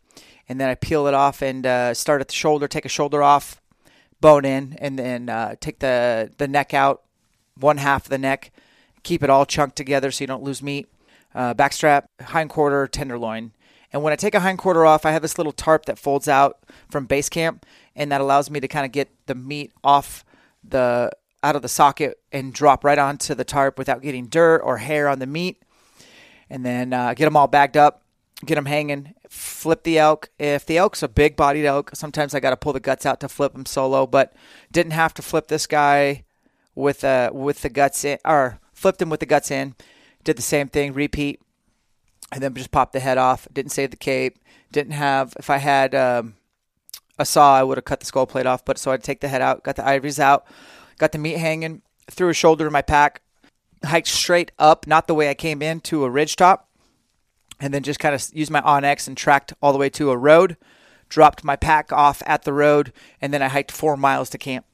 and 0.50 0.60
then 0.60 0.70
I 0.70 0.76
peel 0.76 1.08
it 1.08 1.14
off 1.14 1.42
and 1.42 1.66
uh, 1.66 1.94
start 1.94 2.22
at 2.22 2.28
the 2.28 2.34
shoulder, 2.34 2.68
take 2.68 2.86
a 2.86 2.90
shoulder 2.90 3.22
off, 3.22 3.62
bone 4.22 4.46
in, 4.46 4.78
and 4.80 4.98
then 4.98 5.30
uh, 5.30 5.56
take 5.60 5.80
the 5.80 6.32
the 6.38 6.48
neck 6.48 6.74
out, 6.74 7.04
one 7.56 7.78
half 7.78 8.06
of 8.06 8.10
the 8.10 8.18
neck, 8.18 8.52
keep 9.04 9.24
it 9.24 9.30
all 9.30 9.46
chunked 9.46 9.76
together 9.76 10.12
so 10.12 10.24
you 10.24 10.28
don't 10.28 10.44
lose 10.44 10.64
meat. 10.64 10.88
Uh, 11.36 11.54
backstrap, 11.54 12.08
hind 12.22 12.50
quarter, 12.50 12.88
tenderloin. 12.88 13.52
And 13.94 14.04
when 14.04 14.12
I 14.12 14.16
take 14.16 14.36
a 14.36 14.40
hind 14.40 14.58
quarter 14.58 14.86
off, 14.86 15.06
I 15.06 15.12
have 15.12 15.22
this 15.22 15.38
little 15.38 15.52
tarp 15.52 15.86
that 15.86 16.00
folds 16.00 16.28
out 16.28 16.60
from 16.90 17.06
base 17.06 17.30
camp, 17.30 17.66
and 17.96 18.12
that 18.12 18.22
allows 18.22 18.50
me 18.50 18.60
to 18.60 18.68
kind 18.68 18.86
of 18.86 18.92
get 18.92 19.10
the 19.28 19.36
meat 19.36 19.72
off 19.84 20.26
the 20.64 21.12
out 21.44 21.56
of 21.56 21.62
the 21.62 21.70
socket 21.70 22.20
and 22.32 22.54
drop 22.54 22.84
right 22.84 22.98
onto 22.98 23.36
the 23.36 23.44
tarp 23.44 23.78
without 23.78 24.02
getting 24.02 24.28
dirt 24.28 24.60
or 24.60 24.78
hair 24.78 25.08
on 25.08 25.20
the 25.20 25.28
meat. 25.28 25.62
And 26.50 26.66
then 26.66 26.94
uh, 26.94 27.14
get 27.14 27.26
them 27.26 27.36
all 27.36 27.48
bagged 27.48 27.76
up, 27.76 28.04
get 28.46 28.56
them 28.56 28.66
hanging, 28.66 29.14
flip 29.30 29.84
the 29.84 30.00
elk. 30.00 30.30
If 30.40 30.66
the 30.66 30.78
elk's 30.78 31.04
a 31.04 31.08
big 31.08 31.36
bodied 31.36 31.66
elk, 31.66 31.92
sometimes 31.94 32.34
I 32.34 32.40
got 32.40 32.52
to 32.52 32.58
pull 32.58 32.74
the 32.74 32.80
guts 32.80 33.06
out 33.06 33.20
to 33.20 33.30
flip 33.30 33.54
him 33.54 33.66
solo, 33.66 34.08
but 34.08 34.34
didn't 34.72 34.94
have 34.94 35.14
to 35.16 35.22
flip 35.22 35.48
this 35.48 35.68
guy 35.68 36.24
with 36.76 37.04
uh 37.04 37.32
with 37.34 37.64
the 37.64 37.70
guts 37.70 38.06
in 38.06 38.20
or 38.24 38.60
flipped 38.72 39.02
him 39.02 39.10
with 39.10 39.20
the 39.20 39.26
guts 39.26 39.52
in. 39.52 39.76
Did 40.24 40.38
the 40.38 40.44
same 40.44 40.68
thing, 40.68 40.94
repeat, 40.94 41.42
and 42.32 42.42
then 42.42 42.54
just 42.54 42.72
popped 42.72 42.94
the 42.94 43.00
head 43.00 43.18
off. 43.18 43.48
Didn't 43.52 43.72
save 43.72 43.92
the 43.92 43.98
cape. 43.98 44.40
Didn't 44.72 44.94
have 44.94 45.34
if 45.40 45.50
I 45.50 45.58
had 45.58 45.96
um, 45.96 46.36
a 47.18 47.26
saw, 47.26 47.56
I 47.56 47.64
would 47.64 47.78
have 47.78 47.86
cut 47.86 48.00
the 48.00 48.06
skull 48.06 48.28
plate 48.28 48.46
off. 48.46 48.64
But 48.64 48.78
so 48.78 48.92
I'd 48.92 49.04
take 49.04 49.22
the 49.22 49.28
head 49.28 49.42
out, 49.42 49.64
got 49.64 49.76
the 49.76 49.88
ivories 49.88 50.20
out, 50.20 50.46
got 50.98 51.12
the 51.12 51.18
meat 51.18 51.38
hanging, 51.38 51.82
threw 52.10 52.30
a 52.30 52.34
shoulder 52.34 52.68
in 52.68 52.74
my 52.74 52.82
pack, 52.82 53.22
hiked 53.84 54.08
straight 54.08 54.52
up, 54.58 54.88
not 54.88 55.08
the 55.08 55.16
way 55.16 55.30
I 55.30 55.34
came 55.34 55.62
in 55.62 55.80
to 55.82 56.04
a 56.04 56.10
ridge 56.10 56.36
top 56.36 56.68
and 57.60 57.74
then 57.74 57.84
just 57.84 58.00
kind 58.00 58.14
of 58.14 58.24
used 58.34 58.52
my 58.52 58.62
onX 58.62 59.08
and 59.08 59.18
tracked 59.18 59.54
all 59.62 59.72
the 59.72 59.80
way 59.80 59.90
to 59.90 60.12
a 60.12 60.18
road, 60.18 60.58
dropped 61.10 61.44
my 61.44 61.56
pack 61.56 61.92
off 61.92 62.22
at 62.26 62.44
the 62.44 62.54
road, 62.54 62.94
and 63.22 63.34
then 63.34 63.42
I 63.42 63.48
hiked 63.48 63.72
four 63.72 63.98
miles 63.98 64.30
to 64.32 64.38
camp. 64.38 64.66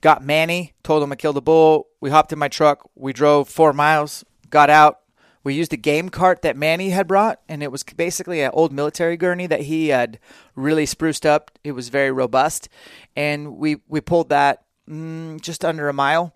Got 0.00 0.24
Manny, 0.24 0.74
told 0.82 1.02
him 1.02 1.12
I 1.12 1.16
killed 1.16 1.36
a 1.36 1.40
bull. 1.40 1.86
We 2.00 2.10
hopped 2.10 2.32
in 2.32 2.38
my 2.38 2.48
truck. 2.48 2.88
We 2.94 3.12
drove 3.12 3.48
four 3.48 3.72
miles, 3.72 4.24
got 4.50 4.68
out. 4.68 4.98
We 5.44 5.54
used 5.54 5.72
a 5.72 5.76
game 5.76 6.08
cart 6.08 6.42
that 6.42 6.56
Manny 6.56 6.90
had 6.90 7.08
brought, 7.08 7.40
and 7.48 7.62
it 7.62 7.72
was 7.72 7.82
basically 7.82 8.42
an 8.42 8.50
old 8.52 8.72
military 8.72 9.16
gurney 9.16 9.46
that 9.48 9.62
he 9.62 9.88
had 9.88 10.18
really 10.54 10.86
spruced 10.86 11.26
up. 11.26 11.50
It 11.64 11.72
was 11.72 11.88
very 11.88 12.12
robust, 12.12 12.68
and 13.16 13.56
we 13.56 13.78
we 13.88 14.00
pulled 14.00 14.28
that 14.28 14.62
mm, 14.88 15.40
just 15.40 15.64
under 15.64 15.88
a 15.88 15.92
mile, 15.92 16.32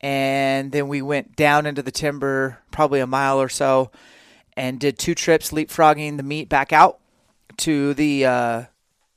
and 0.00 0.72
then 0.72 0.88
we 0.88 1.02
went 1.02 1.36
down 1.36 1.66
into 1.66 1.82
the 1.82 1.90
timber, 1.90 2.58
probably 2.70 3.00
a 3.00 3.06
mile 3.06 3.40
or 3.40 3.48
so, 3.48 3.90
and 4.56 4.80
did 4.80 4.98
two 4.98 5.14
trips 5.14 5.50
leapfrogging 5.50 6.16
the 6.16 6.22
meat 6.22 6.48
back 6.48 6.72
out 6.72 6.98
to 7.58 7.94
the 7.94 8.24
uh, 8.24 8.64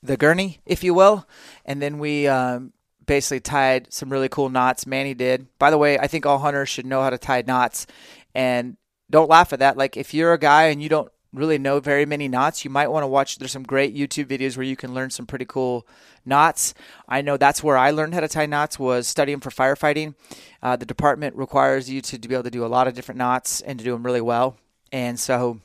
the 0.01 0.17
gurney, 0.17 0.59
if 0.65 0.83
you 0.83 0.93
will, 0.93 1.27
and 1.65 1.81
then 1.81 1.99
we 1.99 2.27
um, 2.27 2.73
basically 3.05 3.39
tied 3.39 3.91
some 3.93 4.11
really 4.11 4.29
cool 4.29 4.49
knots. 4.49 4.85
Manny 4.85 5.13
did. 5.13 5.47
By 5.57 5.69
the 5.69 5.77
way, 5.77 5.97
I 5.97 6.07
think 6.07 6.25
all 6.25 6.39
hunters 6.39 6.69
should 6.69 6.85
know 6.85 7.01
how 7.01 7.09
to 7.09 7.17
tie 7.17 7.43
knots, 7.45 7.87
and 8.35 8.77
don't 9.09 9.29
laugh 9.29 9.53
at 9.53 9.59
that. 9.59 9.77
Like 9.77 9.95
if 9.95 10.13
you're 10.13 10.33
a 10.33 10.39
guy 10.39 10.63
and 10.63 10.81
you 10.81 10.89
don't 10.89 11.11
really 11.33 11.57
know 11.57 11.79
very 11.79 12.05
many 12.05 12.27
knots, 12.27 12.63
you 12.63 12.69
might 12.69 12.89
want 12.89 13.03
to 13.03 13.07
watch. 13.07 13.37
There's 13.37 13.51
some 13.51 13.63
great 13.63 13.95
YouTube 13.95 14.25
videos 14.25 14.55
where 14.55 14.65
you 14.65 14.75
can 14.75 14.93
learn 14.93 15.09
some 15.09 15.25
pretty 15.25 15.45
cool 15.45 15.87
knots. 16.25 16.73
I 17.07 17.21
know 17.21 17.37
that's 17.37 17.63
where 17.63 17.77
I 17.77 17.91
learned 17.91 18.13
how 18.13 18.19
to 18.19 18.27
tie 18.27 18.45
knots 18.45 18.79
was 18.79 19.07
studying 19.07 19.39
for 19.39 19.49
firefighting. 19.49 20.15
Uh, 20.61 20.75
the 20.75 20.85
department 20.85 21.35
requires 21.35 21.89
you 21.89 22.01
to, 22.01 22.17
to 22.17 22.27
be 22.27 22.35
able 22.35 22.43
to 22.43 22.51
do 22.51 22.65
a 22.65 22.67
lot 22.67 22.87
of 22.87 22.93
different 22.93 23.17
knots 23.17 23.61
and 23.61 23.79
to 23.79 23.85
do 23.85 23.91
them 23.91 24.03
really 24.03 24.21
well, 24.21 24.57
and 24.91 25.19
so 25.19 25.59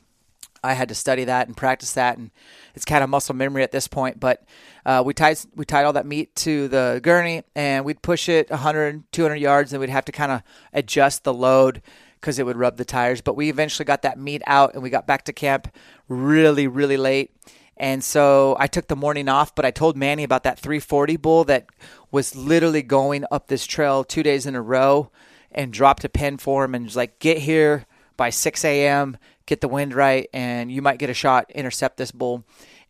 I 0.62 0.74
had 0.74 0.88
to 0.88 0.94
study 0.94 1.24
that 1.24 1.46
and 1.46 1.56
practice 1.56 1.92
that, 1.92 2.18
and 2.18 2.30
it's 2.74 2.84
kind 2.84 3.04
of 3.04 3.10
muscle 3.10 3.34
memory 3.34 3.62
at 3.62 3.72
this 3.72 3.88
point. 3.88 4.18
But 4.18 4.44
uh, 4.84 5.02
we 5.04 5.14
tied 5.14 5.38
we 5.54 5.64
tied 5.64 5.84
all 5.84 5.92
that 5.92 6.06
meat 6.06 6.34
to 6.36 6.68
the 6.68 7.00
gurney, 7.02 7.42
and 7.54 7.84
we'd 7.84 8.02
push 8.02 8.28
it 8.28 8.50
100, 8.50 9.04
200 9.12 9.36
yards, 9.36 9.72
and 9.72 9.80
we'd 9.80 9.90
have 9.90 10.04
to 10.06 10.12
kind 10.12 10.32
of 10.32 10.42
adjust 10.72 11.24
the 11.24 11.34
load 11.34 11.82
because 12.20 12.38
it 12.38 12.46
would 12.46 12.56
rub 12.56 12.76
the 12.76 12.84
tires. 12.84 13.20
But 13.20 13.36
we 13.36 13.48
eventually 13.48 13.84
got 13.84 14.02
that 14.02 14.18
meat 14.18 14.42
out, 14.46 14.74
and 14.74 14.82
we 14.82 14.90
got 14.90 15.06
back 15.06 15.24
to 15.24 15.32
camp 15.32 15.74
really, 16.08 16.66
really 16.66 16.96
late. 16.96 17.32
And 17.76 18.02
so 18.02 18.56
I 18.58 18.66
took 18.66 18.88
the 18.88 18.96
morning 18.96 19.28
off, 19.28 19.54
but 19.54 19.64
I 19.64 19.70
told 19.70 19.96
Manny 19.96 20.24
about 20.24 20.42
that 20.42 20.58
340 20.58 21.16
bull 21.16 21.44
that 21.44 21.68
was 22.10 22.34
literally 22.34 22.82
going 22.82 23.24
up 23.30 23.46
this 23.46 23.66
trail 23.66 24.02
two 24.02 24.24
days 24.24 24.46
in 24.46 24.56
a 24.56 24.62
row 24.62 25.10
and 25.52 25.72
dropped 25.72 26.04
a 26.04 26.08
pin 26.08 26.38
for 26.38 26.64
him 26.64 26.74
and 26.74 26.84
was 26.84 26.96
like, 26.96 27.20
get 27.20 27.38
here 27.38 27.86
by 28.16 28.30
6 28.30 28.64
a.m., 28.64 29.16
get 29.46 29.60
the 29.60 29.68
wind 29.68 29.94
right, 29.94 30.28
and 30.34 30.72
you 30.72 30.82
might 30.82 30.98
get 30.98 31.08
a 31.08 31.14
shot, 31.14 31.50
intercept 31.52 31.96
this 31.96 32.10
bull. 32.10 32.44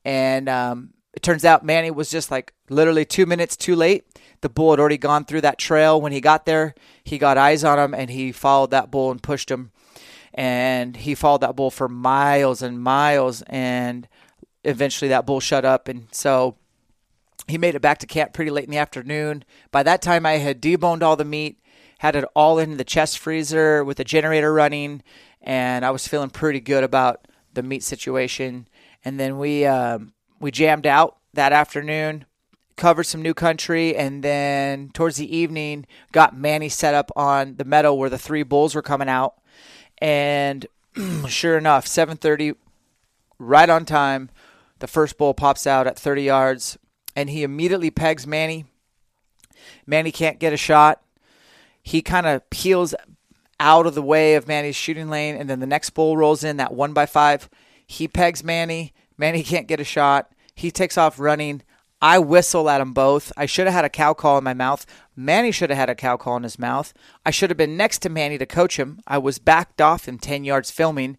And 0.05 0.49
um, 0.49 0.95
it 1.13 1.23
turns 1.23 1.45
out 1.45 1.65
Manny 1.65 1.91
was 1.91 2.11
just 2.11 2.31
like 2.31 2.55
literally 2.71 3.05
two 3.05 3.27
minutes 3.27 3.57
too 3.57 3.77
late. 3.77 4.05
The 4.41 4.49
bull 4.49 4.71
had 4.71 4.81
already 4.81 4.99
gone 4.99 5.25
through 5.25 5.41
that 5.43 5.59
trail. 5.59 6.01
When 6.01 6.13
he 6.13 6.21
got 6.21 6.47
there, 6.47 6.75
he 7.05 7.19
got 7.19 7.39
eyes 7.39 7.65
on 7.65 7.79
him 7.79 7.95
and 7.95 8.11
he 8.11 8.33
followed 8.33 8.71
that 8.71 8.91
bull 8.91 9.11
and 9.11 9.23
pushed 9.23 9.51
him. 9.51 9.73
And 10.33 10.97
he 10.97 11.15
followed 11.15 11.41
that 11.41 11.57
bull 11.57 11.71
for 11.71 11.89
miles 11.89 12.63
and 12.63 12.81
miles. 12.81 13.43
And 13.43 14.07
eventually 14.65 15.09
that 15.09 15.27
bull 15.27 15.41
shut 15.41 15.65
up. 15.65 15.89
And 15.89 16.07
so 16.13 16.57
he 17.49 17.59
made 17.59 17.75
it 17.75 17.83
back 17.83 17.99
to 17.99 18.07
camp 18.07 18.33
pretty 18.33 18.51
late 18.51 18.65
in 18.65 18.71
the 18.71 18.79
afternoon. 18.79 19.45
By 19.71 19.83
that 19.83 20.03
time, 20.03 20.27
I 20.27 20.33
had 20.33 20.61
deboned 20.61 21.03
all 21.03 21.17
the 21.17 21.25
meat, 21.25 21.61
had 21.99 22.15
it 22.15 22.25
all 22.35 22.59
in 22.59 22.77
the 22.77 22.85
chest 22.85 23.19
freezer 23.19 23.83
with 23.83 23.97
the 23.97 24.05
generator 24.05 24.53
running, 24.53 25.03
and 25.41 25.85
I 25.85 25.91
was 25.91 26.07
feeling 26.07 26.31
pretty 26.31 26.61
good 26.61 26.85
about 26.85 27.27
the 27.55 27.63
meat 27.63 27.83
situation. 27.83 28.69
And 29.05 29.19
then 29.19 29.39
we 29.39 29.65
um, 29.65 30.13
we 30.41 30.51
jammed 30.51 30.87
out 30.87 31.19
that 31.33 31.53
afternoon, 31.53 32.27
covered 32.79 33.05
some 33.05 33.21
new 33.21 33.35
country, 33.35 33.95
and 33.95 34.23
then 34.23 34.91
towards 34.95 35.17
the 35.17 35.37
evening 35.37 35.87
got 36.13 36.37
Manny 36.37 36.71
set 36.71 36.95
up 36.95 37.11
on 37.15 37.57
the 37.57 37.65
meadow 37.65 37.93
where 37.93 38.09
the 38.09 38.17
three 38.17 38.43
bulls 38.43 38.75
were 38.75 38.83
coming 38.83 39.09
out. 39.09 39.35
And 39.99 40.67
sure 41.29 41.59
enough, 41.59 41.85
7:30, 41.85 42.57
right 43.39 43.69
on 43.69 43.85
time, 43.85 44.31
the 44.79 44.87
first 44.87 45.19
bull 45.19 45.35
pops 45.35 45.67
out 45.67 45.87
at 45.87 45.99
30 45.99 46.23
yards, 46.23 46.79
and 47.15 47.29
he 47.29 47.43
immediately 47.43 47.91
pegs 47.91 48.27
Manny. 48.27 48.65
Manny 49.87 50.13
can't 50.13 50.39
get 50.39 50.53
a 50.53 50.57
shot. 50.57 51.03
He 51.83 52.01
kind 52.01 52.27
of 52.27 52.49
peels 52.51 52.95
out 53.61 53.87
of 53.87 53.95
the 53.95 54.03
way 54.03 54.35
of 54.35 54.47
Manny's 54.47 54.77
shooting 54.77 55.11
lane, 55.11 55.35
and 55.35 55.51
then 55.51 55.61
the 55.61 55.67
next 55.67 55.91
bull 55.91 56.17
rolls 56.17 56.45
in 56.45 56.57
that 56.59 56.75
one 56.75 56.93
by 56.93 57.07
five. 57.07 57.51
He 57.87 58.07
pegs 58.07 58.45
Manny. 58.45 58.93
Manny 59.17 59.43
can't 59.45 59.67
get 59.67 59.81
a 59.81 59.85
shot. 59.85 60.31
He 60.55 60.71
takes 60.71 60.97
off 60.97 61.19
running. 61.19 61.63
I 62.01 62.19
whistle 62.21 62.71
at 62.71 62.79
them 62.79 62.93
both. 62.93 63.33
I 63.37 63.47
should 63.47 63.67
have 63.67 63.75
had 63.75 63.85
a 63.85 63.91
cow 63.91 64.15
call 64.15 64.39
in 64.39 64.45
my 64.45 64.55
mouth. 64.55 64.87
Manny 65.17 65.51
should 65.51 65.71
have 65.71 65.79
had 65.79 65.91
a 65.91 65.97
cow 65.97 66.17
call 66.17 66.37
in 66.37 66.45
his 66.45 66.59
mouth. 66.59 66.95
I 67.27 67.31
should 67.31 67.51
have 67.51 67.57
been 67.57 67.77
next 67.77 67.99
to 68.01 68.09
Manny 68.09 68.39
to 68.39 68.47
coach 68.47 68.79
him. 68.79 69.01
I 69.07 69.19
was 69.19 69.39
backed 69.39 69.81
off 69.81 70.07
in 70.07 70.19
10 70.19 70.45
yards 70.45 70.71
filming. 70.71 71.19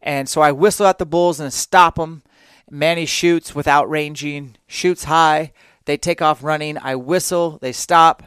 And 0.00 0.28
so 0.28 0.40
I 0.40 0.52
whistle 0.52 0.86
at 0.86 0.98
the 0.98 1.06
bulls 1.06 1.40
and 1.40 1.52
stop 1.52 1.96
them. 1.96 2.22
Manny 2.70 3.04
shoots 3.04 3.54
without 3.54 3.90
ranging, 3.90 4.56
shoots 4.68 5.04
high. 5.04 5.52
They 5.86 5.96
take 5.96 6.22
off 6.22 6.44
running. 6.44 6.78
I 6.78 6.94
whistle. 6.94 7.58
They 7.60 7.72
stop. 7.72 8.22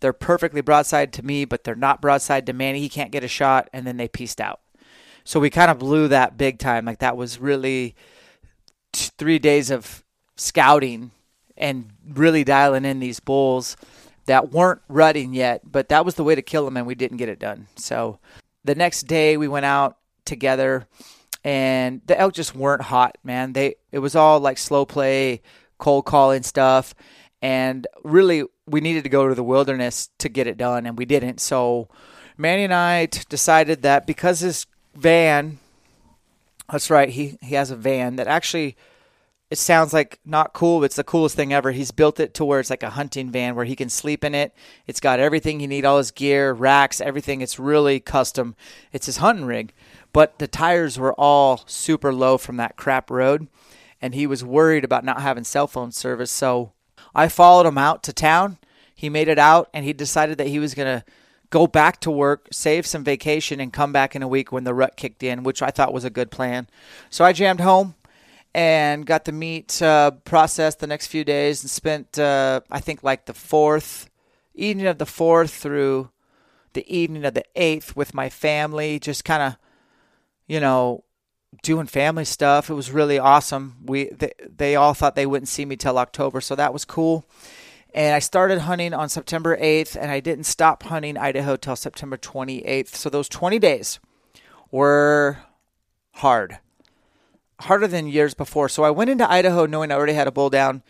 They're 0.00 0.14
perfectly 0.14 0.62
broadside 0.62 1.12
to 1.14 1.22
me, 1.24 1.44
but 1.44 1.64
they're 1.64 1.74
not 1.74 2.00
broadside 2.00 2.46
to 2.46 2.54
Manny. 2.54 2.80
He 2.80 2.88
can't 2.88 3.12
get 3.12 3.24
a 3.24 3.28
shot. 3.28 3.68
And 3.74 3.86
then 3.86 3.98
they 3.98 4.08
pieced 4.08 4.40
out. 4.40 4.60
So 5.24 5.38
we 5.38 5.50
kind 5.50 5.70
of 5.70 5.78
blew 5.78 6.08
that 6.08 6.38
big 6.38 6.58
time. 6.58 6.86
Like 6.86 7.00
that 7.00 7.16
was 7.16 7.38
really 7.38 7.94
three 8.94 9.38
days 9.38 9.70
of 9.70 10.02
scouting 10.36 11.10
and 11.56 11.90
really 12.08 12.44
dialing 12.44 12.84
in 12.84 13.00
these 13.00 13.20
bulls 13.20 13.76
that 14.26 14.50
weren't 14.52 14.82
rutting 14.88 15.34
yet, 15.34 15.60
but 15.64 15.88
that 15.88 16.04
was 16.04 16.16
the 16.16 16.24
way 16.24 16.34
to 16.34 16.42
kill 16.42 16.64
them, 16.64 16.76
and 16.76 16.86
we 16.86 16.94
didn't 16.94 17.16
get 17.16 17.28
it 17.28 17.38
done. 17.38 17.66
So 17.76 18.18
the 18.64 18.74
next 18.74 19.04
day 19.04 19.36
we 19.36 19.48
went 19.48 19.66
out 19.66 19.96
together, 20.24 20.86
and 21.44 22.02
the 22.06 22.18
elk 22.18 22.34
just 22.34 22.54
weren't 22.54 22.82
hot, 22.82 23.16
man. 23.24 23.52
They 23.52 23.76
it 23.92 24.00
was 24.00 24.16
all 24.16 24.40
like 24.40 24.58
slow 24.58 24.84
play, 24.84 25.42
cold 25.78 26.04
calling 26.04 26.42
stuff, 26.42 26.94
and 27.40 27.86
really 28.02 28.44
we 28.66 28.80
needed 28.80 29.04
to 29.04 29.10
go 29.10 29.28
to 29.28 29.34
the 29.34 29.44
wilderness 29.44 30.10
to 30.18 30.28
get 30.28 30.48
it 30.48 30.58
done, 30.58 30.86
and 30.86 30.98
we 30.98 31.04
didn't. 31.04 31.40
So 31.40 31.88
Manny 32.36 32.64
and 32.64 32.74
I 32.74 33.06
t- 33.06 33.22
decided 33.28 33.82
that 33.82 34.06
because 34.06 34.40
his 34.40 34.66
van, 34.94 35.58
that's 36.70 36.90
right, 36.90 37.08
he 37.08 37.38
he 37.40 37.54
has 37.54 37.70
a 37.70 37.76
van 37.76 38.16
that 38.16 38.26
actually 38.26 38.76
it 39.48 39.58
sounds 39.58 39.92
like 39.92 40.18
not 40.24 40.52
cool, 40.52 40.80
but 40.80 40.86
it's 40.86 40.96
the 40.96 41.04
coolest 41.04 41.36
thing 41.36 41.52
ever. 41.52 41.70
He's 41.70 41.92
built 41.92 42.18
it 42.18 42.34
to 42.34 42.44
where 42.44 42.58
it's 42.58 42.70
like 42.70 42.82
a 42.82 42.90
hunting 42.90 43.30
van 43.30 43.54
where 43.54 43.64
he 43.64 43.76
can 43.76 43.88
sleep 43.88 44.24
in 44.24 44.34
it. 44.34 44.52
It's 44.88 44.98
got 44.98 45.20
everything 45.20 45.60
you 45.60 45.68
need, 45.68 45.84
all 45.84 45.98
his 45.98 46.10
gear, 46.10 46.52
racks, 46.52 47.00
everything. 47.00 47.40
It's 47.40 47.58
really 47.58 48.00
custom. 48.00 48.56
It's 48.92 49.06
his 49.06 49.18
hunting 49.18 49.44
rig. 49.44 49.72
But 50.12 50.40
the 50.40 50.48
tires 50.48 50.98
were 50.98 51.14
all 51.14 51.62
super 51.66 52.12
low 52.12 52.38
from 52.38 52.56
that 52.56 52.76
crap 52.76 53.08
road, 53.08 53.46
and 54.02 54.14
he 54.14 54.26
was 54.26 54.42
worried 54.42 54.84
about 54.84 55.04
not 55.04 55.22
having 55.22 55.44
cell 55.44 55.68
phone 55.68 55.92
service. 55.92 56.32
So 56.32 56.72
I 57.14 57.28
followed 57.28 57.66
him 57.66 57.78
out 57.78 58.02
to 58.04 58.12
town. 58.12 58.58
He 58.94 59.08
made 59.08 59.28
it 59.28 59.38
out, 59.38 59.68
and 59.72 59.84
he 59.84 59.92
decided 59.92 60.38
that 60.38 60.48
he 60.48 60.58
was 60.58 60.74
going 60.74 61.00
to 61.00 61.04
go 61.50 61.66
back 61.66 62.00
to 62.00 62.10
work, 62.10 62.48
save 62.50 62.86
some 62.86 63.04
vacation, 63.04 63.60
and 63.60 63.72
come 63.72 63.92
back 63.92 64.16
in 64.16 64.22
a 64.22 64.28
week 64.28 64.50
when 64.50 64.64
the 64.64 64.74
rut 64.74 64.96
kicked 64.96 65.22
in, 65.22 65.42
which 65.42 65.62
I 65.62 65.70
thought 65.70 65.92
was 65.92 66.04
a 66.04 66.10
good 66.10 66.30
plan. 66.30 66.66
So 67.10 67.24
I 67.24 67.32
jammed 67.32 67.60
home 67.60 67.94
and 68.56 69.04
got 69.04 69.26
the 69.26 69.32
meat 69.32 69.82
uh, 69.82 70.12
processed 70.24 70.78
the 70.78 70.86
next 70.86 71.08
few 71.08 71.24
days 71.24 71.62
and 71.62 71.70
spent 71.70 72.18
uh, 72.18 72.62
I 72.70 72.80
think 72.80 73.02
like 73.02 73.26
the 73.26 73.34
fourth 73.34 74.08
evening 74.54 74.86
of 74.86 74.96
the 74.96 75.04
fourth 75.04 75.52
through 75.52 76.08
the 76.72 76.90
evening 76.94 77.26
of 77.26 77.34
the 77.34 77.44
eighth 77.54 77.94
with 77.94 78.14
my 78.14 78.30
family, 78.30 78.98
just 78.98 79.26
kind 79.26 79.42
of 79.42 79.56
you 80.46 80.58
know 80.58 81.04
doing 81.62 81.86
family 81.86 82.24
stuff. 82.24 82.70
It 82.70 82.74
was 82.74 82.90
really 82.90 83.18
awesome. 83.18 83.76
We 83.84 84.08
they, 84.08 84.32
they 84.40 84.74
all 84.74 84.94
thought 84.94 85.16
they 85.16 85.26
wouldn't 85.26 85.48
see 85.48 85.66
me 85.66 85.76
till 85.76 85.98
October, 85.98 86.40
so 86.40 86.54
that 86.54 86.72
was 86.72 86.86
cool. 86.86 87.26
And 87.92 88.14
I 88.14 88.20
started 88.20 88.60
hunting 88.60 88.94
on 88.94 89.10
September 89.10 89.56
8th, 89.56 89.96
and 90.00 90.10
I 90.10 90.20
didn't 90.20 90.44
stop 90.44 90.82
hunting 90.82 91.18
Idaho 91.18 91.56
till 91.56 91.76
September 91.76 92.16
28th. 92.16 92.94
So 92.94 93.08
those 93.08 93.28
20 93.28 93.58
days 93.58 94.00
were 94.70 95.38
hard 96.12 96.58
harder 97.60 97.86
than 97.86 98.06
years 98.06 98.34
before. 98.34 98.68
So 98.68 98.84
I 98.84 98.90
went 98.90 99.10
into 99.10 99.30
Idaho 99.30 99.66
knowing 99.66 99.90
I 99.90 99.94
already 99.94 100.12
had 100.12 100.28
a 100.28 100.32
bull 100.32 100.50
down, 100.50 100.82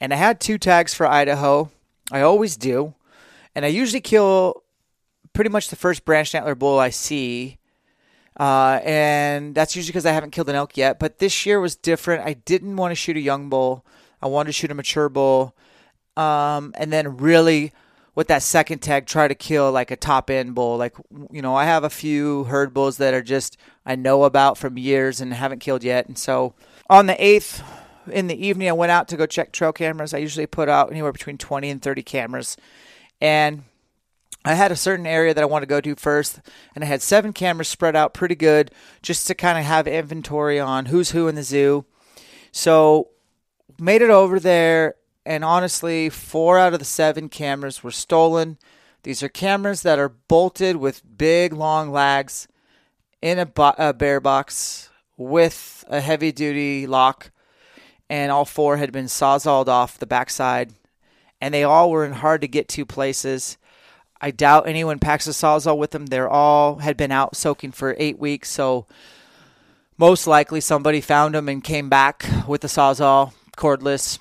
and 0.00 0.12
I 0.12 0.16
had 0.16 0.40
two 0.40 0.58
tags 0.58 0.94
for 0.94 1.06
Idaho. 1.06 1.70
I 2.10 2.20
always 2.20 2.56
do, 2.56 2.94
and 3.54 3.64
I 3.64 3.68
usually 3.68 4.00
kill 4.00 4.62
pretty 5.32 5.50
much 5.50 5.68
the 5.68 5.76
first 5.76 6.04
branched 6.04 6.34
antler 6.34 6.54
bull 6.54 6.78
I 6.78 6.90
see. 6.90 7.58
Uh, 8.38 8.80
and 8.82 9.54
that's 9.54 9.76
usually 9.76 9.90
because 9.90 10.06
I 10.06 10.12
haven't 10.12 10.30
killed 10.30 10.48
an 10.48 10.56
elk 10.56 10.76
yet. 10.76 10.98
But 10.98 11.18
this 11.18 11.46
year 11.46 11.60
was 11.60 11.76
different. 11.76 12.26
I 12.26 12.34
didn't 12.34 12.76
want 12.76 12.90
to 12.90 12.96
shoot 12.96 13.16
a 13.16 13.20
young 13.20 13.48
bull. 13.48 13.84
I 14.20 14.26
wanted 14.26 14.48
to 14.48 14.52
shoot 14.52 14.70
a 14.70 14.74
mature 14.74 15.08
bull. 15.08 15.54
Um, 16.16 16.72
and 16.76 16.92
then 16.92 17.16
really 17.16 17.72
with 18.14 18.28
that 18.28 18.42
second 18.42 18.78
tag 18.78 19.06
try 19.06 19.28
to 19.28 19.34
kill 19.34 19.72
like 19.72 19.90
a 19.90 19.96
top 19.96 20.30
end 20.30 20.54
bull. 20.54 20.76
Like 20.76 20.94
you 21.30 21.42
know 21.42 21.54
i 21.54 21.64
have 21.64 21.84
a 21.84 21.90
few 21.90 22.44
herd 22.44 22.72
bulls 22.72 22.96
that 22.98 23.14
are 23.14 23.22
just 23.22 23.56
i 23.84 23.94
know 23.94 24.24
about 24.24 24.58
from 24.58 24.78
years 24.78 25.20
and 25.20 25.32
haven't 25.32 25.60
killed 25.60 25.84
yet. 25.84 26.06
And 26.06 26.18
so 26.18 26.54
on 26.88 27.06
the 27.06 27.14
8th 27.14 27.62
in 28.10 28.26
the 28.26 28.46
evening 28.46 28.68
i 28.68 28.72
went 28.72 28.92
out 28.92 29.08
to 29.08 29.16
go 29.16 29.26
check 29.26 29.52
trail 29.52 29.72
cameras. 29.72 30.14
I 30.14 30.18
usually 30.18 30.46
put 30.46 30.68
out 30.68 30.90
anywhere 30.90 31.12
between 31.12 31.38
20 31.38 31.70
and 31.70 31.82
30 31.82 32.02
cameras. 32.02 32.56
And 33.20 33.64
i 34.44 34.54
had 34.54 34.70
a 34.70 34.76
certain 34.76 35.06
area 35.06 35.34
that 35.34 35.42
i 35.42 35.46
wanted 35.46 35.66
to 35.66 35.70
go 35.70 35.80
to 35.80 35.94
first 35.96 36.40
and 36.74 36.84
i 36.84 36.86
had 36.86 37.00
seven 37.00 37.32
cameras 37.32 37.68
spread 37.68 37.96
out 37.96 38.12
pretty 38.12 38.34
good 38.34 38.70
just 39.00 39.26
to 39.26 39.34
kind 39.34 39.58
of 39.58 39.64
have 39.64 39.86
inventory 39.88 40.60
on 40.60 40.86
who's 40.86 41.10
who 41.10 41.28
in 41.28 41.34
the 41.34 41.42
zoo. 41.42 41.84
So 42.52 43.08
made 43.80 44.02
it 44.02 44.10
over 44.10 44.38
there 44.38 44.94
and 45.26 45.44
honestly, 45.44 46.10
four 46.10 46.58
out 46.58 46.72
of 46.72 46.78
the 46.78 46.84
seven 46.84 47.28
cameras 47.28 47.82
were 47.82 47.90
stolen. 47.90 48.58
These 49.02 49.22
are 49.22 49.28
cameras 49.28 49.82
that 49.82 49.98
are 49.98 50.08
bolted 50.08 50.76
with 50.76 51.02
big, 51.16 51.52
long 51.52 51.90
lags 51.90 52.48
in 53.22 53.38
a, 53.38 53.46
bo- 53.46 53.74
a 53.78 53.92
bear 53.92 54.20
box 54.20 54.90
with 55.16 55.84
a 55.88 56.00
heavy 56.00 56.32
duty 56.32 56.86
lock, 56.86 57.30
and 58.08 58.30
all 58.30 58.44
four 58.44 58.76
had 58.76 58.92
been 58.92 59.06
sawzalled 59.06 59.68
off 59.68 59.98
the 59.98 60.06
backside, 60.06 60.72
and 61.40 61.54
they 61.54 61.64
all 61.64 61.90
were 61.90 62.04
in 62.04 62.12
hard 62.12 62.40
to 62.40 62.48
get 62.48 62.68
to 62.68 62.84
places. 62.84 63.56
I 64.20 64.30
doubt 64.30 64.68
anyone 64.68 64.98
packs 64.98 65.26
a 65.26 65.30
sawzall 65.30 65.78
with 65.78 65.90
them. 65.90 66.06
They're 66.06 66.28
all 66.28 66.76
had 66.76 66.96
been 66.96 67.12
out 67.12 67.36
soaking 67.36 67.72
for 67.72 67.94
eight 67.98 68.18
weeks, 68.18 68.50
so 68.50 68.86
most 69.96 70.26
likely 70.26 70.60
somebody 70.60 71.00
found 71.00 71.34
them 71.34 71.48
and 71.48 71.62
came 71.62 71.88
back 71.88 72.24
with 72.48 72.62
the 72.62 72.68
sawzall 72.68 73.32
cordless 73.56 74.18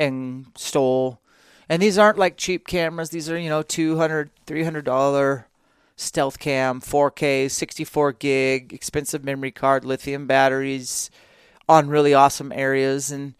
and 0.00 0.46
stole. 0.56 1.20
And 1.68 1.80
these 1.80 1.98
aren't 1.98 2.18
like 2.18 2.36
cheap 2.36 2.66
cameras. 2.66 3.10
These 3.10 3.30
are, 3.30 3.38
you 3.38 3.48
know, 3.48 3.62
200 3.62 4.30
$300 4.46 5.44
stealth 5.94 6.38
cam, 6.38 6.80
4K, 6.80 7.48
64 7.50 8.12
gig, 8.14 8.72
expensive 8.72 9.22
memory 9.22 9.52
card, 9.52 9.84
lithium 9.84 10.26
batteries 10.26 11.10
on 11.68 11.88
really 11.88 12.14
awesome 12.14 12.50
areas. 12.50 13.12
And 13.12 13.34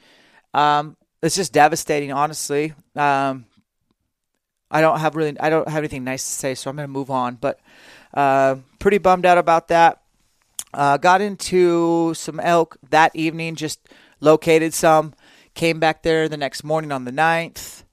um, 0.55 0.96
it's 1.23 1.35
just 1.35 1.53
devastating, 1.53 2.12
honestly. 2.12 2.75
Um, 2.94 3.46
I 4.70 4.81
don't 4.83 5.01
have 5.01 5.16
really, 5.16 5.40
I 5.40 5.49
don't 5.51 5.68
have 5.68 5.79
anything 5.79 6.05
nice 6.05 6.23
to 6.23 6.31
say, 6.31 6.55
so 6.55 6.70
I'm 6.70 6.77
going 6.77 6.87
to 6.87 6.92
move 6.92 7.11
on. 7.11 7.37
But 7.37 7.59
uh, 8.14 8.57
pretty 8.79 8.99
bummed 8.99 9.27
out 9.27 9.38
about 9.38 9.68
that. 9.68 10.03
Uh, 10.73 10.99
got 10.99 11.20
into 11.20 12.14
some 12.14 12.38
elk 12.38 12.77
that 12.90 13.16
evening, 13.16 13.57
just 13.57 13.81
located 14.20 14.73
some. 14.75 15.14
Came 15.54 15.80
back 15.80 16.02
there 16.02 16.28
the 16.28 16.36
next 16.36 16.64
morning 16.64 16.92
on 16.92 17.04
the 17.04 17.12
9th. 17.12 17.84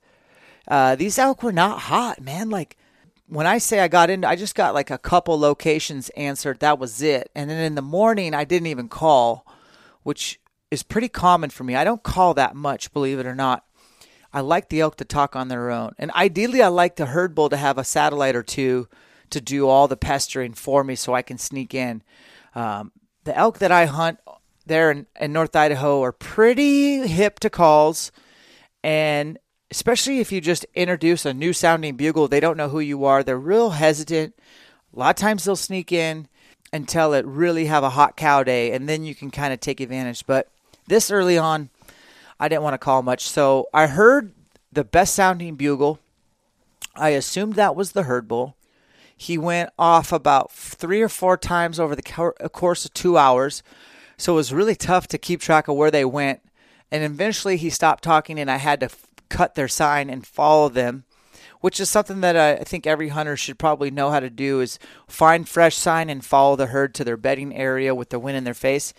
Uh, 0.66 0.96
these 0.96 1.18
elk 1.18 1.42
were 1.42 1.52
not 1.52 1.80
hot, 1.80 2.20
man. 2.20 2.50
Like 2.50 2.76
when 3.26 3.46
I 3.46 3.58
say 3.58 3.80
I 3.80 3.88
got 3.88 4.10
into, 4.10 4.28
I 4.28 4.36
just 4.36 4.54
got 4.54 4.74
like 4.74 4.90
a 4.90 4.98
couple 4.98 5.38
locations 5.38 6.08
answered. 6.10 6.60
That 6.60 6.78
was 6.78 7.02
it. 7.02 7.30
And 7.34 7.48
then 7.50 7.62
in 7.62 7.74
the 7.74 7.82
morning, 7.82 8.34
I 8.34 8.44
didn't 8.44 8.68
even 8.68 8.88
call, 8.88 9.46
which 10.02 10.40
is 10.70 10.82
pretty 10.82 11.08
common 11.08 11.50
for 11.50 11.64
me. 11.64 11.74
I 11.74 11.84
don't 11.84 12.02
call 12.02 12.34
that 12.34 12.54
much, 12.54 12.92
believe 12.92 13.18
it 13.18 13.26
or 13.26 13.34
not. 13.34 13.64
I 14.32 14.40
like 14.40 14.68
the 14.68 14.80
elk 14.80 14.96
to 14.96 15.04
talk 15.04 15.34
on 15.34 15.48
their 15.48 15.70
own. 15.70 15.94
And 15.98 16.10
ideally, 16.12 16.62
I 16.62 16.68
like 16.68 16.96
the 16.96 17.06
herd 17.06 17.34
bull 17.34 17.48
to 17.48 17.56
have 17.56 17.78
a 17.78 17.84
satellite 17.84 18.36
or 18.36 18.42
two 18.42 18.88
to 19.30 19.40
do 19.40 19.68
all 19.68 19.88
the 19.88 19.96
pestering 19.96 20.52
for 20.52 20.84
me 20.84 20.94
so 20.94 21.14
I 21.14 21.22
can 21.22 21.38
sneak 21.38 21.74
in. 21.74 22.02
Um, 22.54 22.92
the 23.24 23.36
elk 23.36 23.58
that 23.58 23.72
I 23.72 23.86
hunt 23.86 24.18
there 24.68 24.90
in, 24.90 25.06
in 25.20 25.32
North 25.32 25.56
Idaho 25.56 26.02
are 26.02 26.12
pretty 26.12 27.06
hip 27.06 27.40
to 27.40 27.50
calls. 27.50 28.12
And 28.84 29.38
especially 29.70 30.20
if 30.20 30.30
you 30.32 30.40
just 30.40 30.64
introduce 30.74 31.26
a 31.26 31.34
new 31.34 31.52
sounding 31.52 31.96
bugle, 31.96 32.28
they 32.28 32.40
don't 32.40 32.56
know 32.56 32.68
who 32.68 32.80
you 32.80 33.04
are. 33.04 33.22
They're 33.22 33.38
real 33.38 33.70
hesitant. 33.70 34.34
A 34.94 34.98
lot 34.98 35.10
of 35.10 35.16
times 35.16 35.44
they'll 35.44 35.56
sneak 35.56 35.92
in 35.92 36.28
until 36.72 37.12
it 37.14 37.26
really 37.26 37.66
have 37.66 37.82
a 37.82 37.90
hot 37.90 38.16
cow 38.16 38.42
day, 38.42 38.72
and 38.72 38.88
then 38.88 39.04
you 39.04 39.14
can 39.14 39.30
kind 39.30 39.52
of 39.52 39.60
take 39.60 39.80
advantage. 39.80 40.26
But 40.26 40.48
this 40.86 41.10
early 41.10 41.38
on, 41.38 41.70
I 42.38 42.48
didn't 42.48 42.62
want 42.62 42.74
to 42.74 42.78
call 42.78 43.02
much. 43.02 43.28
So 43.28 43.68
I 43.74 43.86
heard 43.86 44.32
the 44.72 44.84
best 44.84 45.14
sounding 45.14 45.56
bugle. 45.56 45.98
I 46.94 47.10
assumed 47.10 47.54
that 47.54 47.76
was 47.76 47.92
the 47.92 48.04
herd 48.04 48.28
bull. 48.28 48.54
He 49.16 49.36
went 49.36 49.70
off 49.78 50.12
about 50.12 50.52
three 50.52 51.02
or 51.02 51.08
four 51.08 51.36
times 51.36 51.80
over 51.80 51.96
the 51.96 52.02
course 52.52 52.84
of 52.84 52.94
two 52.94 53.18
hours. 53.18 53.62
So 54.18 54.34
it 54.34 54.36
was 54.36 54.52
really 54.52 54.74
tough 54.74 55.08
to 55.08 55.18
keep 55.18 55.40
track 55.40 55.68
of 55.68 55.76
where 55.76 55.90
they 55.90 56.04
went. 56.04 56.40
And 56.90 57.02
eventually 57.02 57.56
he 57.56 57.70
stopped 57.70 58.04
talking, 58.04 58.38
and 58.38 58.50
I 58.50 58.56
had 58.58 58.80
to 58.80 58.90
cut 59.30 59.54
their 59.54 59.68
sign 59.68 60.10
and 60.10 60.26
follow 60.26 60.68
them 60.68 61.04
which 61.60 61.80
is 61.80 61.90
something 61.90 62.20
that 62.20 62.36
I 62.36 62.62
think 62.64 62.86
every 62.86 63.08
hunter 63.08 63.36
should 63.36 63.58
probably 63.58 63.90
know 63.90 64.10
how 64.10 64.20
to 64.20 64.30
do 64.30 64.60
is 64.60 64.78
find 65.06 65.48
fresh 65.48 65.76
sign 65.76 66.08
and 66.08 66.24
follow 66.24 66.56
the 66.56 66.66
herd 66.66 66.94
to 66.94 67.04
their 67.04 67.16
bedding 67.16 67.54
area 67.54 67.94
with 67.94 68.10
the 68.10 68.18
wind 68.18 68.36
in 68.36 68.44
their 68.44 68.54
face. 68.54 68.94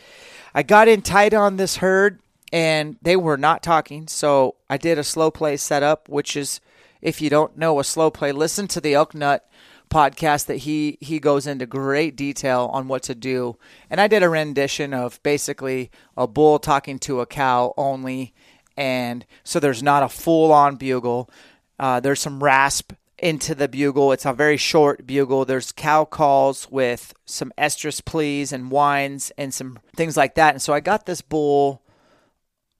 I 0.53 0.63
got 0.63 0.87
in 0.87 1.01
tight 1.01 1.33
on 1.33 1.57
this 1.57 1.77
herd 1.77 2.19
and 2.51 2.97
they 3.01 3.15
were 3.15 3.37
not 3.37 3.63
talking, 3.63 4.07
so 4.07 4.55
I 4.69 4.77
did 4.77 4.97
a 4.97 5.03
slow 5.03 5.31
play 5.31 5.55
setup, 5.57 6.09
which 6.09 6.35
is 6.35 6.59
if 7.01 7.21
you 7.21 7.29
don't 7.29 7.57
know 7.57 7.79
a 7.79 7.83
slow 7.83 8.11
play, 8.11 8.31
listen 8.31 8.67
to 8.69 8.81
the 8.81 8.93
elk 8.93 9.13
nut 9.13 9.49
podcast 9.89 10.45
that 10.45 10.57
he 10.57 10.97
he 11.01 11.19
goes 11.19 11.47
into 11.47 11.65
great 11.65 12.15
detail 12.15 12.69
on 12.73 12.87
what 12.87 13.03
to 13.03 13.15
do. 13.15 13.57
And 13.89 13.99
I 13.99 14.07
did 14.07 14.23
a 14.23 14.29
rendition 14.29 14.93
of 14.93 15.21
basically 15.23 15.91
a 16.15 16.27
bull 16.27 16.59
talking 16.59 16.99
to 16.99 17.21
a 17.21 17.25
cow 17.25 17.73
only 17.77 18.33
and 18.77 19.25
so 19.43 19.59
there's 19.59 19.83
not 19.83 20.03
a 20.03 20.09
full 20.09 20.53
on 20.53 20.77
bugle. 20.77 21.29
Uh, 21.77 21.99
there's 21.99 22.21
some 22.21 22.41
rasp 22.41 22.93
into 23.17 23.53
the 23.53 23.67
bugle. 23.67 24.13
It's 24.13 24.25
a 24.25 24.31
very 24.31 24.55
short 24.55 25.05
bugle. 25.05 25.43
There's 25.43 25.73
cow 25.73 26.05
calls 26.05 26.69
with 26.71 27.13
some 27.25 27.51
estrus 27.57 28.03
pleas 28.03 28.53
and 28.53 28.71
whines 28.71 29.31
and 29.37 29.53
some 29.53 29.79
things 29.95 30.15
like 30.15 30.35
that. 30.35 30.53
And 30.53 30.61
so 30.61 30.73
I 30.73 30.79
got 30.79 31.05
this 31.05 31.21
bull 31.21 31.81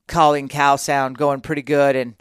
calling 0.08 0.48
cow 0.48 0.78
sound 0.78 1.18
going 1.18 1.42
pretty 1.42 1.62
good 1.62 1.96
and 1.96 2.16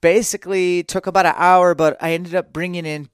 basically 0.00 0.82
took 0.82 1.06
about 1.06 1.26
an 1.26 1.34
hour, 1.36 1.74
but 1.74 1.96
I 2.00 2.12
ended 2.12 2.34
up 2.34 2.52
bringing 2.52 2.86
in 2.86 3.08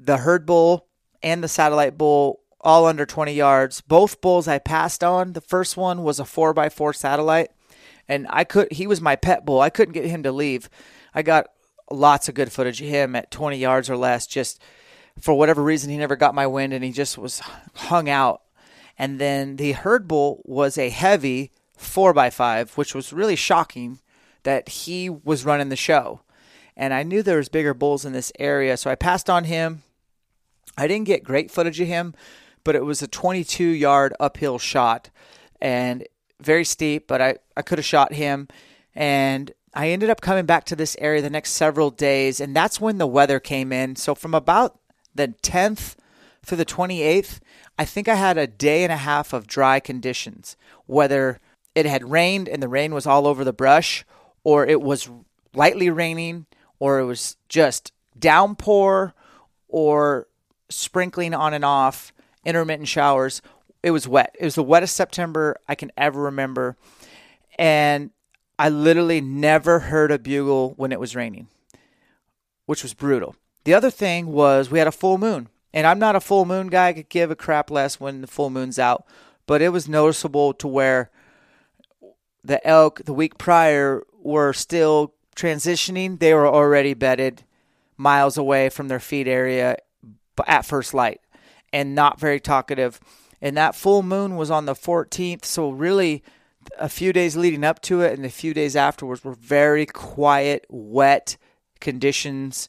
the 0.00 0.18
herd 0.18 0.46
bull 0.46 0.86
and 1.22 1.42
the 1.42 1.48
satellite 1.48 1.98
bull 1.98 2.40
all 2.60 2.86
under 2.86 3.06
20 3.06 3.32
yards. 3.32 3.80
Both 3.80 4.20
bulls 4.20 4.48
I 4.48 4.58
passed 4.58 5.04
on. 5.04 5.32
The 5.32 5.40
first 5.40 5.76
one 5.76 6.02
was 6.02 6.18
a 6.18 6.24
4x4 6.24 6.94
satellite 6.94 7.50
and 8.08 8.26
I 8.30 8.44
could 8.44 8.72
he 8.72 8.86
was 8.86 9.00
my 9.00 9.14
pet 9.14 9.44
bull. 9.44 9.60
I 9.60 9.70
couldn't 9.70 9.94
get 9.94 10.06
him 10.06 10.22
to 10.22 10.32
leave. 10.32 10.70
I 11.14 11.22
got 11.22 11.48
lots 11.90 12.28
of 12.28 12.34
good 12.34 12.50
footage 12.50 12.80
of 12.80 12.88
him 12.88 13.14
at 13.14 13.30
20 13.30 13.58
yards 13.58 13.90
or 13.90 13.96
less. 13.96 14.26
Just 14.26 14.60
for 15.20 15.34
whatever 15.34 15.62
reason, 15.62 15.90
he 15.90 15.98
never 15.98 16.16
got 16.16 16.34
my 16.34 16.46
wind, 16.46 16.72
and 16.72 16.84
he 16.84 16.92
just 16.92 17.18
was 17.18 17.40
hung 17.74 18.08
out. 18.08 18.42
And 18.98 19.20
then 19.20 19.56
the 19.56 19.72
herd 19.72 20.08
bull 20.08 20.42
was 20.44 20.78
a 20.78 20.90
heavy 20.90 21.52
four 21.76 22.12
by 22.12 22.30
five, 22.30 22.76
which 22.76 22.94
was 22.94 23.12
really 23.12 23.36
shocking 23.36 24.00
that 24.42 24.68
he 24.68 25.08
was 25.08 25.44
running 25.44 25.68
the 25.68 25.76
show. 25.76 26.20
And 26.76 26.94
I 26.94 27.02
knew 27.02 27.22
there 27.22 27.38
was 27.38 27.48
bigger 27.48 27.74
bulls 27.74 28.04
in 28.04 28.12
this 28.12 28.32
area, 28.38 28.76
so 28.76 28.90
I 28.90 28.94
passed 28.94 29.28
on 29.28 29.44
him. 29.44 29.82
I 30.78 30.86
didn't 30.86 31.06
get 31.06 31.24
great 31.24 31.50
footage 31.50 31.80
of 31.80 31.88
him, 31.88 32.14
but 32.64 32.76
it 32.76 32.84
was 32.84 33.02
a 33.02 33.08
22 33.08 33.64
yard 33.64 34.14
uphill 34.20 34.58
shot, 34.58 35.10
and 35.60 36.06
very 36.40 36.64
steep, 36.64 37.08
but 37.08 37.20
I, 37.20 37.36
I 37.56 37.62
could 37.62 37.78
have 37.78 37.84
shot 37.84 38.12
him. 38.12 38.48
And 38.94 39.52
I 39.74 39.88
ended 39.88 40.08
up 40.08 40.20
coming 40.20 40.46
back 40.46 40.64
to 40.66 40.76
this 40.76 40.96
area 41.00 41.20
the 41.20 41.30
next 41.30 41.50
several 41.50 41.90
days, 41.90 42.40
and 42.40 42.54
that's 42.54 42.80
when 42.80 42.98
the 42.98 43.06
weather 43.06 43.40
came 43.40 43.72
in. 43.72 43.96
So 43.96 44.14
from 44.14 44.34
about 44.34 44.78
the 45.14 45.28
10th 45.42 45.96
through 46.44 46.58
the 46.58 46.64
28th, 46.64 47.40
I 47.78 47.84
think 47.84 48.08
I 48.08 48.14
had 48.14 48.38
a 48.38 48.46
day 48.46 48.84
and 48.84 48.92
a 48.92 48.96
half 48.96 49.32
of 49.32 49.46
dry 49.46 49.80
conditions, 49.80 50.56
whether 50.86 51.40
it 51.74 51.86
had 51.86 52.10
rained 52.10 52.48
and 52.48 52.62
the 52.62 52.68
rain 52.68 52.94
was 52.94 53.06
all 53.06 53.26
over 53.26 53.44
the 53.44 53.52
brush, 53.52 54.04
or 54.44 54.66
it 54.66 54.80
was 54.80 55.10
lightly 55.54 55.90
raining, 55.90 56.46
or 56.78 56.98
it 56.98 57.04
was 57.04 57.36
just 57.48 57.92
downpour, 58.18 59.14
or 59.68 60.28
sprinkling 60.70 61.34
on 61.34 61.54
and 61.54 61.64
off, 61.64 62.12
intermittent 62.44 62.88
showers, 62.88 63.42
it 63.82 63.90
was 63.90 64.08
wet. 64.08 64.34
It 64.38 64.44
was 64.44 64.54
the 64.54 64.64
wettest 64.64 64.96
September 64.96 65.56
I 65.68 65.74
can 65.74 65.92
ever 65.96 66.20
remember. 66.20 66.76
And 67.58 68.10
I 68.58 68.68
literally 68.68 69.20
never 69.20 69.80
heard 69.80 70.10
a 70.10 70.18
bugle 70.18 70.74
when 70.76 70.92
it 70.92 71.00
was 71.00 71.14
raining, 71.14 71.48
which 72.66 72.82
was 72.82 72.94
brutal. 72.94 73.36
The 73.64 73.74
other 73.74 73.90
thing 73.90 74.28
was 74.28 74.70
we 74.70 74.78
had 74.78 74.88
a 74.88 74.92
full 74.92 75.18
moon. 75.18 75.48
And 75.74 75.86
I'm 75.86 75.98
not 75.98 76.16
a 76.16 76.20
full 76.20 76.44
moon 76.44 76.68
guy. 76.68 76.88
I 76.88 76.92
could 76.94 77.08
give 77.08 77.30
a 77.30 77.36
crap 77.36 77.70
less 77.70 78.00
when 78.00 78.20
the 78.20 78.26
full 78.26 78.50
moon's 78.50 78.78
out. 78.78 79.04
But 79.46 79.62
it 79.62 79.68
was 79.68 79.88
noticeable 79.88 80.54
to 80.54 80.66
where 80.66 81.10
the 82.42 82.66
elk 82.66 83.02
the 83.04 83.12
week 83.12 83.38
prior 83.38 84.02
were 84.22 84.52
still 84.52 85.14
transitioning. 85.36 86.18
They 86.18 86.34
were 86.34 86.48
already 86.48 86.94
bedded 86.94 87.44
miles 87.96 88.38
away 88.38 88.70
from 88.70 88.88
their 88.88 89.00
feed 89.00 89.28
area 89.28 89.76
at 90.46 90.66
first 90.66 90.94
light 90.94 91.20
and 91.72 91.94
not 91.94 92.18
very 92.18 92.40
talkative 92.40 93.00
and 93.40 93.56
that 93.56 93.74
full 93.74 94.02
moon 94.02 94.36
was 94.36 94.50
on 94.50 94.66
the 94.66 94.74
14th. 94.74 95.44
So 95.44 95.70
really, 95.70 96.22
a 96.78 96.88
few 96.88 97.12
days 97.12 97.36
leading 97.36 97.64
up 97.64 97.80
to 97.82 98.00
it 98.00 98.16
and 98.16 98.26
a 98.26 98.30
few 98.30 98.52
days 98.52 98.76
afterwards 98.76 99.24
were 99.24 99.34
very 99.34 99.86
quiet, 99.86 100.66
wet 100.68 101.36
conditions. 101.80 102.68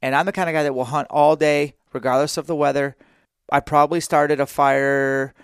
And 0.00 0.14
I'm 0.14 0.26
the 0.26 0.32
kind 0.32 0.48
of 0.48 0.54
guy 0.54 0.62
that 0.62 0.74
will 0.74 0.84
hunt 0.84 1.08
all 1.10 1.36
day, 1.36 1.74
regardless 1.92 2.36
of 2.36 2.46
the 2.46 2.54
weather. 2.54 2.96
I 3.50 3.60
probably 3.60 4.00
started 4.00 4.40
a 4.40 4.46
fire, 4.46 5.34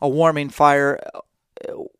a 0.00 0.08
warming 0.08 0.50
fire, 0.50 1.00
uh, 1.14 1.20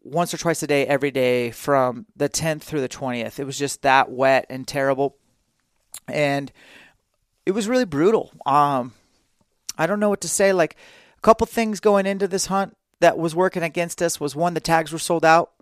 once 0.02 0.34
or 0.34 0.38
twice 0.38 0.62
a 0.62 0.66
day, 0.66 0.86
every 0.86 1.10
day 1.10 1.50
from 1.50 2.06
the 2.14 2.28
10th 2.28 2.62
through 2.62 2.82
the 2.82 2.88
20th. 2.88 3.38
It 3.38 3.44
was 3.44 3.58
just 3.58 3.82
that 3.82 4.10
wet 4.10 4.46
and 4.50 4.68
terrible. 4.68 5.16
And 6.06 6.52
it 7.46 7.52
was 7.52 7.68
really 7.68 7.84
brutal. 7.84 8.32
Um, 8.46 8.92
I 9.76 9.86
don't 9.86 10.00
know 10.00 10.08
what 10.08 10.20
to 10.22 10.28
say. 10.28 10.52
Like, 10.52 10.76
a 11.18 11.20
couple 11.20 11.46
things 11.46 11.80
going 11.80 12.06
into 12.06 12.28
this 12.28 12.46
hunt 12.46 12.76
that 13.00 13.18
was 13.18 13.34
working 13.34 13.62
against 13.62 14.02
us 14.02 14.20
was 14.20 14.36
one, 14.36 14.54
the 14.54 14.60
tags 14.60 14.92
were 14.92 14.98
sold 14.98 15.24
out. 15.24 15.52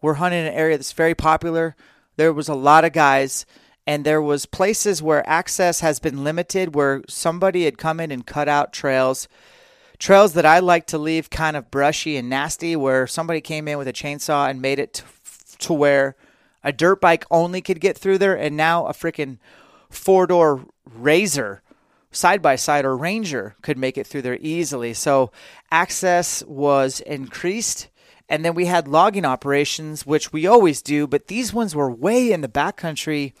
We're 0.00 0.14
hunting 0.14 0.40
in 0.40 0.46
an 0.46 0.54
area 0.54 0.76
that's 0.76 0.92
very 0.92 1.14
popular. 1.14 1.76
There 2.16 2.32
was 2.32 2.48
a 2.48 2.54
lot 2.54 2.84
of 2.84 2.92
guys, 2.92 3.46
and 3.86 4.04
there 4.04 4.22
was 4.22 4.46
places 4.46 5.02
where 5.02 5.28
access 5.28 5.80
has 5.80 5.98
been 5.98 6.24
limited 6.24 6.74
where 6.74 7.02
somebody 7.08 7.64
had 7.64 7.78
come 7.78 8.00
in 8.00 8.10
and 8.10 8.26
cut 8.26 8.48
out 8.48 8.72
trails 8.72 9.28
trails 9.98 10.32
that 10.32 10.44
I 10.44 10.58
like 10.58 10.88
to 10.88 10.98
leave 10.98 11.30
kind 11.30 11.56
of 11.56 11.70
brushy 11.70 12.16
and 12.16 12.28
nasty 12.28 12.74
where 12.74 13.06
somebody 13.06 13.40
came 13.40 13.68
in 13.68 13.78
with 13.78 13.86
a 13.86 13.92
chainsaw 13.92 14.50
and 14.50 14.60
made 14.60 14.80
it 14.80 14.94
to, 14.94 15.04
to 15.58 15.72
where 15.72 16.16
a 16.64 16.72
dirt 16.72 17.00
bike 17.00 17.24
only 17.30 17.60
could 17.60 17.80
get 17.80 17.96
through 17.96 18.18
there 18.18 18.36
and 18.36 18.56
now 18.56 18.86
a 18.86 18.92
freaking 18.92 19.38
four-door 19.90 20.66
razor 20.84 21.62
side 22.10 22.42
by 22.42 22.56
side 22.56 22.84
or 22.84 22.96
ranger 22.96 23.54
could 23.62 23.78
make 23.78 23.96
it 23.96 24.06
through 24.06 24.22
there 24.22 24.38
easily 24.40 24.92
so 24.92 25.30
access 25.70 26.42
was 26.44 27.00
increased 27.00 27.88
and 28.28 28.44
then 28.44 28.54
we 28.54 28.66
had 28.66 28.86
logging 28.86 29.24
operations 29.24 30.04
which 30.04 30.32
we 30.32 30.46
always 30.46 30.82
do 30.82 31.06
but 31.06 31.28
these 31.28 31.52
ones 31.52 31.74
were 31.74 31.90
way 31.90 32.32
in 32.32 32.40
the 32.40 32.48
backcountry 32.48 33.32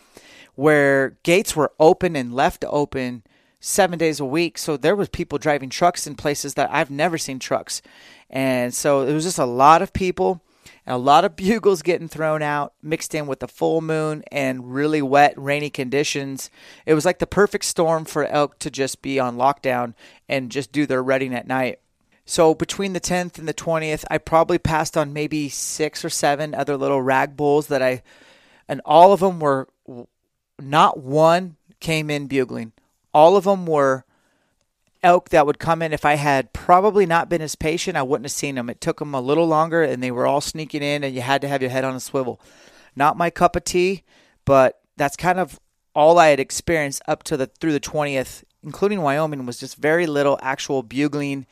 where 0.54 1.16
gates 1.22 1.56
were 1.56 1.72
open 1.78 2.16
and 2.16 2.34
left 2.34 2.64
open 2.68 3.22
seven 3.62 3.98
days 3.98 4.20
a 4.20 4.24
week. 4.24 4.58
So 4.58 4.76
there 4.76 4.96
was 4.96 5.08
people 5.08 5.38
driving 5.38 5.70
trucks 5.70 6.06
in 6.06 6.16
places 6.16 6.54
that 6.54 6.68
I've 6.70 6.90
never 6.90 7.16
seen 7.16 7.38
trucks. 7.38 7.80
And 8.28 8.74
so 8.74 9.02
it 9.02 9.12
was 9.14 9.24
just 9.24 9.38
a 9.38 9.46
lot 9.46 9.82
of 9.82 9.92
people 9.92 10.42
and 10.86 10.94
a 10.94 10.98
lot 10.98 11.24
of 11.24 11.36
bugles 11.36 11.82
getting 11.82 12.08
thrown 12.08 12.42
out, 12.42 12.74
mixed 12.82 13.14
in 13.14 13.26
with 13.26 13.40
the 13.40 13.48
full 13.48 13.80
moon 13.80 14.24
and 14.32 14.74
really 14.74 15.02
wet, 15.02 15.34
rainy 15.36 15.70
conditions. 15.70 16.50
It 16.86 16.94
was 16.94 17.04
like 17.04 17.18
the 17.18 17.26
perfect 17.26 17.64
storm 17.64 18.04
for 18.04 18.24
elk 18.24 18.58
to 18.60 18.70
just 18.70 19.02
be 19.02 19.20
on 19.20 19.36
lockdown 19.36 19.94
and 20.28 20.50
just 20.50 20.72
do 20.72 20.86
their 20.86 21.02
rutting 21.02 21.34
at 21.34 21.46
night. 21.46 21.78
So 22.24 22.54
between 22.54 22.92
the 22.92 23.00
10th 23.00 23.38
and 23.38 23.48
the 23.48 23.54
20th, 23.54 24.04
I 24.10 24.18
probably 24.18 24.58
passed 24.58 24.96
on 24.96 25.12
maybe 25.12 25.48
six 25.48 26.04
or 26.04 26.10
seven 26.10 26.54
other 26.54 26.76
little 26.76 27.02
rag 27.02 27.36
bulls 27.36 27.66
that 27.66 27.82
I, 27.82 28.02
and 28.68 28.80
all 28.84 29.12
of 29.12 29.20
them 29.20 29.40
were 29.40 29.68
not 30.60 31.00
one 31.00 31.56
came 31.80 32.10
in 32.10 32.26
bugling. 32.28 32.72
All 33.12 33.36
of 33.36 33.44
them 33.44 33.66
were 33.66 34.04
elk 35.02 35.30
that 35.30 35.46
would 35.46 35.58
come 35.58 35.82
in. 35.82 35.92
If 35.92 36.04
I 36.04 36.14
had 36.14 36.52
probably 36.52 37.06
not 37.06 37.28
been 37.28 37.42
as 37.42 37.54
patient, 37.54 37.96
I 37.96 38.02
wouldn't 38.02 38.26
have 38.26 38.32
seen 38.32 38.54
them. 38.54 38.70
It 38.70 38.80
took 38.80 38.98
them 38.98 39.14
a 39.14 39.20
little 39.20 39.46
longer, 39.46 39.82
and 39.82 40.02
they 40.02 40.10
were 40.10 40.26
all 40.26 40.40
sneaking 40.40 40.82
in, 40.82 41.04
and 41.04 41.14
you 41.14 41.20
had 41.20 41.40
to 41.42 41.48
have 41.48 41.62
your 41.62 41.70
head 41.70 41.84
on 41.84 41.94
a 41.94 42.00
swivel. 42.00 42.40
Not 42.94 43.16
my 43.16 43.30
cup 43.30 43.56
of 43.56 43.64
tea, 43.64 44.04
but 44.44 44.80
that's 44.96 45.16
kind 45.16 45.38
of 45.38 45.58
all 45.94 46.18
I 46.18 46.28
had 46.28 46.40
experienced 46.40 47.02
up 47.06 47.22
to 47.24 47.36
the 47.36 47.46
through 47.46 47.72
the 47.72 47.80
twentieth, 47.80 48.44
including 48.62 49.02
Wyoming, 49.02 49.46
was 49.46 49.58
just 49.58 49.76
very 49.76 50.06
little 50.06 50.38
actual 50.42 50.82
bugling, 50.82 51.46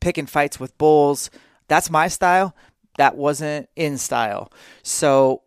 picking 0.00 0.26
fights 0.26 0.58
with 0.58 0.76
bulls. 0.78 1.30
That's 1.68 1.90
my 1.90 2.08
style. 2.08 2.54
That 2.96 3.16
wasn't 3.16 3.68
in 3.76 3.98
style. 3.98 4.50
So 4.82 5.42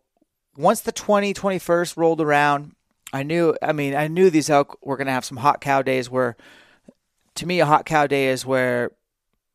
once 0.56 0.80
the 0.80 0.92
20, 0.92 1.34
21st 1.34 1.96
rolled 1.96 2.20
around, 2.20 2.74
I 3.12 3.22
knew, 3.22 3.56
I 3.62 3.72
mean, 3.72 3.94
I 3.94 4.08
knew 4.08 4.30
these 4.30 4.50
elk 4.50 4.78
were 4.82 4.96
going 4.96 5.06
to 5.06 5.12
have 5.12 5.24
some 5.24 5.38
hot 5.38 5.60
cow 5.60 5.82
days 5.82 6.08
where, 6.08 6.36
to 7.36 7.46
me, 7.46 7.60
a 7.60 7.66
hot 7.66 7.86
cow 7.86 8.06
day 8.06 8.28
is 8.28 8.46
where 8.46 8.92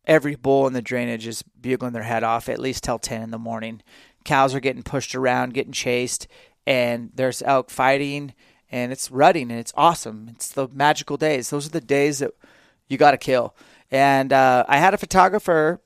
every 0.06 0.36
bull 0.36 0.68
in 0.68 0.74
the 0.74 0.82
drainage 0.82 1.28
is 1.28 1.44
bugling 1.44 1.94
their 1.94 2.04
head 2.04 2.24
off 2.24 2.50
at 2.50 2.60
least 2.60 2.84
till 2.84 3.00
10 3.00 3.22
in 3.22 3.32
the 3.32 3.38
morning. 3.38 3.82
Cows 4.24 4.56
are 4.56 4.60
getting 4.60 4.84
pushed 4.84 5.16
around, 5.16 5.54
getting 5.54 5.72
chased, 5.72 6.28
and 6.66 7.12
there's 7.14 7.42
elk 7.44 7.70
fighting, 7.70 8.34
and 8.72 8.92
it's 8.92 9.12
rutting, 9.12 9.52
and 9.52 9.60
it's 9.60 9.74
awesome. 9.76 10.30
It's 10.32 10.50
the 10.50 10.68
magical 10.70 11.18
days. 11.18 11.50
Those 11.50 11.68
are 11.68 11.72
the 11.72 11.82
days 11.82 12.20
that 12.20 12.32
you 12.88 12.98
got 12.98 13.12
to 13.12 13.18
kill. 13.18 13.56
And 13.92 14.34
uh, 14.34 14.66
I 14.68 14.78
had 14.78 14.94
a 14.94 14.98
photographer 14.98 15.82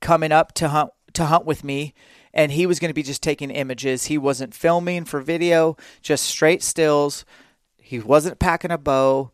coming 0.00 0.32
up 0.32 0.52
to 0.54 0.68
hunt 0.68 0.90
to 1.14 1.24
hunt 1.24 1.46
with 1.46 1.64
me 1.64 1.94
and 2.36 2.52
he 2.52 2.66
was 2.66 2.78
going 2.78 2.90
to 2.90 2.94
be 2.94 3.02
just 3.02 3.22
taking 3.22 3.50
images. 3.50 4.04
He 4.04 4.18
wasn't 4.18 4.54
filming 4.54 5.06
for 5.06 5.22
video, 5.22 5.74
just 6.02 6.26
straight 6.26 6.62
stills. 6.62 7.24
He 7.78 7.98
wasn't 7.98 8.38
packing 8.38 8.70
a 8.70 8.76
bow. 8.76 9.32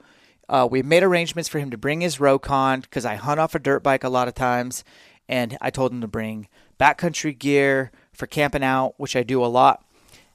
Uh, 0.53 0.69
we 0.71 0.83
made 0.83 1.03
arrangements 1.03 1.49
for 1.49 1.59
him 1.59 1.71
to 1.71 1.79
bring 1.79 2.03
his 2.03 2.19
Rokon 2.19 2.83
because 2.83 3.07
I 3.07 3.15
hunt 3.15 3.41
off 3.41 3.55
a 3.55 3.59
dirt 3.59 3.83
bike 3.83 4.05
a 4.05 4.11
lot 4.11 4.29
of 4.29 4.35
times, 4.35 4.85
and 5.27 5.57
I 5.63 5.71
told 5.71 5.93
him 5.93 6.03
to 6.03 6.07
bring 6.07 6.47
backcountry 6.79 7.39
gear 7.39 7.91
for 8.13 8.27
camping 8.27 8.63
out, 8.63 8.93
which 8.99 9.17
I 9.17 9.23
do 9.23 9.43
a 9.43 9.47
lot. 9.47 9.83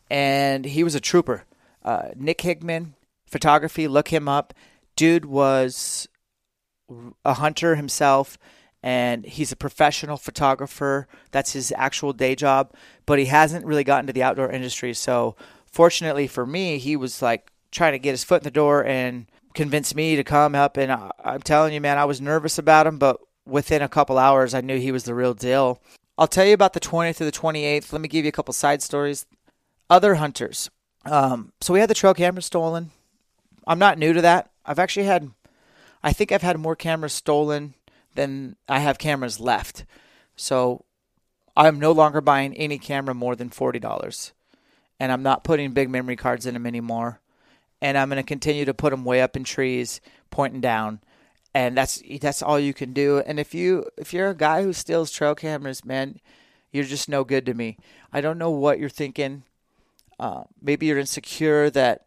And 0.10 0.65
he 0.65 0.84
was 0.84 0.95
a 0.95 0.99
trooper. 0.99 1.45
Uh, 1.86 2.10
Nick 2.15 2.39
Higman, 2.39 2.93
photography, 3.27 3.88
look 3.88 4.08
him 4.08 4.27
up. 4.27 4.56
Dude 4.95 5.25
was 5.25 6.08
a 7.23 7.36
hunter 7.36 7.75
himself 7.75 8.39
and 8.82 9.23
he's 9.23 9.51
a 9.51 9.56
professional 9.56 10.17
photographer. 10.17 11.08
That's 11.32 11.53
his 11.53 11.71
actual 11.75 12.13
day 12.13 12.34
job, 12.34 12.73
but 13.06 13.19
he 13.19 13.25
hasn't 13.25 13.65
really 13.65 13.84
gotten 13.84 14.08
to 14.08 14.13
the 14.13 14.23
outdoor 14.23 14.49
industry. 14.49 14.95
So, 14.95 15.36
fortunately 15.71 16.25
for 16.25 16.45
me, 16.45 16.80
he 16.80 16.95
was 16.95 17.21
like 17.21 17.51
trying 17.69 17.91
to 17.91 17.99
get 17.99 18.12
his 18.12 18.23
foot 18.23 18.41
in 18.41 18.45
the 18.45 18.51
door 18.51 18.84
and 18.84 19.27
convince 19.57 19.95
me 19.95 20.15
to 20.15 20.23
come 20.23 20.55
up. 20.55 20.77
And 20.77 20.91
I, 20.91 21.11
I'm 21.23 21.41
telling 21.41 21.73
you, 21.73 21.81
man, 21.81 21.97
I 21.97 22.05
was 22.05 22.21
nervous 22.21 22.57
about 22.57 22.87
him, 22.87 22.97
but 22.97 23.19
within 23.45 23.81
a 23.81 23.89
couple 23.89 24.17
hours, 24.17 24.53
I 24.53 24.61
knew 24.61 24.79
he 24.79 24.91
was 24.91 25.03
the 25.03 25.15
real 25.15 25.33
deal. 25.33 25.81
I'll 26.17 26.27
tell 26.27 26.45
you 26.45 26.53
about 26.53 26.73
the 26.73 26.79
20th 26.79 27.17
to 27.17 27.25
the 27.25 27.31
28th. 27.31 27.91
Let 27.91 28.01
me 28.01 28.07
give 28.07 28.23
you 28.23 28.29
a 28.29 28.31
couple 28.33 28.53
side 28.53 28.81
stories. 28.81 29.25
Other 29.89 30.15
hunters. 30.15 30.69
Um, 31.05 31.51
so 31.59 31.73
we 31.73 31.79
had 31.79 31.89
the 31.89 31.95
trail 31.95 32.13
camera 32.13 32.41
stolen. 32.41 32.91
I'm 33.65 33.79
not 33.79 33.97
new 33.97 34.13
to 34.13 34.21
that. 34.21 34.51
I've 34.65 34.79
actually 34.79 35.05
had, 35.05 35.31
I 36.03 36.13
think 36.13 36.31
I've 36.31 36.41
had 36.41 36.59
more 36.59 36.75
cameras 36.75 37.13
stolen 37.13 37.73
than 38.15 38.55
I 38.69 38.79
have 38.79 38.97
cameras 38.97 39.39
left. 39.39 39.85
So 40.35 40.85
I'm 41.55 41.79
no 41.79 41.91
longer 41.91 42.21
buying 42.21 42.55
any 42.55 42.77
camera 42.77 43.15
more 43.15 43.35
than 43.35 43.49
$40. 43.49 44.31
And 44.99 45.11
I'm 45.11 45.23
not 45.23 45.43
putting 45.43 45.71
big 45.71 45.89
memory 45.89 46.15
cards 46.15 46.45
in 46.45 46.53
them 46.53 46.67
anymore. 46.67 47.21
And 47.81 47.97
I'm 47.97 48.09
going 48.09 48.21
to 48.21 48.27
continue 48.27 48.65
to 48.65 48.73
put 48.73 48.91
them 48.91 49.05
way 49.05 49.21
up 49.21 49.35
in 49.35 49.43
trees, 49.43 50.01
pointing 50.29 50.61
down. 50.61 50.99
And 51.53 51.77
that's 51.77 52.03
that's 52.21 52.43
all 52.43 52.59
you 52.59 52.73
can 52.73 52.93
do. 52.93 53.19
And 53.25 53.39
if 53.39 53.55
you 53.55 53.85
if 53.97 54.13
you're 54.13 54.29
a 54.29 54.35
guy 54.35 54.61
who 54.61 54.73
steals 54.73 55.11
trail 55.11 55.33
cameras, 55.33 55.83
man, 55.83 56.19
you're 56.71 56.83
just 56.83 57.09
no 57.09 57.23
good 57.23 57.45
to 57.47 57.53
me. 57.53 57.77
I 58.13 58.21
don't 58.21 58.37
know 58.37 58.51
what 58.51 58.79
you're 58.79 58.89
thinking. 58.89 59.43
Uh, 60.19 60.43
maybe 60.61 60.85
you're 60.85 60.99
insecure 60.99 61.69
that 61.71 62.05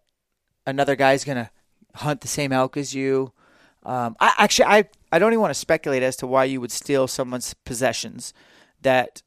another 0.66 0.94
guy's 0.94 1.24
gonna 1.24 1.50
hunt 1.96 2.20
the 2.20 2.28
same 2.28 2.52
elk 2.52 2.76
as 2.76 2.94
you. 2.94 3.32
Um, 3.82 4.14
I 4.20 4.34
actually 4.38 4.66
I 4.66 4.84
I 5.10 5.18
don't 5.18 5.32
even 5.32 5.40
want 5.40 5.54
to 5.54 5.58
speculate 5.58 6.02
as 6.02 6.16
to 6.16 6.26
why 6.26 6.44
you 6.44 6.60
would 6.60 6.72
steal 6.72 7.08
someone's 7.08 7.54
possessions. 7.54 8.32
That 8.82 9.22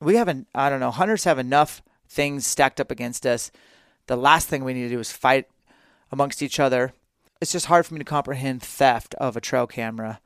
we 0.00 0.16
haven't, 0.16 0.48
I 0.54 0.68
don't 0.68 0.80
know, 0.80 0.90
hunters 0.90 1.24
have 1.24 1.38
enough 1.38 1.82
things 2.08 2.46
stacked 2.46 2.80
up 2.80 2.90
against 2.90 3.26
us. 3.26 3.50
The 4.06 4.16
last 4.16 4.48
thing 4.48 4.64
we 4.64 4.74
need 4.74 4.84
to 4.84 4.94
do 4.94 5.00
is 5.00 5.10
fight 5.10 5.46
amongst 6.16 6.42
each 6.42 6.58
other. 6.58 6.94
It's 7.42 7.52
just 7.52 7.66
hard 7.66 7.84
for 7.84 7.92
me 7.92 7.98
to 7.98 8.04
comprehend 8.04 8.62
theft 8.62 9.14
of 9.16 9.36
a 9.36 9.40
trail 9.40 9.66
camera. 9.66 10.18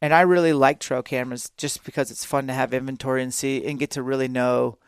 And 0.00 0.14
I 0.14 0.22
really 0.22 0.54
like 0.54 0.80
trail 0.80 1.02
cameras 1.02 1.52
just 1.58 1.84
because 1.84 2.10
it's 2.10 2.24
fun 2.24 2.46
to 2.46 2.54
have 2.54 2.72
inventory 2.72 3.22
and 3.22 3.34
see 3.34 3.62
and 3.66 3.78
get 3.78 3.90
to 3.90 4.02
really 4.02 4.28
know 4.28 4.78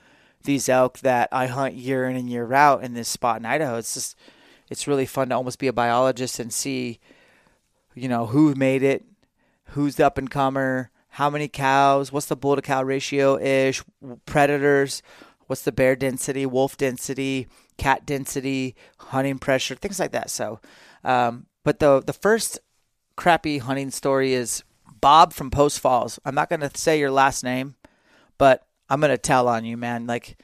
these 0.44 0.70
elk 0.70 1.00
that 1.00 1.28
I 1.30 1.46
hunt 1.46 1.74
year 1.74 2.08
in 2.08 2.16
and 2.16 2.30
year 2.30 2.54
out 2.54 2.82
in 2.82 2.94
this 2.94 3.08
spot 3.08 3.38
in 3.38 3.44
Idaho. 3.44 3.76
It's 3.76 3.92
just, 3.92 4.16
it's 4.70 4.88
really 4.88 5.04
fun 5.04 5.28
to 5.28 5.34
almost 5.34 5.58
be 5.58 5.66
a 5.66 5.74
biologist 5.74 6.40
and 6.40 6.50
see, 6.50 7.00
you 7.94 8.08
know, 8.08 8.24
who 8.24 8.54
made 8.54 8.82
it, 8.82 9.04
who's 9.72 9.96
the 9.96 10.06
up 10.06 10.16
and 10.16 10.30
comer, 10.30 10.90
how 11.10 11.28
many 11.28 11.48
cows, 11.48 12.10
what's 12.12 12.26
the 12.26 12.36
bull 12.36 12.56
to 12.56 12.62
cow 12.62 12.82
ratio 12.82 13.38
ish, 13.38 13.82
predators, 14.24 15.02
what's 15.48 15.62
the 15.62 15.72
bear 15.72 15.96
density, 15.96 16.46
wolf 16.46 16.78
density, 16.78 17.46
cat 17.80 18.04
density, 18.04 18.76
hunting 18.98 19.38
pressure, 19.38 19.74
things 19.74 19.98
like 19.98 20.12
that. 20.12 20.28
So, 20.28 20.60
um, 21.02 21.46
but 21.64 21.78
the 21.78 22.02
the 22.04 22.12
first 22.12 22.58
crappy 23.16 23.56
hunting 23.56 23.90
story 23.90 24.34
is 24.34 24.62
Bob 25.00 25.32
from 25.32 25.50
Post 25.50 25.80
Falls. 25.80 26.18
I'm 26.26 26.34
not 26.34 26.50
going 26.50 26.60
to 26.60 26.70
say 26.74 26.98
your 26.98 27.10
last 27.10 27.42
name, 27.42 27.76
but 28.36 28.66
I'm 28.90 29.00
going 29.00 29.10
to 29.10 29.18
tell 29.18 29.48
on 29.48 29.64
you, 29.64 29.78
man. 29.78 30.06
Like, 30.06 30.36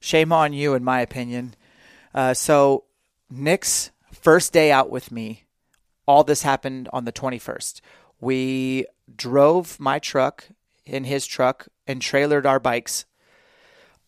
shame 0.00 0.32
on 0.32 0.52
you, 0.52 0.74
in 0.74 0.84
my 0.84 1.00
opinion. 1.00 1.54
Uh, 2.14 2.34
so, 2.34 2.84
Nick's 3.30 3.90
first 4.12 4.52
day 4.52 4.70
out 4.70 4.90
with 4.90 5.10
me, 5.10 5.44
all 6.06 6.24
this 6.24 6.42
happened 6.42 6.90
on 6.92 7.06
the 7.06 7.12
21st. 7.12 7.80
We 8.20 8.84
drove 9.16 9.80
my 9.80 9.98
truck 9.98 10.44
in 10.84 11.04
his 11.04 11.24
truck 11.24 11.68
and 11.86 12.02
trailered 12.02 12.44
our 12.44 12.60
bikes 12.60 13.06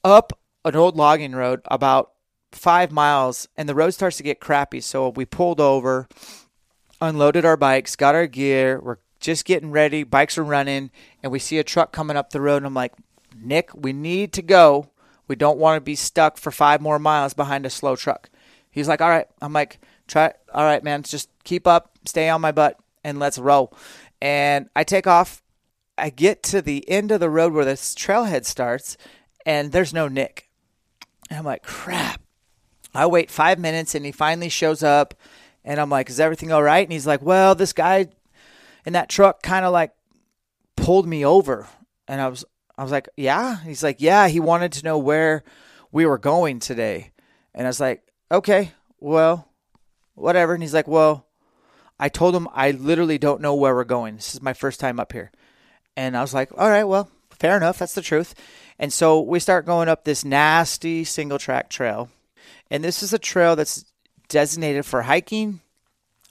up 0.03 0.39
an 0.66 0.76
old 0.76 0.97
logging 0.97 1.32
road 1.32 1.62
about 1.64 2.14
five 2.55 2.93
miles, 2.93 3.49
and 3.57 3.69
the 3.69 3.75
road 3.75 3.91
starts 3.91 4.17
to 4.19 4.23
get 4.23 4.41
crappy. 4.41 4.81
So 4.81 5.09
we 5.09 5.25
pulled 5.25 5.61
over, 5.61 6.09
unloaded 7.01 7.45
our 7.45 7.57
bikes, 7.57 7.97
got 7.97 8.15
our 8.15 8.27
gear. 8.27 8.81
We're 8.81 8.99
just 9.21 9.45
getting 9.45 9.71
ready. 9.71 10.03
Bikes 10.03 10.39
are 10.39 10.45
running, 10.45 10.91
and 11.23 11.33
we 11.33 11.39
see 11.39 11.59
a 11.59 11.65
truck 11.65 11.93
coming 11.93 12.17
up 12.17 12.31
the 12.31 12.41
road. 12.41 12.59
And 12.59 12.67
I'm 12.67 12.75
like, 12.75 12.93
Nick, 13.37 13.75
we 13.75 13.93
need 13.93 14.33
to 14.35 14.43
go. 14.43 14.91
We 15.27 15.37
don't 15.37 15.59
want 15.59 15.77
to 15.77 15.81
be 15.81 15.95
stuck 15.95 16.37
for 16.37 16.51
five 16.51 16.81
more 16.81 16.99
miles 16.99 17.35
behind 17.35 17.65
a 17.65 17.71
slow 17.71 17.97
truck. 17.97 18.29
He's 18.71 18.89
like, 18.89 19.01
all 19.01 19.09
right. 19.09 19.27
I'm 19.41 19.53
like, 19.53 19.79
try. 20.07 20.33
All 20.53 20.65
right, 20.65 20.85
man. 20.85 21.03
Just 21.03 21.31
keep 21.45 21.67
up, 21.67 21.99
stay 22.05 22.29
on 22.29 22.41
my 22.41 22.53
butt, 22.53 22.79
and 23.03 23.19
let's 23.19 23.39
roll. 23.39 23.75
And 24.21 24.69
I 24.77 24.85
take 24.85 25.07
off. 25.07 25.43
I 25.97 26.11
get 26.11 26.43
to 26.45 26.61
the 26.61 26.89
end 26.91 27.13
of 27.13 27.21
the 27.21 27.31
road 27.31 27.53
where 27.53 27.65
this 27.65 27.95
trailhead 27.95 28.45
starts, 28.45 28.97
and 29.47 29.71
there's 29.71 29.95
no 29.95 30.09
Nick. 30.09 30.51
And 31.31 31.39
I'm 31.39 31.45
like, 31.45 31.63
crap. 31.63 32.21
I 32.95 33.07
wait 33.07 33.30
five 33.30 33.59
minutes 33.59 33.95
and 33.95 34.05
he 34.05 34.12
finally 34.12 34.49
shows 34.49 34.82
up 34.82 35.14
and 35.64 35.80
I'm 35.80 35.90
like, 35.90 36.09
is 36.09 36.20
everything 36.20 36.53
all 36.53 36.62
right? 36.62 36.86
And 36.86 36.92
he's 36.92 37.07
like, 37.07 37.22
well, 37.22 37.55
this 37.55 37.72
guy 37.72 38.09
in 38.84 38.92
that 38.92 39.09
truck 39.09 39.42
kind 39.42 39.64
of 39.64 39.72
like 39.72 39.92
pulled 40.76 41.07
me 41.07 41.24
over. 41.24 41.66
And 42.07 42.20
I 42.20 42.28
was, 42.28 42.45
I 42.76 42.82
was 42.82 42.92
like, 42.92 43.09
yeah. 43.16 43.61
He's 43.61 43.82
like, 43.82 43.97
yeah, 44.01 44.28
he 44.28 44.40
wanted 44.40 44.72
to 44.72 44.84
know 44.84 44.99
where 44.99 45.42
we 45.90 46.07
were 46.07 46.18
going 46.18 46.61
today. 46.61 47.11
And 47.55 47.66
I 47.66 47.70
was 47.70 47.80
like, 47.80 48.03
okay, 48.30 48.72
well, 49.01 49.49
whatever. 50.14 50.55
And 50.55 50.62
he's 50.62 50.74
like, 50.74 50.88
well, 50.88 51.26
I 51.99 52.09
told 52.09 52.34
him 52.34 52.49
I 52.53 52.72
literally 52.72 53.18
don't 53.18 53.40
know 53.40 53.55
where 53.55 53.74
we're 53.74 53.84
going. 53.84 54.16
This 54.16 54.34
is 54.34 54.42
my 54.42 54.53
first 54.53 54.80
time 54.80 55.01
up 55.01 55.12
here. 55.12 55.30
And 55.97 56.16
I 56.16 56.20
was 56.20 56.34
like, 56.34 56.51
all 56.59 56.68
right, 56.68 56.84
well, 56.84 57.09
fair 57.30 57.57
enough. 57.57 57.78
That's 57.78 57.95
the 57.95 58.03
truth. 58.03 58.34
And 58.78 58.92
so 58.92 59.20
we 59.20 59.38
start 59.38 59.66
going 59.66 59.88
up 59.88 60.05
this 60.05 60.24
nasty 60.24 61.05
single 61.05 61.38
track 61.38 61.70
trail. 61.70 62.11
And 62.75 62.83
this 62.83 63.05
is 63.05 63.12
a 63.12 63.20
trail 63.20 63.55
that's 63.55 63.85
designated 64.29 64.85
for 64.85 65.03
hiking, 65.03 65.61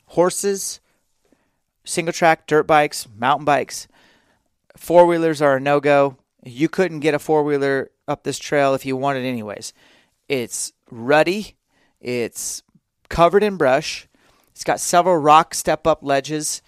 horses, 0.07 0.81
single 1.85 2.11
track 2.11 2.47
dirt 2.47 2.67
bikes, 2.67 3.07
mountain 3.17 3.45
bikes. 3.45 3.87
Four 4.75 5.05
wheelers 5.05 5.41
are 5.41 5.55
a 5.55 5.59
no 5.61 5.79
go. 5.79 6.17
You 6.43 6.67
couldn't 6.67 6.99
get 6.99 7.13
a 7.13 7.19
four 7.19 7.43
wheeler 7.43 7.91
up 8.09 8.23
this 8.23 8.39
trail 8.39 8.73
if 8.73 8.85
you 8.85 8.97
wanted, 8.97 9.23
anyways. 9.23 9.71
It's 10.27 10.73
ruddy, 10.91 11.55
it's 12.01 12.61
covered 13.07 13.43
in 13.43 13.55
brush, 13.55 14.09
it's 14.51 14.65
got 14.65 14.81
several 14.81 15.15
rock 15.15 15.53
step 15.53 15.87
up 15.87 15.99
ledges, 16.03 16.61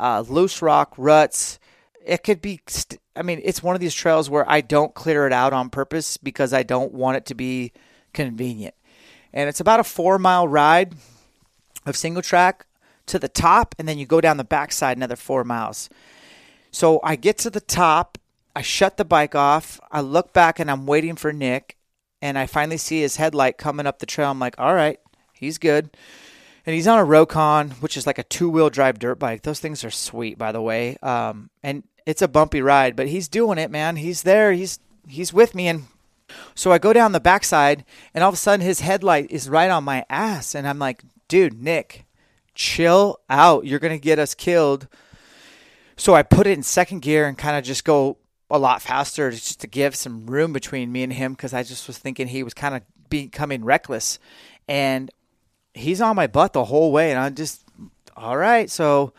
uh, 0.00 0.24
loose 0.28 0.60
rock 0.60 0.92
ruts. 0.98 1.60
It 2.04 2.24
could 2.24 2.42
be, 2.42 2.62
st- 2.66 3.00
I 3.14 3.22
mean, 3.22 3.40
it's 3.44 3.62
one 3.62 3.76
of 3.76 3.80
these 3.80 3.94
trails 3.94 4.28
where 4.28 4.50
I 4.50 4.60
don't 4.60 4.92
clear 4.92 5.28
it 5.28 5.32
out 5.32 5.52
on 5.52 5.70
purpose 5.70 6.16
because 6.16 6.52
I 6.52 6.64
don't 6.64 6.92
want 6.92 7.16
it 7.16 7.26
to 7.26 7.36
be 7.36 7.70
convenient. 8.12 8.74
And 9.32 9.48
it's 9.48 9.60
about 9.60 9.80
a 9.80 9.84
four 9.84 10.18
mile 10.18 10.46
ride 10.46 10.94
of 11.86 11.96
single 11.96 12.22
track 12.22 12.66
to 13.06 13.18
the 13.18 13.28
top, 13.28 13.74
and 13.78 13.88
then 13.88 13.98
you 13.98 14.06
go 14.06 14.20
down 14.20 14.36
the 14.36 14.44
backside 14.44 14.96
another 14.96 15.16
four 15.16 15.44
miles. 15.44 15.88
So 16.70 17.00
I 17.02 17.16
get 17.16 17.38
to 17.38 17.50
the 17.50 17.60
top, 17.60 18.18
I 18.54 18.62
shut 18.62 18.96
the 18.96 19.04
bike 19.04 19.34
off, 19.34 19.80
I 19.90 20.00
look 20.00 20.32
back, 20.32 20.58
and 20.58 20.70
I'm 20.70 20.86
waiting 20.86 21.16
for 21.16 21.32
Nick, 21.32 21.76
and 22.22 22.38
I 22.38 22.46
finally 22.46 22.76
see 22.76 23.00
his 23.00 23.16
headlight 23.16 23.58
coming 23.58 23.86
up 23.86 23.98
the 23.98 24.06
trail. 24.06 24.30
I'm 24.30 24.38
like, 24.38 24.54
all 24.58 24.74
right, 24.74 25.00
he's 25.32 25.58
good 25.58 25.90
and 26.66 26.74
he's 26.74 26.86
on 26.86 26.98
a 26.98 27.04
Rokon, 27.04 27.72
which 27.82 27.96
is 27.96 28.06
like 28.06 28.18
a 28.18 28.22
two 28.22 28.48
wheel 28.48 28.70
drive 28.70 28.98
dirt 28.98 29.18
bike. 29.18 29.42
Those 29.42 29.60
things 29.60 29.84
are 29.84 29.90
sweet, 29.90 30.38
by 30.38 30.52
the 30.52 30.62
way. 30.62 30.96
Um, 31.02 31.50
and 31.62 31.84
it's 32.06 32.22
a 32.22 32.28
bumpy 32.28 32.62
ride, 32.62 32.96
but 32.96 33.08
he's 33.08 33.28
doing 33.28 33.58
it, 33.58 33.70
man. 33.70 33.96
He's 33.96 34.22
there. 34.22 34.52
He's 34.52 34.78
he's 35.08 35.32
with 35.32 35.54
me, 35.54 35.68
and 35.68 35.84
so 36.54 36.72
I 36.72 36.78
go 36.78 36.92
down 36.92 37.12
the 37.12 37.20
backside, 37.20 37.84
and 38.14 38.22
all 38.22 38.28
of 38.28 38.34
a 38.34 38.38
sudden 38.38 38.64
his 38.64 38.80
headlight 38.80 39.30
is 39.30 39.48
right 39.48 39.70
on 39.70 39.84
my 39.84 40.04
ass, 40.08 40.54
and 40.54 40.66
I'm 40.66 40.78
like, 40.78 41.02
dude, 41.28 41.62
Nick, 41.62 42.06
chill 42.54 43.18
out. 43.28 43.66
You're 43.66 43.78
gonna 43.78 43.98
get 43.98 44.18
us 44.18 44.34
killed. 44.34 44.88
So 45.96 46.14
I 46.14 46.22
put 46.22 46.46
it 46.46 46.52
in 46.52 46.62
second 46.62 47.00
gear 47.00 47.26
and 47.26 47.36
kind 47.36 47.56
of 47.56 47.64
just 47.64 47.84
go 47.84 48.16
a 48.50 48.58
lot 48.58 48.82
faster 48.82 49.30
just 49.30 49.60
to 49.60 49.66
give 49.66 49.94
some 49.94 50.26
room 50.26 50.52
between 50.52 50.90
me 50.90 51.02
and 51.02 51.12
him 51.12 51.32
because 51.32 51.54
I 51.54 51.62
just 51.62 51.86
was 51.86 51.98
thinking 51.98 52.26
he 52.26 52.42
was 52.42 52.54
kind 52.54 52.74
of 52.74 52.82
becoming 53.08 53.64
reckless. 53.64 54.18
And 54.66 55.10
he's 55.74 56.00
on 56.00 56.16
my 56.16 56.26
butt 56.26 56.52
the 56.52 56.64
whole 56.64 56.92
way, 56.92 57.10
and 57.10 57.20
I'm 57.20 57.34
just 57.34 57.64
all 58.16 58.36
right. 58.36 58.70
So 58.70 59.12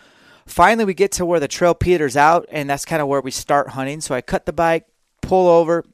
finally, 0.45 0.85
we 0.85 0.93
get 0.93 1.11
to 1.13 1.25
where 1.25 1.39
the 1.39 1.47
trail 1.47 1.73
peters 1.73 2.17
out, 2.17 2.45
and 2.49 2.69
that's 2.69 2.85
kind 2.85 3.01
of 3.01 3.07
where 3.07 3.21
we 3.21 3.31
start 3.31 3.69
hunting. 3.69 4.01
So 4.01 4.15
I 4.15 4.21
cut 4.21 4.45
the 4.45 4.53
bike, 4.53 4.85
pull 5.21 5.47
over, 5.47 5.85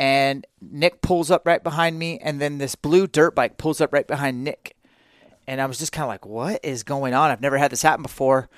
and 0.00 0.46
Nick 0.62 1.02
pulls 1.02 1.30
up 1.30 1.44
right 1.44 1.62
behind 1.62 1.98
me, 1.98 2.18
and 2.20 2.40
then 2.40 2.56
this 2.56 2.74
blue 2.74 3.06
dirt 3.06 3.34
bike 3.34 3.58
pulls 3.58 3.82
up 3.82 3.92
right 3.92 4.06
behind 4.06 4.42
Nick. 4.42 4.74
And 5.46 5.60
I 5.60 5.66
was 5.66 5.78
just 5.78 5.92
kind 5.92 6.04
of 6.04 6.08
like, 6.08 6.24
what 6.24 6.58
is 6.64 6.82
going 6.82 7.12
on? 7.12 7.30
I've 7.30 7.42
never 7.42 7.58
had 7.58 7.70
this 7.70 7.82
happen 7.82 8.02
before. 8.02 8.48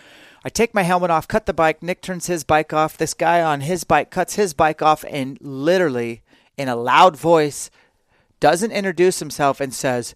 I 0.45 0.51
take 0.51 0.73
my 0.73 0.83
helmet 0.83 1.11
off, 1.11 1.27
cut 1.27 1.47
the 1.47 1.53
bike. 1.53 1.83
Nick 1.83 2.01
turns 2.01 2.29
his 2.29 2.45
bike 2.45 2.73
off. 2.73 2.97
This 2.97 3.13
guy 3.13 3.43
on 3.43 3.63
his 3.63 3.83
bike 3.83 4.09
cuts 4.09 4.37
his 4.37 4.55
bike 4.55 4.83
off 4.83 5.05
and 5.11 5.37
literally, 5.41 6.23
in 6.57 6.69
a 6.69 6.77
loud 6.77 7.17
voice, 7.17 7.71
doesn't 8.39 8.71
introduce 8.71 9.19
himself 9.19 9.61
and 9.61 9.75
says, 9.75 10.15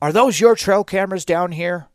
are 0.00 0.12
those 0.12 0.38
your 0.38 0.54
trail 0.54 0.84
cameras 0.84 1.24
down 1.24 1.50
here? 1.50 1.88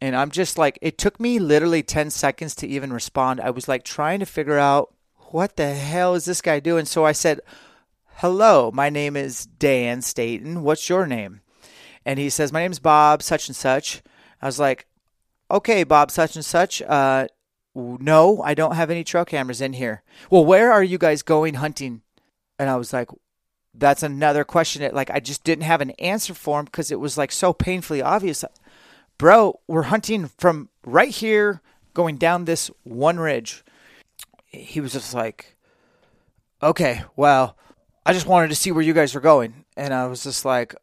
And 0.00 0.14
I'm 0.14 0.30
just 0.30 0.56
like, 0.56 0.78
it 0.80 0.98
took 0.98 1.18
me 1.18 1.40
literally 1.40 1.82
10 1.82 2.10
seconds 2.10 2.54
to 2.56 2.68
even 2.68 2.92
respond. 2.92 3.40
I 3.40 3.50
was 3.50 3.66
like 3.66 3.82
trying 3.82 4.20
to 4.20 4.26
figure 4.26 4.58
out 4.58 4.94
what 5.34 5.56
the 5.56 5.74
hell 5.74 6.14
is 6.14 6.26
this 6.26 6.40
guy 6.40 6.60
doing? 6.60 6.84
So 6.84 7.04
I 7.04 7.10
said, 7.10 7.40
Hello, 8.18 8.70
my 8.72 8.88
name 8.88 9.16
is 9.16 9.46
Dan 9.46 10.00
Staton. 10.00 10.62
What's 10.62 10.88
your 10.88 11.08
name? 11.08 11.40
And 12.06 12.20
he 12.20 12.30
says, 12.30 12.52
My 12.52 12.60
name's 12.60 12.78
Bob, 12.78 13.20
such 13.20 13.48
and 13.48 13.56
such. 13.56 14.00
I 14.40 14.46
was 14.46 14.60
like, 14.60 14.86
Okay, 15.50 15.82
Bob, 15.82 16.12
such 16.12 16.36
and 16.36 16.44
such. 16.44 16.82
Uh, 16.82 17.26
no, 17.74 18.42
I 18.42 18.54
don't 18.54 18.76
have 18.76 18.92
any 18.92 19.02
trail 19.02 19.24
cameras 19.24 19.60
in 19.60 19.72
here. 19.72 20.04
Well, 20.30 20.44
where 20.44 20.70
are 20.70 20.84
you 20.84 20.98
guys 20.98 21.22
going 21.22 21.54
hunting? 21.54 22.02
And 22.56 22.70
I 22.70 22.76
was 22.76 22.92
like, 22.92 23.08
that's 23.74 24.04
another 24.04 24.44
question 24.44 24.82
that 24.82 24.94
like 24.94 25.10
I 25.10 25.18
just 25.18 25.42
didn't 25.42 25.64
have 25.64 25.80
an 25.80 25.90
answer 25.98 26.32
for 26.32 26.60
him 26.60 26.66
because 26.66 26.92
it 26.92 27.00
was 27.00 27.18
like 27.18 27.32
so 27.32 27.52
painfully 27.52 28.00
obvious. 28.00 28.44
Bro, 29.18 29.58
we're 29.66 29.82
hunting 29.82 30.28
from 30.38 30.68
right 30.86 31.10
here 31.10 31.60
going 31.92 32.18
down 32.18 32.44
this 32.44 32.70
one 32.84 33.18
ridge. 33.18 33.64
He 34.54 34.80
was 34.80 34.92
just 34.92 35.14
like, 35.14 35.56
okay, 36.62 37.02
well, 37.16 37.56
I 38.06 38.12
just 38.12 38.26
wanted 38.26 38.48
to 38.48 38.54
see 38.54 38.72
where 38.72 38.82
you 38.82 38.92
guys 38.92 39.14
were 39.14 39.20
going. 39.20 39.64
And 39.76 39.92
I 39.92 40.06
was 40.06 40.22
just 40.22 40.44
like, 40.44 40.74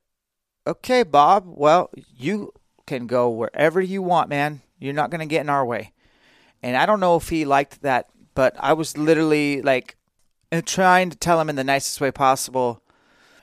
okay, 0.67 1.03
Bob, 1.03 1.45
well, 1.47 1.89
you 2.17 2.53
can 2.86 3.07
go 3.07 3.30
wherever 3.30 3.82
you 3.82 4.01
want, 4.01 4.30
man. 4.30 4.61
You're 4.80 4.93
not 4.93 5.11
going 5.11 5.19
to 5.19 5.26
get 5.26 5.41
in 5.41 5.49
our 5.49 5.65
way. 5.65 5.93
And 6.61 6.76
I 6.78 6.86
don't 6.86 6.99
know 6.99 7.15
if 7.15 7.30
he 7.30 7.45
liked 7.45 7.82
that, 7.82 8.09
but 8.36 8.55
I 8.59 8.74
was 8.74 8.97
literally 8.97 9.61
like, 9.61 9.95
trying 10.65 11.09
to 11.09 11.17
tell 11.17 11.39
him 11.39 11.49
in 11.49 11.55
the 11.55 11.63
nicest 11.63 12.01
way 12.01 12.11
possible, 12.11 12.84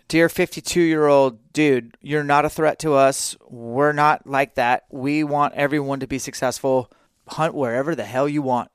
dear 0.09 0.29
52 0.29 0.81
year 0.81 1.07
old 1.07 1.53
dude, 1.53 1.97
you're 2.03 2.25
not 2.25 2.45
a 2.45 2.51
threat 2.51 2.79
to 2.81 2.95
us. 2.95 3.37
We're 3.49 3.93
not 3.93 4.27
like 4.27 4.57
that. 4.57 4.85
We 4.91 5.25
want 5.25 5.55
everyone 5.55 6.01
to 6.01 6.07
be 6.07 6.19
successful. 6.19 6.91
Hunt 7.29 7.55
wherever 7.55 7.95
the 7.95 8.05
hell 8.05 8.29
you 8.29 8.43
want. 8.43 8.71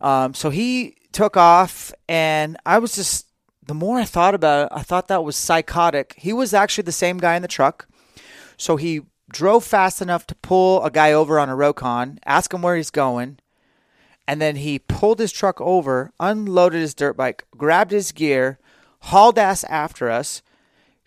Um, 0.00 0.34
so 0.34 0.50
he 0.50 0.96
took 1.12 1.36
off, 1.36 1.92
and 2.08 2.56
I 2.64 2.78
was 2.78 2.94
just, 2.94 3.26
the 3.66 3.74
more 3.74 3.98
I 3.98 4.04
thought 4.04 4.34
about 4.34 4.66
it, 4.66 4.68
I 4.74 4.82
thought 4.82 5.08
that 5.08 5.24
was 5.24 5.36
psychotic. 5.36 6.14
He 6.16 6.32
was 6.32 6.54
actually 6.54 6.84
the 6.84 6.92
same 6.92 7.18
guy 7.18 7.36
in 7.36 7.42
the 7.42 7.48
truck. 7.48 7.88
So 8.56 8.76
he 8.76 9.02
drove 9.30 9.64
fast 9.64 10.00
enough 10.00 10.26
to 10.26 10.34
pull 10.36 10.82
a 10.84 10.90
guy 10.90 11.12
over 11.12 11.38
on 11.38 11.48
a 11.48 11.56
Rokon, 11.56 12.18
ask 12.24 12.52
him 12.52 12.62
where 12.62 12.76
he's 12.76 12.90
going, 12.90 13.38
and 14.26 14.40
then 14.40 14.56
he 14.56 14.78
pulled 14.78 15.18
his 15.18 15.32
truck 15.32 15.60
over, 15.60 16.12
unloaded 16.20 16.80
his 16.80 16.94
dirt 16.94 17.16
bike, 17.16 17.44
grabbed 17.56 17.92
his 17.92 18.12
gear, 18.12 18.58
hauled 19.00 19.38
ass 19.38 19.64
after 19.64 20.10
us, 20.10 20.42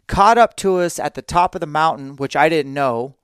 caught 0.08 0.38
up 0.38 0.56
to 0.58 0.78
us 0.78 1.00
at 1.00 1.14
the 1.14 1.22
top 1.22 1.56
of 1.56 1.62
the 1.62 1.68
mountain, 1.68 2.16
which 2.16 2.36
I 2.36 2.50
didn't 2.50 2.74
know, 2.74 3.16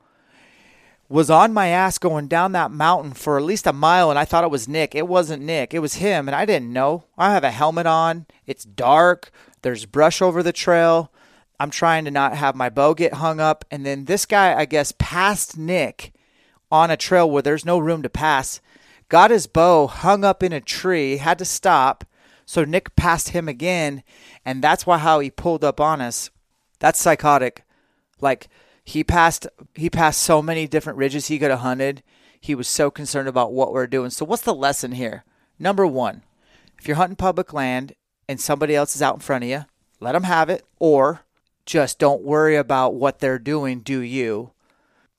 was 1.10 1.30
on 1.30 1.54
my 1.54 1.68
ass 1.68 1.98
going 1.98 2.28
down 2.28 2.52
that 2.52 2.72
mountain 2.72 3.14
for 3.14 3.38
at 3.38 3.44
least 3.44 3.68
a 3.68 3.74
mile, 3.74 4.10
and 4.10 4.20
I 4.20 4.26
thought 4.26 4.44
it 4.44 4.52
was 4.52 4.68
Nick. 4.68 4.94
It 4.94 5.08
wasn't 5.08 5.44
Nick, 5.44 5.74
it 5.74 5.80
was 5.80 5.96
him, 5.96 6.28
and 6.28 6.36
I 6.36 6.46
didn't 6.46 6.74
know. 6.74 7.06
I 7.18 7.34
have 7.34 7.44
a 7.44 7.52
helmet 7.52 7.86
on, 7.86 8.26
it's 8.46 8.66
dark, 8.66 9.32
there's 9.62 9.86
brush 9.86 10.22
over 10.22 10.44
the 10.44 10.54
trail. 10.54 11.12
I'm 11.60 11.72
trying 11.72 12.06
to 12.06 12.12
not 12.12 12.36
have 12.36 12.56
my 12.56 12.70
bow 12.70 12.94
get 12.94 13.16
hung 13.16 13.40
up, 13.40 13.66
and 13.72 13.86
then 13.86 14.06
this 14.06 14.26
guy, 14.26 14.54
I 14.54 14.66
guess, 14.66 14.94
passed 14.98 15.58
Nick 15.58 16.14
on 16.72 16.92
a 16.92 16.98
trail 16.98 17.30
where 17.30 17.42
there's 17.42 17.66
no 17.66 17.80
room 17.80 18.04
to 18.04 18.10
pass 18.10 18.60
got 19.10 19.32
his 19.32 19.48
bow 19.48 19.88
hung 19.88 20.24
up 20.24 20.44
in 20.44 20.54
a 20.54 20.62
tree, 20.62 21.18
had 21.18 21.40
to 21.40 21.46
stop. 21.46 22.04
So 22.46 22.64
Nick 22.64 22.96
passed 22.96 23.30
him 23.30 23.48
again, 23.48 24.04
and 24.46 24.64
that's 24.64 24.86
why 24.86 24.98
how 24.98 25.20
he 25.20 25.30
pulled 25.30 25.64
up 25.64 25.82
on 25.82 26.02
us. 26.02 26.30
That's 26.80 27.00
psychotic. 27.00 27.64
Like 28.22 28.48
he 28.88 29.04
passed 29.04 29.46
he 29.76 29.90
passed 29.90 30.22
so 30.22 30.42
many 30.42 30.66
different 30.66 30.98
ridges 30.98 31.28
he 31.28 31.40
could 31.40 31.52
have 31.52 31.60
hunted. 31.60 32.04
He 32.40 32.56
was 32.56 32.70
so 32.70 32.90
concerned 32.90 33.28
about 33.28 33.52
what 33.52 33.74
we're 33.74 33.86
doing. 33.86 34.12
So 34.12 34.24
what's 34.24 34.44
the 34.44 34.54
lesson 34.56 34.94
here? 34.94 35.26
Number 35.60 35.86
1. 35.86 36.24
If 36.80 36.88
you're 36.88 36.96
hunting 36.96 37.18
public 37.18 37.52
land 37.52 37.96
and 38.30 38.40
somebody 38.40 38.76
else 38.76 38.96
is 38.96 39.02
out 39.02 39.16
in 39.16 39.20
front 39.20 39.44
of 39.44 39.50
you, 39.50 39.66
let 40.00 40.14
them 40.14 40.24
have 40.24 40.50
it 40.50 40.66
or 40.80 41.26
just 41.66 42.00
don't 42.00 42.22
worry 42.22 42.56
about 42.56 42.94
what 42.94 43.20
they're 43.20 43.40
doing, 43.40 43.82
do 43.82 44.00
you? 44.00 44.52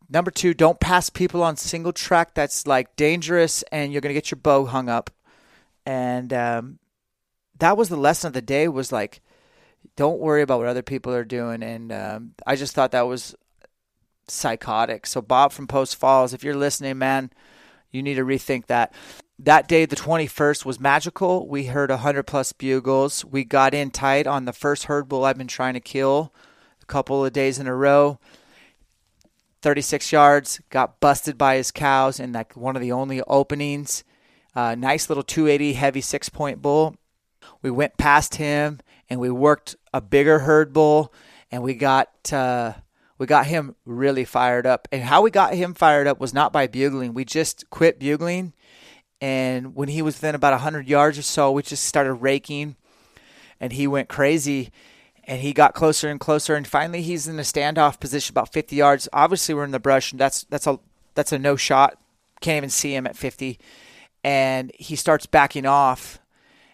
Number 0.08 0.30
two, 0.30 0.54
don't 0.54 0.80
pass 0.80 1.10
people 1.10 1.42
on 1.42 1.58
single 1.58 1.92
track. 1.92 2.32
That's 2.32 2.66
like 2.66 2.96
dangerous, 2.96 3.62
and 3.64 3.92
you're 3.92 4.00
gonna 4.00 4.14
get 4.14 4.30
your 4.30 4.40
bow 4.42 4.64
hung 4.64 4.88
up. 4.88 5.10
And 5.84 6.32
um, 6.32 6.78
that 7.58 7.76
was 7.76 7.90
the 7.90 7.96
lesson 7.98 8.28
of 8.28 8.32
the 8.32 8.40
day. 8.40 8.66
Was 8.66 8.92
like, 8.92 9.20
don't 9.94 10.20
worry 10.20 10.40
about 10.40 10.60
what 10.60 10.68
other 10.68 10.80
people 10.80 11.12
are 11.12 11.24
doing. 11.24 11.62
And 11.62 11.92
um, 11.92 12.34
I 12.46 12.56
just 12.56 12.74
thought 12.74 12.92
that 12.92 13.06
was 13.06 13.34
psychotic. 14.30 15.06
So 15.06 15.20
Bob 15.20 15.52
from 15.52 15.66
Post 15.66 15.96
Falls, 15.96 16.32
if 16.32 16.42
you're 16.42 16.56
listening, 16.56 16.98
man, 16.98 17.30
you 17.90 18.02
need 18.02 18.14
to 18.14 18.24
rethink 18.24 18.66
that. 18.66 18.92
That 19.38 19.68
day, 19.68 19.84
the 19.84 19.96
21st, 19.96 20.64
was 20.64 20.80
magical. 20.80 21.46
We 21.46 21.66
heard 21.66 21.90
100 21.90 22.24
plus 22.24 22.52
bugles. 22.52 23.24
We 23.24 23.44
got 23.44 23.72
in 23.72 23.90
tight 23.90 24.26
on 24.26 24.44
the 24.44 24.52
first 24.52 24.84
herd 24.84 25.08
bull 25.08 25.24
I've 25.24 25.38
been 25.38 25.46
trying 25.46 25.74
to 25.74 25.80
kill 25.80 26.32
a 26.82 26.86
couple 26.86 27.24
of 27.24 27.32
days 27.32 27.58
in 27.58 27.66
a 27.66 27.74
row. 27.74 28.18
36 29.62 30.12
yards, 30.12 30.60
got 30.70 31.00
busted 31.00 31.36
by 31.36 31.56
his 31.56 31.70
cows 31.70 32.20
in 32.20 32.32
like 32.32 32.56
one 32.56 32.76
of 32.76 32.82
the 32.82 32.92
only 32.92 33.22
openings. 33.22 34.04
Uh, 34.54 34.74
nice 34.74 35.08
little 35.08 35.22
280 35.22 35.74
heavy 35.74 36.00
six 36.00 36.28
point 36.28 36.60
bull. 36.60 36.96
We 37.62 37.70
went 37.70 37.96
past 37.96 38.36
him 38.36 38.80
and 39.08 39.20
we 39.20 39.30
worked 39.30 39.76
a 39.92 40.00
bigger 40.00 40.40
herd 40.40 40.72
bull, 40.72 41.12
and 41.50 41.62
we 41.62 41.74
got 41.74 42.32
uh, 42.32 42.74
we 43.18 43.26
got 43.26 43.46
him 43.46 43.74
really 43.84 44.24
fired 44.24 44.64
up. 44.64 44.88
And 44.92 45.02
how 45.02 45.22
we 45.22 45.30
got 45.30 45.54
him 45.54 45.74
fired 45.74 46.06
up 46.06 46.20
was 46.20 46.32
not 46.32 46.52
by 46.52 46.66
bugling. 46.66 47.14
We 47.14 47.24
just 47.24 47.68
quit 47.68 47.98
bugling, 47.98 48.54
and 49.20 49.74
when 49.74 49.88
he 49.88 50.02
was 50.02 50.16
within 50.16 50.34
about 50.34 50.52
100 50.52 50.88
yards 50.88 51.18
or 51.18 51.22
so, 51.22 51.50
we 51.50 51.62
just 51.62 51.84
started 51.84 52.14
raking, 52.14 52.76
and 53.60 53.72
he 53.72 53.86
went 53.86 54.08
crazy. 54.08 54.70
And 55.24 55.42
he 55.42 55.52
got 55.52 55.74
closer 55.74 56.08
and 56.08 56.18
closer, 56.18 56.54
and 56.54 56.66
finally 56.66 57.02
he's 57.02 57.28
in 57.28 57.38
a 57.38 57.42
standoff 57.42 58.00
position 58.00 58.32
about 58.32 58.50
50 58.50 58.74
yards. 58.74 59.10
Obviously, 59.12 59.54
we're 59.54 59.64
in 59.64 59.72
the 59.72 59.78
brush, 59.78 60.10
and 60.10 60.18
that's 60.18 60.44
that's 60.44 60.66
a 60.66 60.80
that's 61.14 61.32
a 61.32 61.38
no 61.38 61.54
shot. 61.54 61.98
Can't 62.40 62.56
even 62.56 62.70
see 62.70 62.94
him 62.94 63.06
at 63.06 63.14
50, 63.14 63.58
and 64.24 64.72
he 64.74 64.96
starts 64.96 65.26
backing 65.26 65.66
off. 65.66 66.18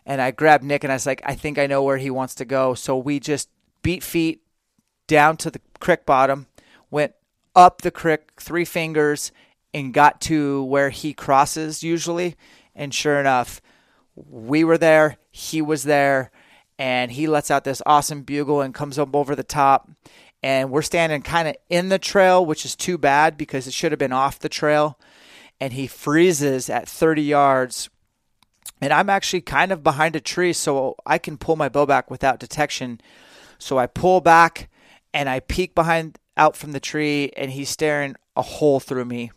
And 0.07 0.21
I 0.21 0.31
grabbed 0.31 0.63
Nick, 0.63 0.85
and 0.85 0.93
I 0.93 0.97
was 0.97 1.07
like, 1.07 1.21
I 1.25 1.35
think 1.35 1.59
I 1.59 1.67
know 1.67 1.83
where 1.83 1.97
he 1.97 2.11
wants 2.11 2.37
to 2.37 2.45
go. 2.45 2.75
So 2.75 2.97
we 2.97 3.19
just 3.19 3.49
beat 3.83 4.05
feet 4.05 4.44
down 5.07 5.37
to 5.39 5.51
the 5.51 5.61
creek 5.81 6.07
bottom, 6.07 6.47
went 6.91 7.15
up 7.55 7.83
the 7.83 7.91
creek 7.91 8.33
three 8.39 8.65
fingers, 8.65 9.33
and 9.75 9.93
got 9.93 10.21
to 10.23 10.63
where 10.65 10.91
he 10.91 11.13
crosses 11.13 11.83
usually. 11.83 12.37
And 12.75 12.95
sure 12.95 13.19
enough, 13.19 13.61
we 14.15 14.63
were 14.63 14.79
there, 14.79 15.17
he 15.31 15.61
was 15.61 15.83
there, 15.83 16.31
and 16.79 17.11
he 17.11 17.27
lets 17.27 17.51
out 17.51 17.65
this 17.65 17.83
awesome 17.85 18.23
bugle 18.23 18.61
and 18.61 18.73
comes 18.73 18.99
up 18.99 19.15
over 19.15 19.35
the 19.35 19.43
top. 19.43 19.91
And 20.43 20.71
we're 20.71 20.83
standing 20.83 21.23
kind 21.23 21.49
of 21.49 21.57
in 21.69 21.89
the 21.89 21.99
trail, 21.99 22.45
which 22.45 22.65
is 22.65 22.77
too 22.77 22.99
bad 22.99 23.37
because 23.37 23.67
it 23.67 23.73
should 23.73 23.93
have 23.93 23.99
been 23.99 24.13
off 24.13 24.39
the 24.39 24.49
trail. 24.49 24.99
And 25.61 25.73
he 25.73 25.87
freezes 25.87 26.69
at 26.69 26.89
30 26.89 27.23
yards. 27.23 27.89
And 28.81 28.93
I'm 28.93 29.09
actually 29.09 29.41
kind 29.41 29.73
of 29.73 29.83
behind 29.83 30.15
a 30.15 30.21
tree, 30.21 30.53
so 30.53 30.97
I 31.07 31.19
can 31.19 31.39
pull 31.39 31.57
my 31.57 31.69
bow 31.69 31.87
back 31.87 32.11
without 32.11 32.39
detection. 32.39 33.01
So 33.59 33.79
I 33.79 33.87
pull 33.87 34.21
back 34.21 34.69
and 35.15 35.29
I 35.29 35.41
peek 35.41 35.75
behind 35.75 36.19
out 36.37 36.57
from 36.57 36.73
the 36.73 36.81
tree, 36.81 37.31
and 37.37 37.53
he's 37.53 37.71
staring 37.71 38.17
a 38.37 38.43
hole 38.43 38.81
through 38.81 39.05
me. 39.05 39.31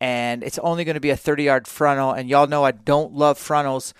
And 0.00 0.44
it's 0.44 0.58
only 0.58 0.84
going 0.84 0.94
to 0.94 1.00
be 1.00 1.10
a 1.10 1.16
30 1.16 1.42
yard 1.42 1.66
frontal. 1.66 2.12
And 2.12 2.28
y'all 2.28 2.46
know 2.46 2.64
I 2.64 2.72
don't 2.72 3.14
love 3.14 3.38
frontals. 3.38 3.92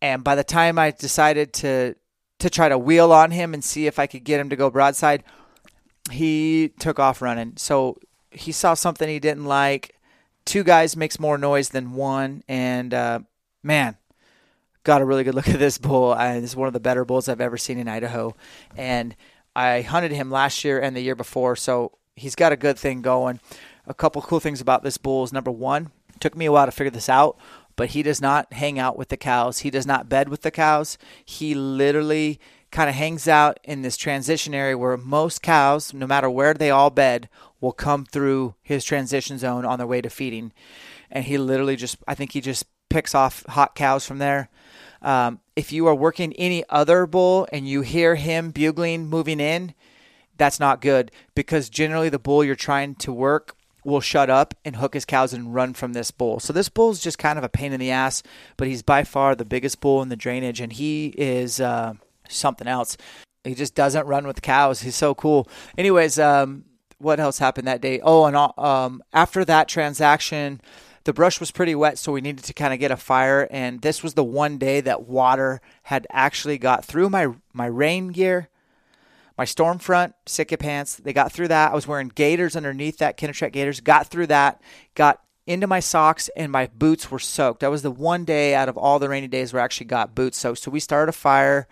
And 0.00 0.22
by 0.22 0.34
the 0.34 0.44
time 0.44 0.78
I 0.78 0.90
decided 0.92 1.52
to 1.54 1.96
to 2.38 2.48
try 2.48 2.68
to 2.68 2.78
wheel 2.78 3.10
on 3.12 3.32
him 3.32 3.52
and 3.52 3.64
see 3.64 3.88
if 3.88 3.98
I 3.98 4.06
could 4.06 4.22
get 4.22 4.38
him 4.38 4.48
to 4.50 4.56
go 4.56 4.70
broadside, 4.70 5.24
he 6.12 6.72
took 6.78 7.00
off 7.00 7.20
running. 7.20 7.54
So 7.56 7.96
he 8.30 8.52
saw 8.52 8.74
something 8.74 9.08
he 9.08 9.18
didn't 9.18 9.46
like. 9.46 9.96
Two 10.44 10.62
guys 10.62 10.96
makes 10.96 11.18
more 11.18 11.36
noise 11.36 11.70
than 11.70 11.92
one, 11.92 12.42
and 12.48 12.94
uh, 12.94 13.20
man, 13.62 13.96
got 14.84 15.02
a 15.02 15.04
really 15.04 15.24
good 15.24 15.34
look 15.34 15.48
at 15.48 15.58
this 15.58 15.78
bull. 15.78 16.12
I, 16.12 16.40
this 16.40 16.50
is 16.50 16.56
one 16.56 16.68
of 16.68 16.72
the 16.72 16.80
better 16.80 17.04
bulls 17.04 17.28
I've 17.28 17.40
ever 17.40 17.58
seen 17.58 17.76
in 17.76 17.88
Idaho, 17.88 18.36
and 18.76 19.16
I 19.58 19.82
hunted 19.82 20.12
him 20.12 20.30
last 20.30 20.62
year 20.62 20.78
and 20.78 20.94
the 20.94 21.00
year 21.00 21.16
before, 21.16 21.56
so 21.56 21.98
he's 22.14 22.36
got 22.36 22.52
a 22.52 22.56
good 22.56 22.78
thing 22.78 23.02
going. 23.02 23.40
A 23.88 23.94
couple 23.94 24.22
cool 24.22 24.38
things 24.38 24.60
about 24.60 24.84
this 24.84 24.98
bull 24.98 25.24
is 25.24 25.32
number 25.32 25.50
one, 25.50 25.90
took 26.20 26.36
me 26.36 26.46
a 26.46 26.52
while 26.52 26.66
to 26.66 26.70
figure 26.70 26.92
this 26.92 27.08
out, 27.08 27.36
but 27.74 27.88
he 27.88 28.04
does 28.04 28.20
not 28.20 28.52
hang 28.52 28.78
out 28.78 28.96
with 28.96 29.08
the 29.08 29.16
cows. 29.16 29.58
He 29.60 29.70
does 29.70 29.84
not 29.84 30.08
bed 30.08 30.28
with 30.28 30.42
the 30.42 30.52
cows. 30.52 30.96
He 31.24 31.56
literally 31.56 32.38
kind 32.70 32.88
of 32.88 32.94
hangs 32.94 33.26
out 33.26 33.58
in 33.64 33.82
this 33.82 33.96
transition 33.96 34.54
area 34.54 34.78
where 34.78 34.96
most 34.96 35.42
cows, 35.42 35.92
no 35.92 36.06
matter 36.06 36.30
where 36.30 36.54
they 36.54 36.70
all 36.70 36.90
bed, 36.90 37.28
will 37.60 37.72
come 37.72 38.04
through 38.04 38.54
his 38.62 38.84
transition 38.84 39.38
zone 39.38 39.64
on 39.64 39.78
their 39.78 39.88
way 39.88 40.00
to 40.00 40.08
feeding. 40.08 40.52
And 41.10 41.24
he 41.24 41.36
literally 41.36 41.74
just, 41.74 41.96
I 42.06 42.14
think 42.14 42.30
he 42.30 42.40
just 42.40 42.64
picks 42.88 43.12
off 43.12 43.44
hot 43.46 43.74
cows 43.74 44.06
from 44.06 44.18
there. 44.18 44.50
Um, 45.02 45.40
if 45.56 45.72
you 45.72 45.86
are 45.86 45.94
working 45.94 46.32
any 46.34 46.64
other 46.68 47.06
bull 47.06 47.46
and 47.52 47.68
you 47.68 47.82
hear 47.82 48.14
him 48.16 48.50
bugling 48.50 49.06
moving 49.06 49.40
in, 49.40 49.74
that's 50.36 50.60
not 50.60 50.80
good 50.80 51.10
because 51.34 51.68
generally 51.68 52.08
the 52.08 52.18
bull 52.18 52.44
you're 52.44 52.54
trying 52.54 52.94
to 52.96 53.12
work 53.12 53.56
will 53.84 54.00
shut 54.00 54.28
up 54.28 54.54
and 54.64 54.76
hook 54.76 54.94
his 54.94 55.04
cows 55.04 55.32
and 55.32 55.54
run 55.54 55.74
from 55.74 55.92
this 55.92 56.10
bull. 56.10 56.40
So 56.40 56.52
this 56.52 56.68
bull 56.68 56.90
is 56.90 57.00
just 57.00 57.18
kind 57.18 57.38
of 57.38 57.44
a 57.44 57.48
pain 57.48 57.72
in 57.72 57.80
the 57.80 57.90
ass, 57.90 58.22
but 58.56 58.68
he's 58.68 58.82
by 58.82 59.04
far 59.04 59.34
the 59.34 59.44
biggest 59.44 59.80
bull 59.80 60.02
in 60.02 60.08
the 60.08 60.16
drainage, 60.16 60.60
and 60.60 60.72
he 60.72 61.14
is 61.16 61.60
uh, 61.60 61.94
something 62.28 62.68
else. 62.68 62.96
He 63.44 63.54
just 63.54 63.74
doesn't 63.74 64.06
run 64.06 64.26
with 64.26 64.42
cows. 64.42 64.82
He's 64.82 64.96
so 64.96 65.14
cool. 65.14 65.48
Anyways, 65.76 66.18
um, 66.18 66.64
what 66.98 67.20
else 67.20 67.38
happened 67.38 67.66
that 67.68 67.80
day? 67.80 68.00
Oh, 68.02 68.26
and 68.26 68.36
um, 68.36 69.02
after 69.12 69.44
that 69.44 69.68
transaction, 69.68 70.60
the 71.08 71.14
brush 71.14 71.40
was 71.40 71.50
pretty 71.50 71.74
wet, 71.74 71.96
so 71.96 72.12
we 72.12 72.20
needed 72.20 72.44
to 72.44 72.52
kind 72.52 72.74
of 72.74 72.80
get 72.80 72.90
a 72.90 72.96
fire. 72.98 73.48
And 73.50 73.80
this 73.80 74.02
was 74.02 74.12
the 74.12 74.22
one 74.22 74.58
day 74.58 74.82
that 74.82 75.08
water 75.08 75.62
had 75.84 76.06
actually 76.10 76.58
got 76.58 76.84
through 76.84 77.08
my 77.08 77.28
my 77.54 77.64
rain 77.64 78.08
gear, 78.08 78.50
my 79.38 79.46
storm 79.46 79.78
front, 79.78 80.12
pants. 80.58 80.96
They 80.96 81.14
got 81.14 81.32
through 81.32 81.48
that. 81.48 81.72
I 81.72 81.74
was 81.74 81.86
wearing 81.86 82.08
gaiters 82.08 82.56
underneath 82.56 82.98
that, 82.98 83.16
Kenetrek 83.16 83.52
gaiters. 83.52 83.80
Got 83.80 84.08
through 84.08 84.26
that. 84.26 84.60
Got 84.94 85.22
into 85.46 85.66
my 85.66 85.80
socks 85.80 86.28
and 86.36 86.52
my 86.52 86.66
boots 86.74 87.10
were 87.10 87.18
soaked. 87.18 87.60
That 87.60 87.70
was 87.70 87.80
the 87.80 87.90
one 87.90 88.26
day 88.26 88.54
out 88.54 88.68
of 88.68 88.76
all 88.76 88.98
the 88.98 89.08
rainy 89.08 89.28
days 89.28 89.54
where 89.54 89.62
I 89.62 89.64
actually 89.64 89.86
got 89.86 90.14
boots 90.14 90.36
soaked. 90.36 90.60
So 90.60 90.70
we 90.70 90.78
started 90.78 91.08
a 91.08 91.12
fire, 91.12 91.68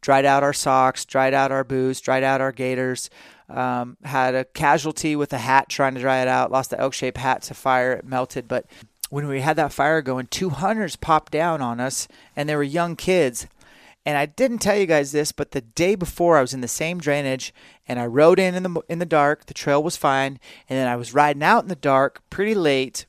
dried 0.00 0.24
out 0.24 0.44
our 0.44 0.52
socks, 0.52 1.04
dried 1.04 1.34
out 1.34 1.50
our 1.50 1.64
boots, 1.64 2.00
dried 2.00 2.22
out 2.22 2.40
our 2.40 2.52
gaiters. 2.52 3.10
Um, 3.48 3.96
had 4.02 4.34
a 4.34 4.44
casualty 4.44 5.14
with 5.14 5.32
a 5.32 5.38
hat 5.38 5.68
trying 5.68 5.94
to 5.94 6.00
dry 6.00 6.20
it 6.20 6.28
out. 6.28 6.50
Lost 6.50 6.70
the 6.70 6.80
elk 6.80 6.94
shape 6.94 7.16
hat 7.16 7.42
to 7.42 7.54
fire. 7.54 7.92
It 7.92 8.04
melted. 8.04 8.48
But 8.48 8.66
when 9.10 9.28
we 9.28 9.40
had 9.40 9.56
that 9.56 9.72
fire 9.72 10.02
going, 10.02 10.26
two 10.26 10.50
hunters 10.50 10.96
popped 10.96 11.32
down 11.32 11.60
on 11.60 11.78
us, 11.78 12.08
and 12.34 12.48
they 12.48 12.56
were 12.56 12.62
young 12.62 12.96
kids. 12.96 13.46
And 14.04 14.16
I 14.16 14.26
didn't 14.26 14.58
tell 14.58 14.76
you 14.76 14.86
guys 14.86 15.10
this, 15.10 15.32
but 15.32 15.50
the 15.50 15.60
day 15.60 15.96
before 15.96 16.36
I 16.36 16.40
was 16.40 16.54
in 16.54 16.60
the 16.60 16.68
same 16.68 16.98
drainage, 16.98 17.52
and 17.88 17.98
I 17.98 18.06
rode 18.06 18.38
in 18.38 18.54
in 18.54 18.62
the 18.62 18.80
in 18.88 19.00
the 19.00 19.06
dark. 19.06 19.46
The 19.46 19.54
trail 19.54 19.82
was 19.82 19.96
fine, 19.96 20.38
and 20.68 20.78
then 20.78 20.86
I 20.86 20.96
was 20.96 21.14
riding 21.14 21.42
out 21.42 21.64
in 21.64 21.68
the 21.68 21.74
dark, 21.74 22.22
pretty 22.30 22.54
late. 22.54 23.06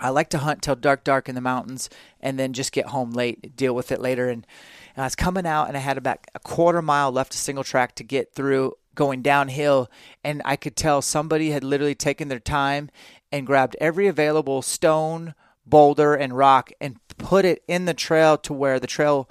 I 0.00 0.10
like 0.10 0.28
to 0.30 0.38
hunt 0.38 0.62
till 0.62 0.74
dark, 0.74 1.04
dark 1.04 1.28
in 1.28 1.34
the 1.34 1.40
mountains, 1.40 1.88
and 2.20 2.38
then 2.38 2.52
just 2.52 2.72
get 2.72 2.86
home 2.86 3.12
late, 3.12 3.56
deal 3.56 3.74
with 3.74 3.90
it 3.90 4.00
later. 4.00 4.28
And, 4.28 4.46
and 4.94 5.02
I 5.02 5.06
was 5.06 5.14
coming 5.14 5.46
out, 5.46 5.68
and 5.68 5.76
I 5.76 5.80
had 5.80 5.98
about 5.98 6.20
a 6.34 6.38
quarter 6.38 6.82
mile 6.82 7.10
left 7.10 7.32
to 7.32 7.38
single 7.38 7.64
track 7.64 7.94
to 7.96 8.04
get 8.04 8.34
through 8.34 8.74
going 8.96 9.22
downhill 9.22 9.88
and 10.24 10.42
I 10.44 10.56
could 10.56 10.74
tell 10.74 11.00
somebody 11.00 11.50
had 11.50 11.62
literally 11.62 11.94
taken 11.94 12.26
their 12.26 12.40
time 12.40 12.90
and 13.30 13.46
grabbed 13.46 13.76
every 13.80 14.08
available 14.08 14.62
stone, 14.62 15.34
boulder 15.64 16.14
and 16.14 16.36
rock 16.36 16.72
and 16.80 16.96
put 17.18 17.44
it 17.44 17.62
in 17.68 17.84
the 17.84 17.94
trail 17.94 18.36
to 18.38 18.52
where 18.52 18.80
the 18.80 18.86
trail 18.86 19.28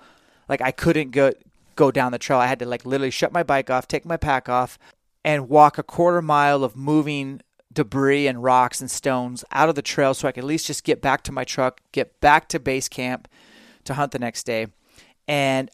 like 0.47 0.61
I 0.61 0.71
couldn't 0.71 1.11
go 1.11 1.33
go 1.75 1.91
down 1.91 2.11
the 2.11 2.19
trail. 2.19 2.39
I 2.39 2.47
had 2.47 2.59
to 2.59 2.65
like 2.65 2.85
literally 2.85 3.11
shut 3.11 3.33
my 3.33 3.43
bike 3.43 3.69
off, 3.69 3.87
take 3.87 4.05
my 4.05 4.17
pack 4.17 4.47
off 4.47 4.79
and 5.23 5.49
walk 5.49 5.77
a 5.77 5.83
quarter 5.83 6.21
mile 6.21 6.63
of 6.63 6.75
moving 6.75 7.41
debris 7.73 8.27
and 8.27 8.41
rocks 8.41 8.79
and 8.79 8.89
stones 8.89 9.43
out 9.51 9.69
of 9.69 9.75
the 9.75 9.81
trail 9.81 10.13
so 10.13 10.27
I 10.27 10.31
could 10.31 10.43
at 10.43 10.47
least 10.47 10.67
just 10.67 10.83
get 10.83 11.01
back 11.01 11.23
to 11.23 11.31
my 11.31 11.43
truck, 11.43 11.81
get 11.91 12.19
back 12.21 12.47
to 12.49 12.59
base 12.59 12.87
camp 12.87 13.27
to 13.83 13.95
hunt 13.95 14.11
the 14.11 14.19
next 14.19 14.45
day. 14.45 14.67
And 15.27 15.69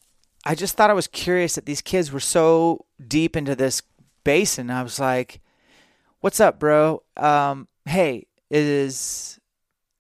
I 0.46 0.56
just 0.56 0.76
thought 0.76 0.89
I 0.89 0.94
was 0.94 1.08
curious 1.08 1.56
that 1.56 1.66
these 1.66 1.82
kids 1.82 2.12
were 2.12 2.20
so 2.20 2.86
deep 3.06 3.36
into 3.36 3.56
this 3.56 3.82
basin. 4.24 4.70
I 4.72 4.84
was 4.84 5.00
like, 5.00 5.39
"What's 6.20 6.39
up, 6.39 6.60
bro? 6.60 7.04
Um, 7.16 7.68
hey, 7.86 8.28
is 8.50 9.39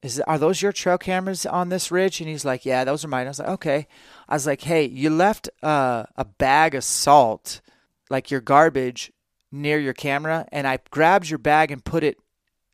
is 0.01 0.19
are 0.21 0.39
those 0.39 0.61
your 0.61 0.71
trail 0.71 0.97
cameras 0.97 1.45
on 1.45 1.69
this 1.69 1.91
ridge?" 1.91 2.19
And 2.21 2.29
he's 2.29 2.45
like, 2.45 2.65
"Yeah, 2.65 2.83
those 2.83 3.05
are 3.05 3.07
mine." 3.07 3.27
I 3.27 3.29
was 3.29 3.39
like, 3.39 3.49
"Okay." 3.49 3.87
I 4.27 4.33
was 4.33 4.47
like, 4.47 4.61
"Hey, 4.61 4.85
you 4.85 5.09
left 5.11 5.49
uh, 5.61 6.05
a 6.15 6.25
bag 6.25 6.73
of 6.73 6.83
salt, 6.83 7.61
like 8.09 8.31
your 8.31 8.41
garbage, 8.41 9.11
near 9.51 9.79
your 9.79 9.93
camera, 9.93 10.47
and 10.51 10.65
I 10.67 10.79
grabbed 10.89 11.29
your 11.29 11.39
bag 11.39 11.71
and 11.71 11.83
put 11.85 12.03
it, 12.03 12.17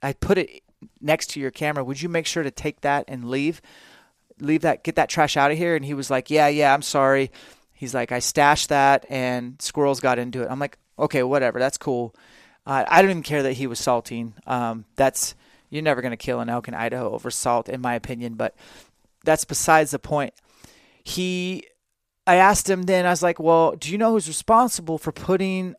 I 0.01 0.13
put 0.13 0.37
it 0.37 0.61
next 1.01 1.31
to 1.31 1.39
your 1.39 1.51
camera. 1.51 1.83
Would 1.83 2.01
you 2.01 2.09
make 2.09 2.27
sure 2.27 2.43
to 2.43 2.51
take 2.51 2.81
that 2.81 3.05
and 3.07 3.29
leave?" 3.29 3.61
leave 4.39 4.61
that 4.61 4.83
get 4.83 4.95
that 4.95 5.09
trash 5.09 5.35
out 5.35 5.49
of 5.49 5.57
here 5.57 5.75
and 5.75 5.83
he 5.83 5.95
was 5.95 6.11
like 6.11 6.29
yeah 6.29 6.47
yeah 6.47 6.71
i'm 6.71 6.83
sorry 6.83 7.31
He's 7.77 7.93
like, 7.93 8.11
I 8.11 8.17
stashed 8.17 8.69
that 8.69 9.05
and 9.07 9.61
squirrels 9.61 9.99
got 9.99 10.17
into 10.17 10.41
it. 10.41 10.47
I'm 10.49 10.57
like, 10.57 10.79
okay, 10.97 11.21
whatever, 11.21 11.59
that's 11.59 11.77
cool. 11.77 12.15
Uh, 12.65 12.83
I 12.87 13.03
don't 13.03 13.11
even 13.11 13.21
care 13.21 13.43
that 13.43 13.53
he 13.53 13.67
was 13.67 13.77
salting. 13.79 14.33
Um, 14.47 14.85
that's 14.95 15.35
you're 15.69 15.83
never 15.83 16.01
gonna 16.01 16.17
kill 16.17 16.39
an 16.39 16.49
elk 16.49 16.67
in 16.67 16.73
Idaho 16.73 17.11
over 17.13 17.29
salt, 17.29 17.69
in 17.69 17.79
my 17.79 17.93
opinion. 17.93 18.33
But 18.33 18.55
that's 19.23 19.45
besides 19.45 19.91
the 19.91 19.99
point. 19.99 20.33
He, 21.03 21.65
I 22.25 22.35
asked 22.37 22.67
him 22.67 22.83
then. 22.83 23.05
I 23.05 23.11
was 23.11 23.21
like, 23.21 23.39
well, 23.39 23.75
do 23.75 23.91
you 23.91 23.99
know 23.99 24.13
who's 24.13 24.27
responsible 24.27 24.97
for 24.97 25.11
putting 25.11 25.75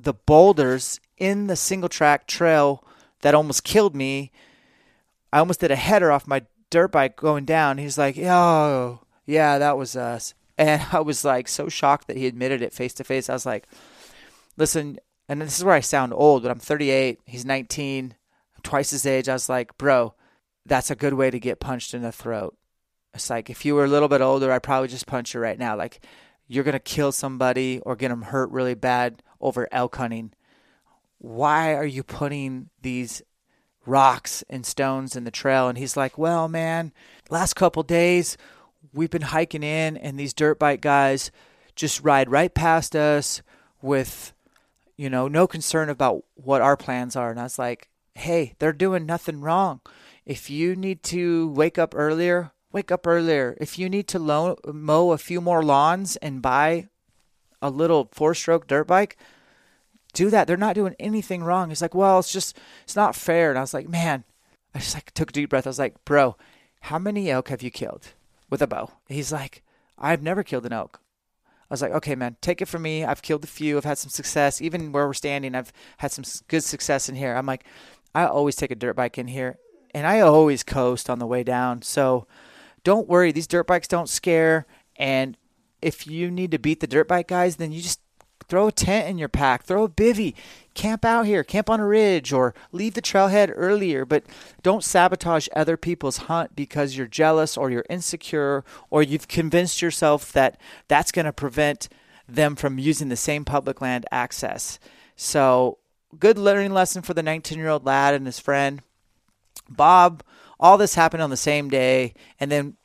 the 0.00 0.14
boulders 0.14 1.00
in 1.18 1.48
the 1.48 1.56
single 1.56 1.88
track 1.88 2.28
trail 2.28 2.84
that 3.22 3.34
almost 3.34 3.64
killed 3.64 3.96
me? 3.96 4.30
I 5.32 5.40
almost 5.40 5.58
did 5.58 5.72
a 5.72 5.76
header 5.76 6.12
off 6.12 6.28
my 6.28 6.42
dirt 6.70 6.92
bike 6.92 7.16
going 7.16 7.46
down. 7.46 7.78
He's 7.78 7.98
like, 7.98 8.16
oh, 8.16 9.00
yeah, 9.26 9.58
that 9.58 9.76
was 9.76 9.96
us. 9.96 10.34
And 10.60 10.86
I 10.92 11.00
was 11.00 11.24
like 11.24 11.48
so 11.48 11.68
shocked 11.68 12.06
that 12.06 12.16
he 12.16 12.28
admitted 12.28 12.62
it 12.62 12.72
face 12.72 12.94
to 12.94 13.04
face. 13.04 13.28
I 13.28 13.32
was 13.32 13.46
like, 13.46 13.66
listen, 14.56 15.00
and 15.28 15.40
this 15.40 15.58
is 15.58 15.64
where 15.64 15.74
I 15.74 15.80
sound 15.80 16.12
old, 16.12 16.42
but 16.42 16.52
I'm 16.52 16.58
38. 16.60 17.18
He's 17.24 17.44
19, 17.44 18.14
twice 18.62 18.90
his 18.90 19.06
age. 19.06 19.28
I 19.28 19.32
was 19.32 19.48
like, 19.48 19.76
bro, 19.78 20.14
that's 20.66 20.90
a 20.90 20.96
good 20.96 21.14
way 21.14 21.30
to 21.30 21.40
get 21.40 21.58
punched 21.58 21.94
in 21.94 22.02
the 22.02 22.12
throat. 22.12 22.56
It's 23.14 23.30
like 23.30 23.50
if 23.50 23.64
you 23.64 23.74
were 23.74 23.86
a 23.86 23.88
little 23.88 24.08
bit 24.08 24.20
older, 24.20 24.52
I'd 24.52 24.62
probably 24.62 24.88
just 24.88 25.06
punch 25.06 25.34
you 25.34 25.40
right 25.40 25.58
now. 25.58 25.76
Like 25.76 26.04
you're 26.46 26.64
gonna 26.64 26.78
kill 26.78 27.10
somebody 27.10 27.80
or 27.80 27.96
get 27.96 28.08
them 28.08 28.22
hurt 28.22 28.50
really 28.50 28.74
bad 28.74 29.22
over 29.40 29.66
elk 29.72 29.96
hunting. 29.96 30.32
Why 31.18 31.74
are 31.74 31.86
you 31.86 32.02
putting 32.02 32.70
these 32.80 33.22
rocks 33.84 34.44
and 34.48 34.64
stones 34.64 35.16
in 35.16 35.24
the 35.24 35.30
trail? 35.30 35.68
And 35.68 35.76
he's 35.76 35.96
like, 35.96 36.16
well, 36.18 36.48
man, 36.48 36.92
last 37.30 37.54
couple 37.54 37.82
days 37.82 38.36
we've 38.92 39.10
been 39.10 39.22
hiking 39.22 39.62
in, 39.62 39.96
and 39.96 40.18
these 40.18 40.34
dirt 40.34 40.58
bike 40.58 40.80
guys 40.80 41.30
just 41.74 42.02
ride 42.02 42.30
right 42.30 42.52
past 42.52 42.94
us 42.94 43.42
with, 43.80 44.32
you 44.96 45.08
know, 45.08 45.28
no 45.28 45.46
concern 45.46 45.88
about 45.88 46.24
what 46.34 46.60
our 46.60 46.76
plans 46.76 47.16
are. 47.16 47.30
And 47.30 47.40
I 47.40 47.44
was 47.44 47.58
like, 47.58 47.88
hey, 48.14 48.54
they're 48.58 48.72
doing 48.72 49.06
nothing 49.06 49.40
wrong. 49.40 49.80
If 50.26 50.50
you 50.50 50.76
need 50.76 51.02
to 51.04 51.48
wake 51.48 51.78
up 51.78 51.94
earlier, 51.96 52.52
wake 52.72 52.92
up 52.92 53.06
earlier. 53.06 53.56
If 53.60 53.78
you 53.78 53.88
need 53.88 54.08
to 54.08 54.18
mow 54.18 55.12
a 55.12 55.18
few 55.18 55.40
more 55.40 55.62
lawns 55.62 56.16
and 56.16 56.42
buy 56.42 56.88
a 57.62 57.70
little 57.70 58.08
four 58.12 58.34
stroke 58.34 58.66
dirt 58.66 58.86
bike, 58.86 59.16
do 60.12 60.28
that. 60.30 60.46
They're 60.46 60.56
not 60.56 60.74
doing 60.74 60.96
anything 60.98 61.42
wrong. 61.42 61.68
He's 61.68 61.82
like, 61.82 61.94
well, 61.94 62.18
it's 62.18 62.32
just, 62.32 62.58
it's 62.84 62.96
not 62.96 63.16
fair. 63.16 63.50
And 63.50 63.58
I 63.58 63.62
was 63.62 63.74
like, 63.74 63.88
man, 63.88 64.24
I 64.74 64.80
just 64.80 64.94
like 64.94 65.12
took 65.12 65.30
a 65.30 65.32
deep 65.32 65.50
breath. 65.50 65.66
I 65.66 65.70
was 65.70 65.78
like, 65.78 66.04
bro, 66.04 66.36
how 66.82 66.98
many 66.98 67.30
elk 67.30 67.48
have 67.48 67.62
you 67.62 67.70
killed 67.70 68.08
with 68.50 68.60
a 68.60 68.66
bow? 68.66 68.90
He's 69.08 69.32
like, 69.32 69.62
I've 69.98 70.22
never 70.22 70.42
killed 70.42 70.66
an 70.66 70.72
elk. 70.72 71.00
I 71.70 71.74
was 71.74 71.82
like, 71.82 71.92
okay, 71.92 72.16
man, 72.16 72.36
take 72.40 72.60
it 72.60 72.66
from 72.66 72.82
me. 72.82 73.04
I've 73.04 73.22
killed 73.22 73.44
a 73.44 73.46
few. 73.46 73.76
I've 73.76 73.84
had 73.84 73.98
some 73.98 74.10
success. 74.10 74.60
Even 74.60 74.90
where 74.90 75.06
we're 75.06 75.14
standing, 75.14 75.54
I've 75.54 75.72
had 75.98 76.10
some 76.10 76.24
good 76.48 76.64
success 76.64 77.08
in 77.08 77.14
here. 77.14 77.34
I'm 77.34 77.46
like, 77.46 77.64
I 78.12 78.24
always 78.24 78.56
take 78.56 78.72
a 78.72 78.74
dirt 78.74 78.96
bike 78.96 79.18
in 79.18 79.28
here, 79.28 79.58
and 79.94 80.04
I 80.04 80.18
always 80.18 80.64
coast 80.64 81.08
on 81.08 81.20
the 81.20 81.26
way 81.26 81.44
down. 81.44 81.82
So 81.82 82.26
don't 82.82 83.08
worry. 83.08 83.30
These 83.30 83.46
dirt 83.46 83.68
bikes 83.68 83.86
don't 83.86 84.08
scare. 84.08 84.66
And 84.96 85.36
if 85.80 86.08
you 86.08 86.30
need 86.30 86.50
to 86.50 86.58
beat 86.58 86.80
the 86.80 86.88
dirt 86.88 87.06
bike 87.06 87.28
guys, 87.28 87.56
then 87.56 87.70
you 87.70 87.80
just 87.80 88.00
throw 88.48 88.66
a 88.66 88.72
tent 88.72 89.08
in 89.08 89.16
your 89.16 89.28
pack, 89.28 89.62
throw 89.62 89.84
a 89.84 89.88
bivy, 89.88 90.34
camp 90.80 91.04
out 91.04 91.26
here, 91.26 91.44
camp 91.44 91.68
on 91.68 91.78
a 91.78 91.86
ridge, 91.86 92.32
or 92.32 92.54
leave 92.72 92.94
the 92.94 93.02
trailhead 93.02 93.52
earlier. 93.54 94.06
But 94.06 94.24
don't 94.62 94.82
sabotage 94.82 95.46
other 95.54 95.76
people's 95.76 96.16
hunt 96.16 96.56
because 96.56 96.96
you're 96.96 97.06
jealous 97.06 97.58
or 97.58 97.70
you're 97.70 97.84
insecure 97.90 98.64
or 98.88 99.02
you've 99.02 99.28
convinced 99.28 99.82
yourself 99.82 100.32
that 100.32 100.58
that's 100.88 101.12
going 101.12 101.26
to 101.26 101.34
prevent 101.34 101.90
them 102.26 102.56
from 102.56 102.78
using 102.78 103.10
the 103.10 103.16
same 103.16 103.44
public 103.44 103.82
land 103.82 104.06
access. 104.10 104.78
So, 105.16 105.78
good 106.18 106.38
learning 106.38 106.72
lesson 106.72 107.02
for 107.02 107.12
the 107.12 107.22
19 107.22 107.58
year 107.58 107.68
old 107.68 107.84
lad 107.84 108.14
and 108.14 108.24
his 108.24 108.40
friend. 108.40 108.80
Bob, 109.68 110.22
all 110.58 110.78
this 110.78 110.94
happened 110.94 111.22
on 111.22 111.30
the 111.30 111.36
same 111.36 111.68
day. 111.68 112.14
And 112.38 112.50
then 112.50 112.78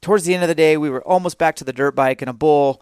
towards 0.00 0.24
the 0.24 0.32
end 0.32 0.44
of 0.44 0.48
the 0.48 0.54
day, 0.54 0.78
we 0.78 0.88
were 0.88 1.06
almost 1.06 1.36
back 1.36 1.56
to 1.56 1.64
the 1.64 1.74
dirt 1.74 1.94
bike, 1.94 2.22
and 2.22 2.30
a 2.30 2.32
bull 2.32 2.80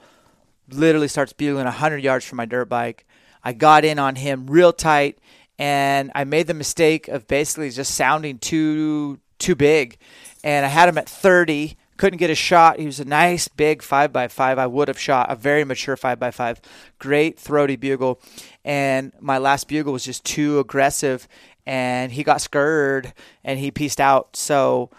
literally 0.69 1.09
starts 1.09 1.33
bugling 1.33 1.65
100 1.65 1.99
yards 1.99 2.25
from 2.25 2.37
my 2.37 2.45
dirt 2.45 2.69
bike. 2.69 3.05
I 3.45 3.53
got 3.53 3.84
in 3.84 3.99
on 3.99 4.16
him 4.16 4.47
real 4.47 4.72
tight, 4.72 5.18
and 5.59 6.11
I 6.14 6.24
made 6.24 6.47
the 6.47 6.55
mistake 6.55 7.09
of 7.09 7.26
basically 7.26 7.70
just 7.70 7.95
sounding 7.95 8.38
too 8.38 9.18
too 9.38 9.55
big, 9.55 9.99
and 10.45 10.64
I 10.64 10.68
had 10.68 10.88
him 10.88 10.99
at 10.99 11.09
30. 11.09 11.76
Couldn't 11.97 12.18
get 12.18 12.30
a 12.30 12.34
shot. 12.34 12.80
He 12.80 12.86
was 12.86 13.01
a 13.01 13.05
nice 13.05 13.49
big 13.49 13.82
five 13.82 14.12
by 14.12 14.26
five. 14.28 14.59
I 14.59 14.66
would 14.66 14.88
have 14.88 14.99
shot 14.99 15.30
a 15.30 15.36
very 15.36 15.64
mature 15.64 15.97
five 15.97 16.18
by 16.18 16.30
five. 16.30 16.61
Great 16.99 17.38
throaty 17.38 17.76
bugle, 17.76 18.20
and 18.64 19.12
my 19.20 19.38
last 19.38 19.68
bugle 19.68 19.93
was 19.93 20.05
just 20.05 20.24
too 20.24 20.59
aggressive, 20.59 21.28
and 21.66 22.12
he 22.12 22.24
got 22.24 22.40
scared 22.40 23.12
and 23.45 23.59
he 23.59 23.70
pieced 23.70 24.01
out. 24.01 24.36
So 24.36 24.90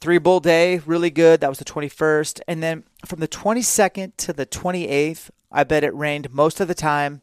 three 0.00 0.18
bull 0.18 0.40
day, 0.40 0.78
really 0.78 1.10
good. 1.10 1.40
That 1.40 1.48
was 1.48 1.58
the 1.58 1.64
21st. 1.64 2.40
And 2.48 2.62
then 2.62 2.84
from 3.04 3.20
the 3.20 3.28
22nd 3.28 4.12
to 4.18 4.32
the 4.32 4.46
28th, 4.46 5.30
I 5.52 5.64
bet 5.64 5.84
it 5.84 5.94
rained 5.94 6.32
most 6.32 6.60
of 6.60 6.68
the 6.68 6.74
time. 6.74 7.22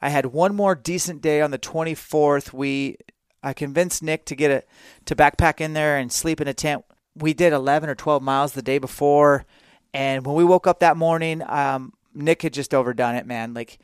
I 0.00 0.10
had 0.10 0.26
one 0.26 0.54
more 0.54 0.74
decent 0.74 1.22
day 1.22 1.40
on 1.40 1.50
the 1.50 1.58
24th. 1.58 2.52
We 2.52 2.96
I 3.42 3.52
convinced 3.52 4.02
Nick 4.02 4.24
to 4.26 4.36
get 4.36 4.50
it 4.50 4.68
to 5.06 5.16
backpack 5.16 5.60
in 5.60 5.72
there 5.72 5.96
and 5.96 6.12
sleep 6.12 6.40
in 6.40 6.48
a 6.48 6.54
tent. 6.54 6.84
We 7.14 7.34
did 7.34 7.52
11 7.52 7.88
or 7.88 7.94
12 7.94 8.22
miles 8.22 8.52
the 8.52 8.62
day 8.62 8.78
before, 8.78 9.44
and 9.92 10.26
when 10.26 10.36
we 10.36 10.44
woke 10.44 10.66
up 10.66 10.80
that 10.80 10.96
morning, 10.96 11.42
um, 11.46 11.92
Nick 12.14 12.42
had 12.42 12.52
just 12.52 12.74
overdone 12.74 13.14
it, 13.14 13.26
man. 13.26 13.54
Like 13.54 13.78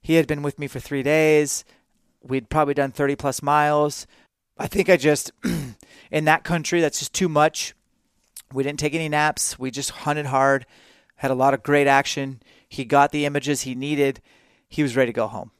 he 0.00 0.14
had 0.14 0.26
been 0.26 0.42
with 0.42 0.58
me 0.58 0.66
for 0.66 0.80
three 0.80 1.02
days. 1.02 1.64
We'd 2.22 2.48
probably 2.48 2.74
done 2.74 2.92
30 2.92 3.16
plus 3.16 3.42
miles. 3.42 4.06
I 4.58 4.66
think 4.66 4.88
I 4.88 4.96
just 4.96 5.32
in 6.10 6.24
that 6.24 6.44
country 6.44 6.80
that's 6.80 6.98
just 6.98 7.12
too 7.12 7.28
much 7.28 7.74
we 8.52 8.62
didn't 8.62 8.78
take 8.78 8.94
any 8.94 9.08
naps. 9.08 9.58
We 9.58 9.70
just 9.70 9.90
hunted 9.90 10.26
hard, 10.26 10.66
had 11.16 11.30
a 11.30 11.36
lot 11.36 11.54
of 11.54 11.62
great 11.62 11.86
action. 11.86 12.40
He 12.68 12.84
got 12.84 13.12
the 13.12 13.26
images 13.26 13.62
he 13.62 13.74
needed. 13.74 14.20
He 14.72 14.82
was 14.82 14.96
ready 14.96 15.12
to 15.12 15.16
go 15.16 15.26
home. 15.26 15.50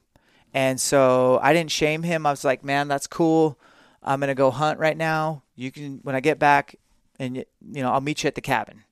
And 0.55 0.81
so 0.81 1.39
I 1.43 1.53
didn't 1.53 1.71
shame 1.71 2.03
him. 2.03 2.25
I 2.25 2.31
was 2.31 2.45
like, 2.45 2.65
man, 2.65 2.89
that's 2.89 3.07
cool. 3.07 3.59
I'm 4.03 4.21
going 4.21 4.29
to 4.29 4.35
go 4.35 4.51
hunt 4.51 4.79
right 4.79 4.97
now. 4.97 5.43
You 5.55 5.71
can, 5.71 6.01
when 6.03 6.15
I 6.15 6.21
get 6.21 6.39
back, 6.39 6.77
and, 7.19 7.37
you 7.37 7.83
know, 7.83 7.93
I'll 7.93 8.01
meet 8.01 8.23
you 8.23 8.29
at 8.29 8.37
the 8.37 8.41
cabin. 8.41 8.85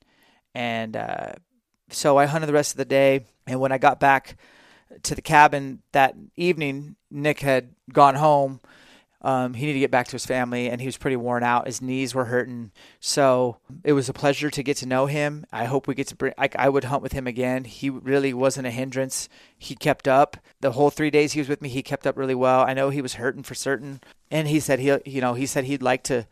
And 0.55 0.95
uh, 0.95 1.33
so 1.89 2.19
I 2.19 2.27
hunted 2.27 2.49
the 2.49 2.53
rest 2.53 2.73
of 2.73 2.77
the 2.77 2.85
day. 2.85 3.25
And 3.47 3.61
when 3.61 3.73
I 3.73 3.79
got 3.79 3.99
back 3.99 4.37
to 5.05 5.15
the 5.15 5.23
cabin 5.23 5.81
that 5.93 6.17
evening, 6.37 6.97
Nick 7.11 7.41
had 7.41 7.71
gone 7.91 8.17
home 8.17 8.61
um, 9.23 9.55
he 9.55 9.67
needed 9.67 9.75
to 9.75 9.81
get 9.81 9.91
back 9.91 10.07
to 10.07 10.13
his 10.13 10.25
family, 10.25 10.69
and 10.71 10.81
he 10.81 10.87
was 10.87 10.97
pretty 10.97 11.17
worn 11.17 11.43
out. 11.43 11.67
His 11.67 11.83
knees 11.83 12.15
were 12.15 12.27
hurting, 12.27 12.71
so 13.01 13.59
it 13.85 13.93
was 13.93 14.09
a 14.09 14.15
pleasure 14.15 14.51
to 14.51 14.63
get 14.63 14.79
to 14.79 14.87
know 14.87 15.07
him. 15.07 15.45
I 15.53 15.67
hope 15.67 15.87
we 15.87 15.95
get 15.95 16.09
to 16.09 16.17
bring. 16.17 16.33
I, 16.39 16.49
I 16.57 16.69
would 16.69 16.85
hunt 16.85 17.03
with 17.03 17.13
him 17.13 17.27
again. 17.27 17.65
He 17.65 17.91
really 17.91 18.33
wasn't 18.33 18.67
a 18.67 18.71
hindrance. 18.71 19.29
He 19.59 19.75
kept 19.75 20.09
up 20.09 20.39
the 20.61 20.73
whole 20.73 20.91
three 20.91 21.11
days 21.11 21.33
he 21.33 21.41
was 21.41 21.49
with 21.49 21.61
me. 21.61 21.69
He 21.69 21.83
kept 21.83 22.07
up 22.07 22.17
really 22.17 22.35
well. 22.35 22.63
I 22.63 22.73
know 22.73 22.91
he 22.91 23.03
was 23.03 23.15
hurting 23.15 23.43
for 23.43 23.55
certain, 23.55 24.01
and 24.31 24.49
he 24.49 24.59
said 24.59 24.79
he, 24.79 24.97
you 25.05 25.21
know, 25.21 25.35
he 25.35 25.47
said 25.47 25.65
he'd 25.65 25.83
like 25.83 26.03
to 26.05 26.27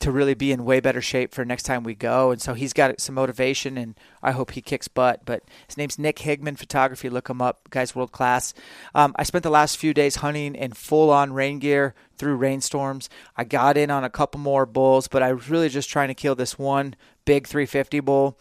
to 0.00 0.10
really 0.10 0.34
be 0.34 0.50
in 0.50 0.64
way 0.64 0.80
better 0.80 1.02
shape 1.02 1.32
for 1.32 1.44
next 1.44 1.64
time 1.64 1.84
we 1.84 1.94
go. 1.94 2.30
And 2.30 2.40
so 2.40 2.54
he's 2.54 2.72
got 2.72 3.00
some 3.00 3.14
motivation, 3.14 3.76
and 3.76 3.94
I 4.22 4.32
hope 4.32 4.52
he 4.52 4.62
kicks 4.62 4.88
butt. 4.88 5.24
But 5.24 5.44
his 5.66 5.76
name's 5.76 5.98
Nick 5.98 6.16
Higman 6.16 6.58
Photography. 6.58 7.10
Look 7.10 7.28
him 7.28 7.42
up, 7.42 7.68
guy's 7.70 7.94
world 7.94 8.10
class. 8.10 8.54
Um, 8.94 9.14
I 9.16 9.22
spent 9.22 9.42
the 9.42 9.50
last 9.50 9.76
few 9.76 9.94
days 9.94 10.16
hunting 10.16 10.54
in 10.54 10.72
full 10.72 11.10
on 11.10 11.32
rain 11.32 11.58
gear 11.58 11.94
through 12.16 12.36
rainstorms. 12.36 13.08
I 13.36 13.44
got 13.44 13.76
in 13.76 13.90
on 13.90 14.02
a 14.02 14.10
couple 14.10 14.40
more 14.40 14.66
bulls, 14.66 15.06
but 15.06 15.22
I 15.22 15.32
was 15.32 15.50
really 15.50 15.68
just 15.68 15.90
trying 15.90 16.08
to 16.08 16.14
kill 16.14 16.34
this 16.34 16.58
one 16.58 16.96
big 17.26 17.46
350 17.46 18.00
bull. 18.00 18.38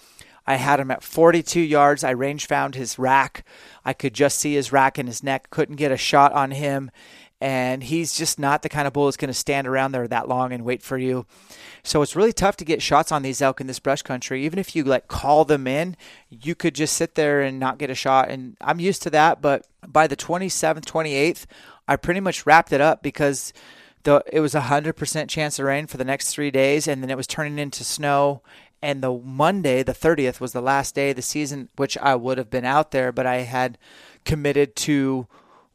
I 0.48 0.56
had 0.56 0.80
him 0.80 0.90
at 0.90 1.04
42 1.04 1.60
yards. 1.60 2.04
I 2.04 2.10
range 2.10 2.48
found 2.48 2.74
his 2.74 2.98
rack. 2.98 3.46
I 3.86 3.94
could 3.94 4.16
just 4.16 4.40
see 4.40 4.56
his 4.56 4.72
rack 4.72 4.98
and 4.98 5.08
his 5.08 5.22
neck. 5.22 5.52
Couldn't 5.52 5.76
get 5.76 5.92
a 5.92 5.98
shot 5.98 6.34
on 6.34 6.52
him 6.52 6.90
and 7.42 7.84
he's 7.84 8.18
just 8.18 8.38
not 8.38 8.62
the 8.62 8.70
kind 8.70 8.86
of 8.86 8.94
bull 8.94 9.06
that's 9.06 9.18
going 9.18 9.30
to 9.30 9.34
stand 9.34 9.66
around 9.66 9.94
there 9.94 10.08
that 10.08 10.28
long 10.28 10.52
and 10.52 10.66
wait 10.66 10.84
for 10.84 10.98
you. 10.98 11.26
So 11.84 12.02
it's 12.02 12.16
really 12.16 12.34
tough 12.34 12.58
to 12.58 12.66
get 12.66 12.82
shots 12.82 13.12
on 13.12 13.22
these 13.22 13.42
elk 13.42 13.62
in 13.62 13.68
this 13.68 13.80
brush 13.80 14.02
country. 14.02 14.44
Even 14.44 14.60
if 14.60 14.76
you 14.76 14.84
like 14.84 15.08
call 15.08 15.46
them 15.46 15.66
in, 15.66 15.96
you 16.30 16.54
could 16.54 16.76
just 16.76 16.96
sit 16.96 17.16
there 17.16 17.42
and 17.42 17.60
not 17.60 17.78
get 17.78 17.90
a 17.90 17.96
shot. 17.96 18.30
And 18.30 18.58
I'm 18.60 18.80
used 18.80 19.02
to 19.04 19.10
that, 19.12 19.42
but 19.42 19.66
by 19.88 20.06
the 20.08 20.18
27th, 20.18 20.84
28th, 20.84 21.46
I 21.88 21.96
pretty 21.96 22.20
much 22.20 22.46
wrapped 22.46 22.74
it 22.74 22.82
up 22.82 23.02
because 23.02 23.54
the 24.04 24.24
it 24.32 24.40
was 24.42 24.56
a 24.56 24.62
hundred 24.62 24.94
percent 24.94 25.30
chance 25.30 25.60
of 25.60 25.66
rain 25.66 25.88
for 25.88 25.98
the 25.98 26.06
next 26.06 26.34
three 26.34 26.52
days, 26.52 26.88
and 26.88 27.02
then 27.02 27.10
it 27.10 27.18
was 27.18 27.28
turning 27.28 27.60
into 27.60 27.84
snow. 27.84 28.42
And 28.82 29.04
the 29.04 29.12
Monday, 29.12 29.84
the 29.84 29.92
30th, 29.92 30.40
was 30.40 30.54
the 30.54 30.62
last 30.62 30.96
day 30.96 31.10
of 31.10 31.18
the 31.18 31.22
season, 31.22 31.68
which 31.76 31.98
I 31.98 32.16
would 32.16 32.38
have 32.38 32.50
been 32.50 32.64
out 32.64 32.92
there, 32.92 33.12
but 33.12 33.26
I 33.26 33.40
had 33.40 33.78
committed 34.24 34.76
to 34.78 35.28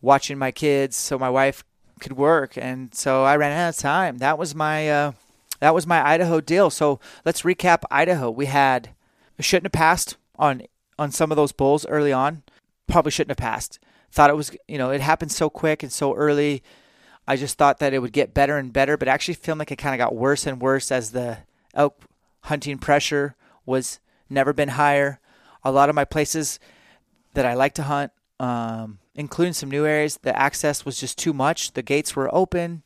watching 0.05 0.39
my 0.39 0.53
kids 0.53 0.97
so 0.97 1.19
my 1.19 1.31
wife 1.31 1.65
could 2.01 2.13
work, 2.13 2.57
and 2.57 2.95
so 2.95 3.25
I 3.25 3.37
ran 3.37 3.53
out 3.53 3.71
of 3.71 3.77
time. 3.77 4.19
That 4.19 4.39
was 4.39 4.55
my 4.55 4.89
uh, 4.91 5.13
that 5.61 5.75
was 5.75 5.87
my 5.87 6.07
Idaho 6.07 6.41
deal. 6.41 6.71
So 6.71 7.01
let's 7.25 7.43
recap 7.43 7.83
Idaho. 7.91 8.31
We 8.31 8.47
had 8.47 8.91
shouldn't 9.41 9.67
have 9.67 9.73
passed 9.73 10.17
on 10.39 10.63
on 10.99 11.11
some 11.11 11.33
of 11.33 11.37
those 11.37 11.53
bulls 11.53 11.87
early 11.87 12.13
on. 12.13 12.43
Probably 12.87 13.11
shouldn't 13.11 13.39
have 13.39 13.51
passed. 13.51 13.79
Thought 14.13 14.31
it 14.31 14.37
was 14.37 14.55
you 14.69 14.79
know 14.79 14.91
it 14.91 15.01
happened 15.01 15.33
so 15.33 15.51
quick 15.51 15.83
and 15.83 15.91
so 15.91 16.15
early. 16.15 16.63
I 17.27 17.37
just 17.37 17.57
thought 17.57 17.79
that 17.79 17.95
it 17.95 18.01
would 18.01 18.13
get 18.13 18.35
better 18.35 18.59
and 18.59 18.73
better, 18.73 18.99
but 18.99 19.09
actually 19.09 19.35
feel 19.35 19.57
like 19.57 19.73
it 19.73 19.77
kind 19.77 19.95
of 19.95 19.99
got 19.99 20.15
worse 20.15 20.47
and 20.47 20.61
worse 20.61 20.93
as 20.93 21.13
the 21.13 21.39
elk 21.73 21.99
hunting 22.43 22.77
pressure 22.79 23.35
was 23.65 23.99
never 24.29 24.53
been 24.53 24.69
higher. 24.71 25.21
A 25.65 25.73
lot 25.73 25.89
of 25.89 25.95
my 25.95 26.05
places 26.05 26.61
that 27.33 27.47
I 27.47 27.55
like 27.55 27.73
to 27.75 27.85
hunt 27.85 28.13
um, 28.39 28.99
including 29.15 29.53
some 29.53 29.71
new 29.71 29.87
areas. 29.87 30.19
The 30.23 30.37
access 30.39 30.85
was 30.85 30.99
just 30.99 31.19
too 31.19 31.33
much. 31.33 31.73
The 31.73 31.83
gates 31.83 32.15
were 32.17 32.35
open. 32.35 32.83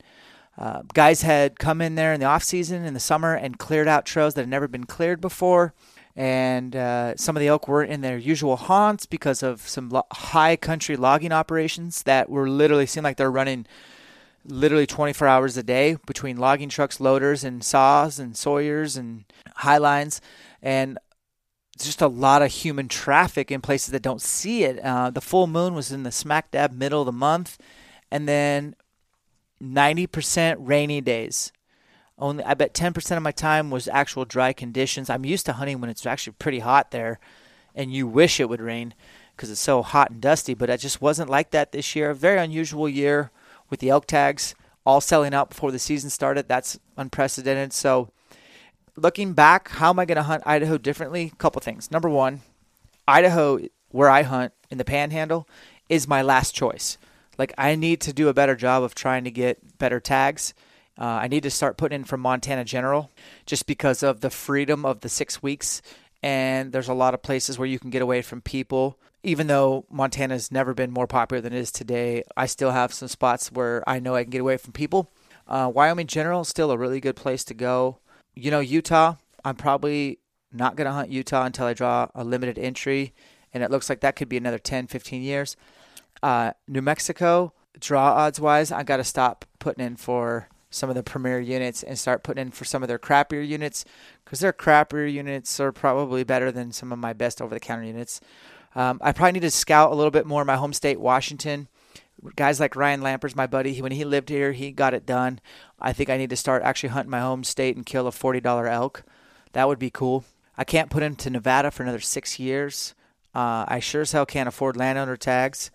Uh, 0.56 0.82
guys 0.92 1.22
had 1.22 1.58
come 1.58 1.80
in 1.80 1.94
there 1.94 2.12
in 2.12 2.20
the 2.20 2.26
off 2.26 2.42
season 2.42 2.84
in 2.84 2.92
the 2.94 3.00
summer 3.00 3.34
and 3.34 3.58
cleared 3.58 3.86
out 3.88 4.04
trails 4.04 4.34
that 4.34 4.42
had 4.42 4.48
never 4.48 4.66
been 4.68 4.84
cleared 4.84 5.20
before. 5.20 5.72
and 6.16 6.74
uh, 6.74 7.14
some 7.16 7.36
of 7.36 7.40
the 7.40 7.46
elk 7.46 7.68
weren't 7.68 7.92
in 7.92 8.00
their 8.00 8.18
usual 8.18 8.56
haunts 8.56 9.06
because 9.06 9.40
of 9.40 9.60
some 9.68 9.88
lo- 9.88 10.06
high 10.10 10.56
country 10.56 10.96
logging 10.96 11.30
operations 11.30 12.02
that 12.02 12.28
were 12.28 12.48
literally 12.50 12.86
seem 12.86 13.04
like 13.04 13.16
they're 13.16 13.30
running 13.30 13.64
literally 14.44 14.86
24 14.86 15.28
hours 15.28 15.56
a 15.56 15.62
day 15.62 15.96
between 16.06 16.36
logging 16.36 16.68
trucks, 16.68 16.98
loaders, 16.98 17.44
and 17.44 17.62
saws 17.62 18.18
and 18.18 18.36
sawyers 18.36 18.96
and 18.96 19.24
high 19.56 19.78
lines, 19.78 20.20
and 20.60 20.98
just 21.84 22.02
a 22.02 22.08
lot 22.08 22.42
of 22.42 22.50
human 22.50 22.88
traffic 22.88 23.50
in 23.50 23.60
places 23.60 23.90
that 23.92 24.02
don't 24.02 24.22
see 24.22 24.64
it. 24.64 24.78
Uh, 24.80 25.10
the 25.10 25.20
full 25.20 25.46
moon 25.46 25.74
was 25.74 25.92
in 25.92 26.02
the 26.02 26.12
smack 26.12 26.50
dab 26.50 26.72
middle 26.72 27.02
of 27.02 27.06
the 27.06 27.12
month, 27.12 27.58
and 28.10 28.28
then 28.28 28.74
90% 29.62 30.56
rainy 30.58 31.00
days. 31.00 31.52
Only 32.18 32.42
I 32.44 32.54
bet 32.54 32.74
10% 32.74 33.16
of 33.16 33.22
my 33.22 33.30
time 33.30 33.70
was 33.70 33.86
actual 33.88 34.24
dry 34.24 34.52
conditions. 34.52 35.08
I'm 35.08 35.24
used 35.24 35.46
to 35.46 35.54
hunting 35.54 35.80
when 35.80 35.90
it's 35.90 36.04
actually 36.04 36.34
pretty 36.38 36.58
hot 36.60 36.90
there, 36.90 37.20
and 37.74 37.92
you 37.92 38.06
wish 38.06 38.40
it 38.40 38.48
would 38.48 38.60
rain 38.60 38.94
because 39.36 39.50
it's 39.50 39.60
so 39.60 39.82
hot 39.82 40.10
and 40.10 40.20
dusty. 40.20 40.54
But 40.54 40.70
it 40.70 40.80
just 40.80 41.00
wasn't 41.00 41.30
like 41.30 41.52
that 41.52 41.70
this 41.70 41.94
year. 41.94 42.10
A 42.10 42.14
very 42.14 42.38
unusual 42.38 42.88
year 42.88 43.30
with 43.70 43.78
the 43.80 43.90
elk 43.90 44.06
tags 44.06 44.54
all 44.84 45.00
selling 45.00 45.34
out 45.34 45.50
before 45.50 45.70
the 45.70 45.78
season 45.78 46.10
started. 46.10 46.48
That's 46.48 46.78
unprecedented. 46.96 47.72
So, 47.72 48.10
looking 49.00 49.32
back, 49.32 49.68
how 49.68 49.90
am 49.90 49.98
I 49.98 50.04
going 50.04 50.16
to 50.16 50.22
hunt 50.22 50.42
Idaho 50.46 50.78
differently? 50.78 51.32
Couple 51.38 51.60
things. 51.60 51.90
Number 51.90 52.08
one, 52.08 52.42
Idaho, 53.06 53.58
where 53.90 54.10
I 54.10 54.22
hunt 54.22 54.52
in 54.70 54.78
the 54.78 54.84
Panhandle, 54.84 55.48
is 55.88 56.08
my 56.08 56.22
last 56.22 56.54
choice. 56.54 56.98
Like 57.38 57.52
I 57.56 57.74
need 57.74 58.00
to 58.02 58.12
do 58.12 58.28
a 58.28 58.34
better 58.34 58.56
job 58.56 58.82
of 58.82 58.94
trying 58.94 59.24
to 59.24 59.30
get 59.30 59.78
better 59.78 60.00
tags 60.00 60.54
uh, 60.98 61.04
I 61.22 61.28
need 61.28 61.44
to 61.44 61.50
start 61.50 61.76
putting 61.76 62.00
in 62.00 62.04
from 62.04 62.20
Montana 62.20 62.64
General 62.64 63.10
just 63.46 63.66
because 63.66 64.02
of 64.02 64.20
the 64.20 64.30
freedom 64.30 64.84
of 64.84 65.00
the 65.00 65.08
six 65.08 65.42
weeks. 65.42 65.80
And 66.22 66.72
there's 66.72 66.88
a 66.88 66.94
lot 66.94 67.14
of 67.14 67.22
places 67.22 67.58
where 67.58 67.68
you 67.68 67.78
can 67.78 67.90
get 67.90 68.02
away 68.02 68.20
from 68.22 68.40
people. 68.40 68.98
Even 69.22 69.46
though 69.46 69.84
Montana's 69.90 70.50
never 70.50 70.74
been 70.74 70.90
more 70.90 71.06
popular 71.06 71.40
than 71.40 71.52
it 71.52 71.58
is 71.58 71.70
today, 71.70 72.24
I 72.36 72.46
still 72.46 72.72
have 72.72 72.92
some 72.92 73.08
spots 73.08 73.52
where 73.52 73.88
I 73.88 74.00
know 74.00 74.16
I 74.16 74.24
can 74.24 74.30
get 74.30 74.40
away 74.40 74.56
from 74.56 74.72
people. 74.72 75.12
Uh, 75.46 75.70
Wyoming 75.72 76.08
General 76.08 76.40
is 76.40 76.48
still 76.48 76.72
a 76.72 76.78
really 76.78 77.00
good 77.00 77.16
place 77.16 77.44
to 77.44 77.54
go. 77.54 77.98
You 78.38 78.52
know, 78.52 78.60
Utah, 78.60 79.16
I'm 79.44 79.56
probably 79.56 80.20
not 80.52 80.76
going 80.76 80.86
to 80.86 80.92
hunt 80.92 81.10
Utah 81.10 81.44
until 81.44 81.66
I 81.66 81.74
draw 81.74 82.06
a 82.14 82.22
limited 82.22 82.56
entry. 82.56 83.12
And 83.52 83.64
it 83.64 83.70
looks 83.70 83.88
like 83.88 83.98
that 84.00 84.14
could 84.14 84.28
be 84.28 84.36
another 84.36 84.60
10, 84.60 84.86
15 84.86 85.22
years. 85.22 85.56
Uh, 86.22 86.52
New 86.68 86.80
Mexico, 86.80 87.52
draw 87.80 88.12
odds 88.12 88.38
wise, 88.38 88.70
I 88.70 88.84
got 88.84 88.98
to 88.98 89.04
stop 89.04 89.44
putting 89.58 89.84
in 89.84 89.96
for 89.96 90.48
some 90.70 90.88
of 90.88 90.94
the 90.94 91.02
premier 91.02 91.40
units 91.40 91.82
and 91.82 91.98
start 91.98 92.22
putting 92.22 92.42
in 92.42 92.50
for 92.52 92.64
some 92.64 92.82
of 92.84 92.88
their 92.88 92.98
crappier 92.98 93.44
units 93.44 93.84
because 94.24 94.38
their 94.38 94.52
crappier 94.52 95.12
units 95.12 95.58
are 95.58 95.72
probably 95.72 96.22
better 96.22 96.52
than 96.52 96.70
some 96.70 96.92
of 96.92 96.98
my 97.00 97.12
best 97.12 97.42
over 97.42 97.52
the 97.52 97.60
counter 97.60 97.84
units. 97.84 98.20
Um, 98.76 99.00
I 99.02 99.10
probably 99.10 99.32
need 99.32 99.40
to 99.40 99.50
scout 99.50 99.90
a 99.90 99.96
little 99.96 100.12
bit 100.12 100.26
more 100.26 100.42
in 100.42 100.46
my 100.46 100.56
home 100.56 100.72
state, 100.72 101.00
Washington. 101.00 101.66
Guys 102.36 102.60
like 102.60 102.76
Ryan 102.76 103.00
Lampers, 103.00 103.34
my 103.34 103.46
buddy, 103.46 103.80
when 103.80 103.92
he 103.92 104.04
lived 104.04 104.28
here, 104.28 104.52
he 104.52 104.70
got 104.70 104.94
it 104.94 105.06
done. 105.06 105.40
I 105.80 105.92
think 105.92 106.10
I 106.10 106.16
need 106.16 106.30
to 106.30 106.36
start 106.36 106.62
actually 106.62 106.90
hunting 106.90 107.10
my 107.10 107.20
home 107.20 107.44
state 107.44 107.76
and 107.76 107.86
kill 107.86 108.06
a 108.06 108.10
$40 108.10 108.68
elk. 108.68 109.04
That 109.52 109.68
would 109.68 109.78
be 109.78 109.90
cool. 109.90 110.24
I 110.56 110.64
can't 110.64 110.90
put 110.90 111.02
into 111.02 111.30
Nevada 111.30 111.70
for 111.70 111.82
another 111.82 112.00
six 112.00 112.38
years. 112.38 112.94
Uh, 113.34 113.64
I 113.68 113.78
sure 113.80 114.02
as 114.02 114.12
hell 114.12 114.26
can't 114.26 114.48
afford 114.48 114.76
landowner 114.76 115.16
tags. 115.16 115.70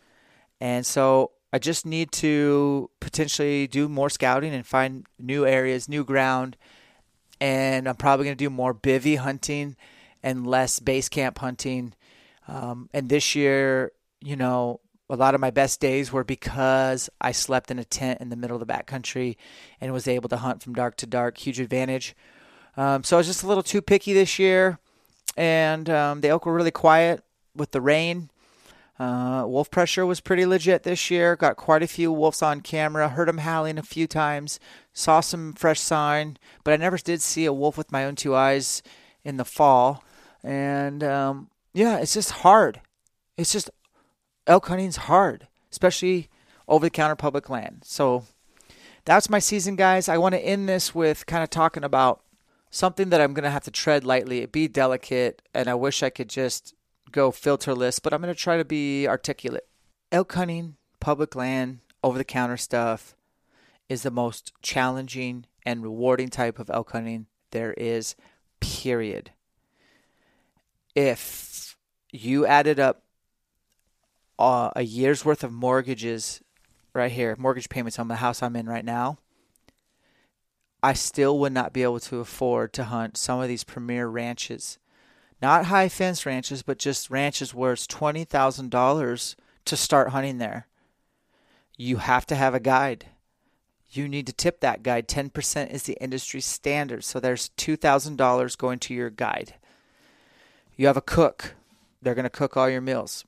And 0.59 0.85
so 0.85 1.31
I 1.53 1.59
just 1.59 1.85
need 1.85 2.11
to 2.13 2.89
potentially 2.99 3.67
do 3.67 3.87
more 3.87 4.09
scouting 4.09 4.53
and 4.53 4.65
find 4.65 5.05
new 5.19 5.45
areas, 5.45 5.87
new 5.87 6.03
ground. 6.03 6.57
And 7.39 7.87
I'm 7.87 7.95
probably 7.95 8.25
going 8.25 8.37
to 8.37 8.43
do 8.43 8.49
more 8.49 8.73
bivy 8.73 9.17
hunting 9.17 9.75
and 10.21 10.47
less 10.47 10.79
base 10.79 11.09
camp 11.09 11.39
hunting. 11.39 11.93
Um, 12.47 12.89
and 12.93 13.07
this 13.07 13.35
year, 13.35 13.91
you 14.21 14.35
know, 14.35 14.79
a 15.09 15.15
lot 15.15 15.35
of 15.35 15.41
my 15.41 15.51
best 15.51 15.79
days 15.79 16.11
were 16.11 16.23
because 16.23 17.09
I 17.19 17.31
slept 17.31 17.69
in 17.69 17.79
a 17.79 17.83
tent 17.83 18.21
in 18.21 18.29
the 18.29 18.35
middle 18.35 18.59
of 18.59 18.65
the 18.65 18.73
backcountry 18.73 19.35
and 19.81 19.91
was 19.93 20.07
able 20.07 20.29
to 20.29 20.37
hunt 20.37 20.63
from 20.63 20.73
dark 20.73 20.95
to 20.97 21.05
dark. 21.05 21.37
Huge 21.37 21.59
advantage. 21.59 22.15
Um, 22.77 23.03
so 23.03 23.17
I 23.17 23.19
was 23.19 23.27
just 23.27 23.43
a 23.43 23.47
little 23.47 23.63
too 23.63 23.81
picky 23.81 24.13
this 24.13 24.39
year. 24.39 24.79
And 25.35 25.89
um, 25.89 26.21
the 26.21 26.29
elk 26.29 26.45
were 26.45 26.53
really 26.53 26.71
quiet 26.71 27.23
with 27.55 27.71
the 27.71 27.81
rain. 27.81 28.29
Uh, 28.99 29.43
wolf 29.47 29.71
pressure 29.71 30.05
was 30.05 30.21
pretty 30.21 30.45
legit 30.45 30.83
this 30.83 31.09
year. 31.09 31.35
Got 31.35 31.57
quite 31.57 31.83
a 31.83 31.87
few 31.87 32.11
wolves 32.11 32.41
on 32.41 32.61
camera. 32.61 33.09
Heard 33.09 33.27
them 33.27 33.39
howling 33.39 33.77
a 33.77 33.83
few 33.83 34.07
times. 34.07 34.59
Saw 34.93 35.19
some 35.19 35.53
fresh 35.53 35.79
sign, 35.79 36.37
but 36.63 36.73
I 36.73 36.77
never 36.77 36.97
did 36.97 37.21
see 37.21 37.45
a 37.45 37.53
wolf 37.53 37.77
with 37.77 37.91
my 37.91 38.05
own 38.05 38.15
two 38.15 38.35
eyes 38.35 38.83
in 39.23 39.37
the 39.37 39.45
fall. 39.45 40.03
And 40.43 41.03
um, 41.03 41.49
yeah, 41.73 41.97
it's 41.97 42.13
just 42.13 42.31
hard. 42.31 42.81
It's 43.35 43.51
just 43.51 43.69
elk 44.47 44.67
hunting's 44.67 44.97
hard, 44.97 45.47
especially 45.71 46.29
over 46.67 46.85
the 46.85 46.89
counter 46.89 47.15
public 47.15 47.49
land. 47.49 47.81
So 47.83 48.25
that's 49.05 49.29
my 49.29 49.39
season, 49.39 49.75
guys. 49.75 50.07
I 50.07 50.17
want 50.17 50.33
to 50.33 50.39
end 50.39 50.67
this 50.69 50.95
with 50.95 51.25
kind 51.25 51.43
of 51.43 51.49
talking 51.49 51.83
about 51.83 52.21
something 52.69 53.09
that 53.09 53.21
I'm 53.21 53.33
going 53.33 53.43
to 53.43 53.49
have 53.49 53.63
to 53.65 53.71
tread 53.71 54.03
lightly, 54.03 54.45
be 54.45 54.67
delicate, 54.67 55.41
and 55.53 55.67
I 55.67 55.75
wish 55.75 56.01
I 56.01 56.09
could 56.09 56.29
just 56.29 56.73
go 57.11 57.31
filterless, 57.31 58.01
but 58.01 58.13
I'm 58.13 58.21
going 58.21 58.33
to 58.33 58.39
try 58.39 58.57
to 58.57 58.65
be 58.65 59.07
articulate. 59.07 59.67
Elk 60.11 60.33
hunting, 60.33 60.75
public 60.99 61.35
land, 61.35 61.79
over 62.03 62.17
the 62.17 62.23
counter 62.23 62.57
stuff 62.57 63.15
is 63.87 64.03
the 64.03 64.11
most 64.11 64.53
challenging 64.61 65.45
and 65.65 65.83
rewarding 65.83 66.29
type 66.29 66.59
of 66.59 66.69
elk 66.69 66.91
hunting 66.91 67.27
there 67.51 67.73
is, 67.73 68.15
period. 68.59 69.31
If 70.95 71.77
you 72.11 72.45
added 72.45 72.79
up 72.79 73.03
uh, 74.39 74.71
a 74.75 74.83
year's 74.83 75.23
worth 75.25 75.43
of 75.43 75.51
mortgages 75.51 76.41
right 76.93 77.11
here, 77.11 77.35
mortgage 77.37 77.69
payments 77.69 77.99
on 77.99 78.07
the 78.07 78.15
house 78.15 78.43
I'm 78.43 78.55
in 78.55 78.67
right 78.67 78.85
now, 78.85 79.17
I 80.81 80.93
still 80.93 81.39
would 81.39 81.53
not 81.53 81.73
be 81.73 81.83
able 81.83 81.99
to 82.01 82.19
afford 82.19 82.73
to 82.73 82.85
hunt 82.85 83.17
some 83.17 83.39
of 83.39 83.47
these 83.47 83.63
premier 83.63 84.07
ranches 84.07 84.77
not 85.43 85.65
high 85.65 85.89
fence 85.89 86.25
ranches, 86.25 86.63
but 86.63 86.79
just 86.79 87.09
ranches 87.11 87.53
where 87.53 87.73
it's 87.73 87.85
twenty 87.85 88.23
thousand 88.23 88.71
dollars 88.71 89.35
to 89.65 89.75
start 89.75 90.11
hunting 90.11 90.37
there. 90.37 90.67
You 91.75 91.97
have 91.97 92.25
to 92.27 92.35
have 92.35 92.55
a 92.55 92.61
guide. 92.61 93.07
You 93.91 94.07
need 94.07 94.25
to 94.27 94.33
tip 94.33 94.61
that 94.61 94.83
guide. 94.83 95.09
Ten 95.09 95.29
percent 95.29 95.71
is 95.71 95.83
the 95.83 95.97
industry 95.99 96.39
standard, 96.39 97.03
so 97.03 97.19
there's 97.19 97.49
two 97.49 97.75
thousand 97.75 98.15
dollars 98.15 98.55
going 98.55 98.79
to 98.79 98.93
your 98.93 99.09
guide. 99.09 99.55
You 100.77 100.87
have 100.87 100.95
a 100.95 101.01
cook; 101.01 101.55
they're 102.01 102.15
going 102.15 102.23
to 102.23 102.29
cook 102.29 102.55
all 102.55 102.69
your 102.69 102.79
meals. 102.79 103.25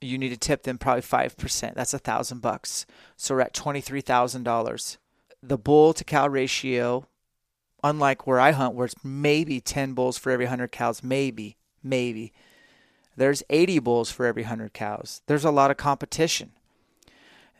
You 0.00 0.18
need 0.18 0.28
to 0.30 0.36
tip 0.36 0.64
them 0.64 0.78
probably 0.78 1.02
five 1.02 1.36
percent. 1.36 1.74
That's 1.74 1.94
a 1.94 1.98
thousand 1.98 2.40
bucks. 2.40 2.86
So 3.16 3.34
we're 3.34 3.42
at 3.42 3.54
twenty 3.54 3.80
three 3.80 4.00
thousand 4.00 4.42
dollars. 4.42 4.98
The 5.42 5.58
bull 5.58 5.92
to 5.94 6.04
cow 6.04 6.28
ratio 6.28 7.06
unlike 7.86 8.26
where 8.26 8.40
I 8.40 8.50
hunt, 8.50 8.74
where 8.74 8.86
it's 8.86 9.04
maybe 9.04 9.60
10 9.60 9.94
bulls 9.94 10.18
for 10.18 10.30
every 10.32 10.46
100 10.46 10.72
cows, 10.72 11.02
maybe, 11.02 11.56
maybe. 11.82 12.32
There's 13.16 13.42
80 13.48 13.78
bulls 13.78 14.10
for 14.10 14.26
every 14.26 14.42
100 14.42 14.72
cows. 14.72 15.22
There's 15.26 15.44
a 15.44 15.50
lot 15.50 15.70
of 15.70 15.76
competition. 15.76 16.52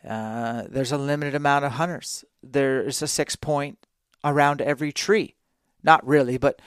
Uh, 0.07 0.63
there's 0.69 0.91
a 0.91 0.97
limited 0.97 1.33
amount 1.33 1.65
of 1.65 1.73
hunters. 1.73 2.23
There's 2.43 3.01
a 3.01 3.07
six 3.07 3.35
point 3.35 3.79
around 4.23 4.61
every 4.61 4.91
tree. 4.91 5.35
Not 5.83 6.05
really, 6.05 6.37
but 6.37 6.61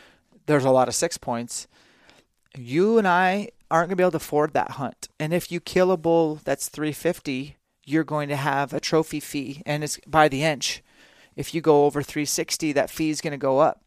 there's 0.47 0.65
a 0.65 0.71
lot 0.71 0.89
of 0.89 0.95
six 0.95 1.17
points. 1.17 1.69
You 2.57 2.99
and 2.99 3.07
I 3.07 3.51
aren't 3.71 3.89
going 3.89 3.91
to 3.91 3.97
be 3.97 4.03
able 4.03 4.11
to 4.13 4.17
afford 4.19 4.53
that 4.53 4.73
hunt. 4.73 5.09
And 5.19 5.33
if 5.33 5.53
you 5.53 5.61
kill 5.61 5.93
a 5.93 5.97
bull 5.97 6.41
that's 6.45 6.69
350, 6.69 7.57
you're 7.85 8.05
going 8.05 8.29
to 8.29 8.37
have 8.37 8.73
a 8.73 8.81
trophy 8.81 9.21
fee, 9.21 9.63
and 9.65 9.85
it's 9.85 9.99
by 10.07 10.29
the 10.29 10.43
inch. 10.43 10.83
If 11.37 11.55
you 11.55 11.61
go 11.61 11.85
over 11.85 12.03
360, 12.03 12.73
that 12.73 12.91
fee 12.91 13.11
is 13.11 13.21
going 13.21 13.33
to 13.33 13.39
go 13.39 13.59
up. 13.59 13.83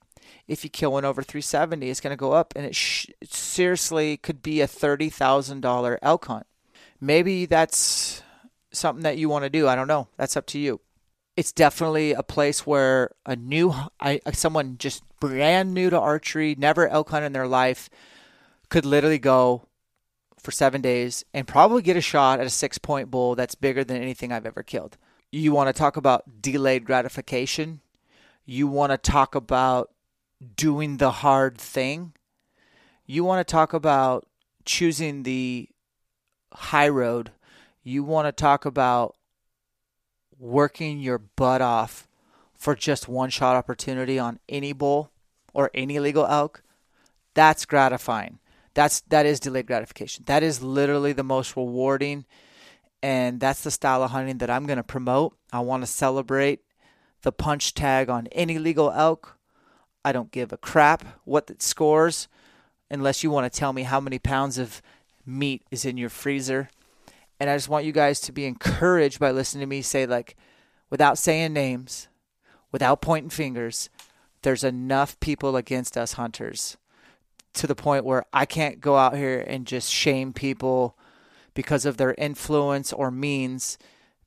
If 0.47 0.63
you 0.63 0.69
kill 0.69 0.93
one 0.93 1.05
over 1.05 1.21
370, 1.21 1.89
it's 1.89 2.01
going 2.01 2.11
to 2.11 2.17
go 2.17 2.33
up, 2.33 2.53
and 2.55 2.65
it, 2.65 2.75
sh- 2.75 3.07
it 3.21 3.33
seriously 3.33 4.17
could 4.17 4.41
be 4.41 4.61
a 4.61 4.67
$30,000 4.67 5.97
elk 6.01 6.25
hunt. 6.25 6.45
Maybe 6.99 7.45
that's 7.45 8.23
something 8.71 9.03
that 9.03 9.17
you 9.17 9.29
want 9.29 9.43
to 9.43 9.49
do. 9.49 9.67
I 9.67 9.75
don't 9.75 9.87
know. 9.87 10.07
That's 10.17 10.37
up 10.37 10.45
to 10.47 10.59
you. 10.59 10.81
It's 11.35 11.51
definitely 11.51 12.13
a 12.13 12.23
place 12.23 12.65
where 12.65 13.11
a 13.25 13.35
new, 13.35 13.73
I, 13.99 14.21
someone 14.33 14.77
just 14.77 15.03
brand 15.19 15.73
new 15.73 15.89
to 15.89 15.99
archery, 15.99 16.55
never 16.57 16.87
elk 16.87 17.09
hunt 17.09 17.25
in 17.25 17.33
their 17.33 17.47
life, 17.47 17.89
could 18.73 18.85
literally 18.85 19.19
go 19.19 19.67
for 20.37 20.51
seven 20.51 20.81
days 20.81 21.23
and 21.33 21.47
probably 21.47 21.81
get 21.81 21.95
a 21.95 22.01
shot 22.01 22.39
at 22.39 22.45
a 22.45 22.49
six 22.49 22.77
point 22.77 23.09
bull 23.09 23.35
that's 23.35 23.55
bigger 23.55 23.83
than 23.83 24.01
anything 24.01 24.31
I've 24.31 24.45
ever 24.45 24.63
killed 24.63 24.97
you 25.33 25.51
want 25.51 25.67
to 25.67 25.73
talk 25.73 25.97
about 25.97 26.41
delayed 26.41 26.85
gratification. 26.85 27.81
You 28.45 28.67
want 28.67 28.91
to 28.91 28.97
talk 28.99 29.33
about 29.33 29.89
doing 30.55 30.97
the 30.97 31.09
hard 31.09 31.57
thing. 31.57 32.13
You 33.07 33.23
want 33.23 33.45
to 33.45 33.51
talk 33.51 33.73
about 33.73 34.27
choosing 34.63 35.23
the 35.23 35.69
high 36.53 36.87
road. 36.87 37.31
You 37.83 38.03
want 38.03 38.27
to 38.27 38.31
talk 38.31 38.63
about 38.63 39.15
working 40.37 40.99
your 40.99 41.17
butt 41.17 41.63
off 41.63 42.07
for 42.53 42.75
just 42.75 43.07
one 43.07 43.31
shot 43.31 43.55
opportunity 43.55 44.19
on 44.19 44.39
any 44.47 44.71
bull 44.71 45.09
or 45.51 45.71
any 45.73 45.99
legal 45.99 46.27
elk. 46.27 46.61
That's 47.33 47.65
gratifying. 47.65 48.37
That's 48.73 49.01
that 49.09 49.25
is 49.25 49.39
delayed 49.39 49.67
gratification. 49.67 50.23
That 50.25 50.43
is 50.43 50.63
literally 50.63 51.13
the 51.13 51.23
most 51.23 51.55
rewarding 51.55 52.25
and 53.03 53.41
that's 53.41 53.61
the 53.61 53.69
style 53.69 54.01
of 54.01 54.11
hunting 54.11 54.37
that 54.37 54.49
I'm 54.49 54.65
going 54.65 54.77
to 54.77 54.83
promote. 54.83 55.35
I 55.51 55.59
want 55.59 55.83
to 55.83 55.87
celebrate 55.87 56.61
the 57.21 57.33
punch 57.33 57.73
tag 57.73 58.09
on 58.09 58.27
any 58.27 58.57
legal 58.57 58.91
elk. 58.91 59.37
I 60.05 60.13
don't 60.13 60.31
give 60.31 60.53
a 60.53 60.57
crap 60.57 61.19
what 61.25 61.49
it 61.49 61.61
scores 61.61 62.29
unless 62.89 63.21
you 63.21 63.29
want 63.29 63.51
to 63.51 63.59
tell 63.59 63.73
me 63.73 63.83
how 63.83 63.99
many 63.99 64.19
pounds 64.19 64.57
of 64.57 64.81
meat 65.25 65.63
is 65.69 65.83
in 65.83 65.97
your 65.97 66.09
freezer. 66.09 66.69
And 67.41 67.49
I 67.49 67.57
just 67.57 67.67
want 67.67 67.85
you 67.85 67.91
guys 67.91 68.21
to 68.21 68.31
be 68.31 68.45
encouraged 68.45 69.19
by 69.19 69.31
listening 69.31 69.61
to 69.61 69.67
me 69.67 69.81
say, 69.81 70.05
like, 70.05 70.37
without 70.89 71.17
saying 71.17 71.51
names, 71.51 72.07
without 72.71 73.01
pointing 73.01 73.29
fingers, 73.29 73.89
there's 74.43 74.63
enough 74.63 75.19
people 75.19 75.57
against 75.57 75.97
us 75.97 76.13
hunters 76.13 76.77
to 77.53 77.67
the 77.67 77.75
point 77.75 78.05
where 78.05 78.25
I 78.33 78.45
can't 78.45 78.81
go 78.81 78.97
out 78.97 79.15
here 79.15 79.43
and 79.45 79.67
just 79.67 79.91
shame 79.91 80.33
people 80.33 80.97
because 81.53 81.85
of 81.85 81.97
their 81.97 82.15
influence 82.17 82.91
or 82.91 83.11
means 83.11 83.77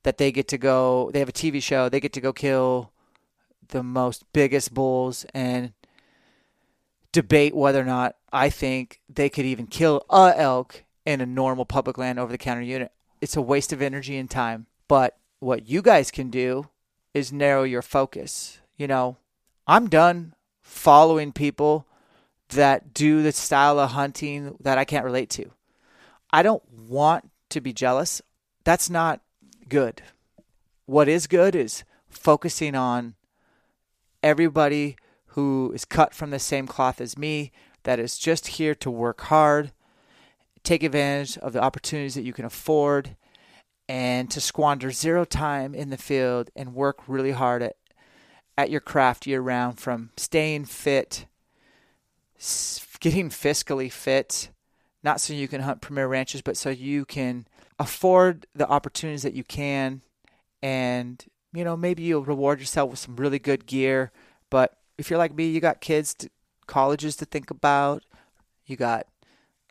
that 0.03 0.17
they 0.17 0.31
get 0.31 0.47
to 0.49 0.57
go 0.57 1.09
they 1.13 1.19
have 1.19 1.29
a 1.29 1.33
TV 1.33 1.61
show 1.61 1.89
they 1.89 1.99
get 1.99 2.13
to 2.13 2.21
go 2.21 2.31
kill 2.31 2.91
the 3.69 3.83
most 3.83 4.23
biggest 4.31 4.73
bulls 4.73 5.25
and 5.33 5.73
debate 7.11 7.55
whether 7.55 7.81
or 7.81 7.85
not 7.85 8.15
I 8.31 8.49
think 8.49 9.01
they 9.09 9.29
could 9.29 9.45
even 9.45 9.67
kill 9.67 10.05
a 10.09 10.33
elk 10.37 10.83
in 11.05 11.21
a 11.21 11.25
normal 11.25 11.65
public 11.65 11.97
land 11.97 12.19
over 12.19 12.31
the 12.31 12.37
counter 12.37 12.61
unit. 12.61 12.91
It's 13.21 13.35
a 13.35 13.41
waste 13.41 13.73
of 13.73 13.81
energy 13.81 14.17
and 14.17 14.29
time. 14.29 14.67
But 14.87 15.17
what 15.39 15.67
you 15.67 15.81
guys 15.81 16.11
can 16.11 16.29
do 16.29 16.69
is 17.13 17.31
narrow 17.31 17.63
your 17.63 17.81
focus. 17.81 18.59
You 18.77 18.87
know, 18.87 19.17
I'm 19.65 19.87
done 19.89 20.35
following 20.61 21.31
people 21.31 21.87
that 22.49 22.93
do 22.93 23.21
the 23.23 23.31
style 23.31 23.79
of 23.79 23.91
hunting 23.91 24.55
that 24.61 24.77
I 24.77 24.85
can't 24.85 25.05
relate 25.05 25.29
to. 25.31 25.51
I 26.31 26.43
don't 26.43 26.63
want 26.71 27.29
to 27.49 27.61
be 27.61 27.73
jealous. 27.73 28.21
That's 28.63 28.89
not 28.89 29.21
good. 29.69 30.01
What 30.85 31.07
is 31.07 31.27
good 31.27 31.55
is 31.55 31.83
focusing 32.09 32.75
on 32.75 33.15
everybody 34.23 34.97
who 35.27 35.71
is 35.73 35.85
cut 35.85 36.13
from 36.13 36.31
the 36.31 36.39
same 36.39 36.67
cloth 36.67 36.99
as 36.99 37.17
me, 37.17 37.51
that 37.83 37.99
is 37.99 38.17
just 38.17 38.47
here 38.47 38.75
to 38.75 38.89
work 38.89 39.21
hard, 39.21 39.71
take 40.63 40.83
advantage 40.83 41.37
of 41.37 41.53
the 41.53 41.61
opportunities 41.61 42.15
that 42.15 42.23
you 42.23 42.33
can 42.33 42.45
afford, 42.45 43.15
and 43.87 44.29
to 44.31 44.41
squander 44.41 44.91
zero 44.91 45.23
time 45.23 45.73
in 45.73 45.89
the 45.89 45.97
field 45.97 46.49
and 46.55 46.75
work 46.75 46.99
really 47.07 47.31
hard 47.31 47.61
at, 47.61 47.75
at 48.57 48.69
your 48.69 48.81
craft 48.81 49.25
year 49.25 49.39
round 49.39 49.79
from 49.79 50.09
staying 50.17 50.65
fit, 50.65 51.25
getting 52.99 53.29
fiscally 53.29 53.91
fit, 53.91 54.49
not 55.03 55.21
so 55.21 55.33
you 55.33 55.47
can 55.47 55.61
hunt 55.61 55.81
premier 55.81 56.07
ranches, 56.07 56.41
but 56.41 56.57
so 56.57 56.69
you 56.69 57.05
can 57.05 57.47
afford 57.79 58.47
the 58.55 58.67
opportunities 58.67 59.23
that 59.23 59.33
you 59.33 59.43
can. 59.43 60.01
And, 60.61 61.23
you 61.53 61.63
know, 61.63 61.77
maybe 61.77 62.03
you'll 62.03 62.23
reward 62.23 62.59
yourself 62.59 62.89
with 62.89 62.99
some 62.99 63.15
really 63.15 63.39
good 63.39 63.65
gear. 63.65 64.11
But 64.49 64.77
if 64.97 65.09
you're 65.09 65.19
like 65.19 65.35
me, 65.35 65.49
you 65.49 65.59
got 65.59 65.81
kids, 65.81 66.13
to, 66.15 66.29
colleges 66.65 67.15
to 67.17 67.25
think 67.25 67.51
about. 67.51 68.03
You 68.65 68.75
got, 68.75 69.07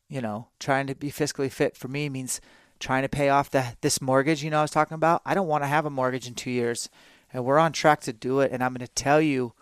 you 0.08 0.20
know, 0.20 0.48
trying 0.58 0.86
to 0.86 0.94
be 0.94 1.10
fiscally 1.10 1.50
fit 1.50 1.76
for 1.76 1.88
me 1.88 2.08
means 2.08 2.40
trying 2.78 3.02
to 3.02 3.08
pay 3.08 3.28
off 3.28 3.50
the, 3.50 3.74
this 3.80 4.00
mortgage, 4.00 4.44
you 4.44 4.50
know, 4.50 4.58
I 4.58 4.62
was 4.62 4.70
talking 4.70 4.94
about. 4.94 5.22
I 5.24 5.34
don't 5.34 5.48
want 5.48 5.64
to 5.64 5.68
have 5.68 5.86
a 5.86 5.90
mortgage 5.90 6.26
in 6.26 6.34
two 6.34 6.50
years. 6.50 6.88
And 7.32 7.44
we're 7.44 7.58
on 7.58 7.72
track 7.72 8.00
to 8.02 8.12
do 8.12 8.40
it. 8.40 8.52
And 8.52 8.62
I'm 8.62 8.72
going 8.72 8.86
to 8.86 8.92
tell 8.92 9.20
you 9.20 9.52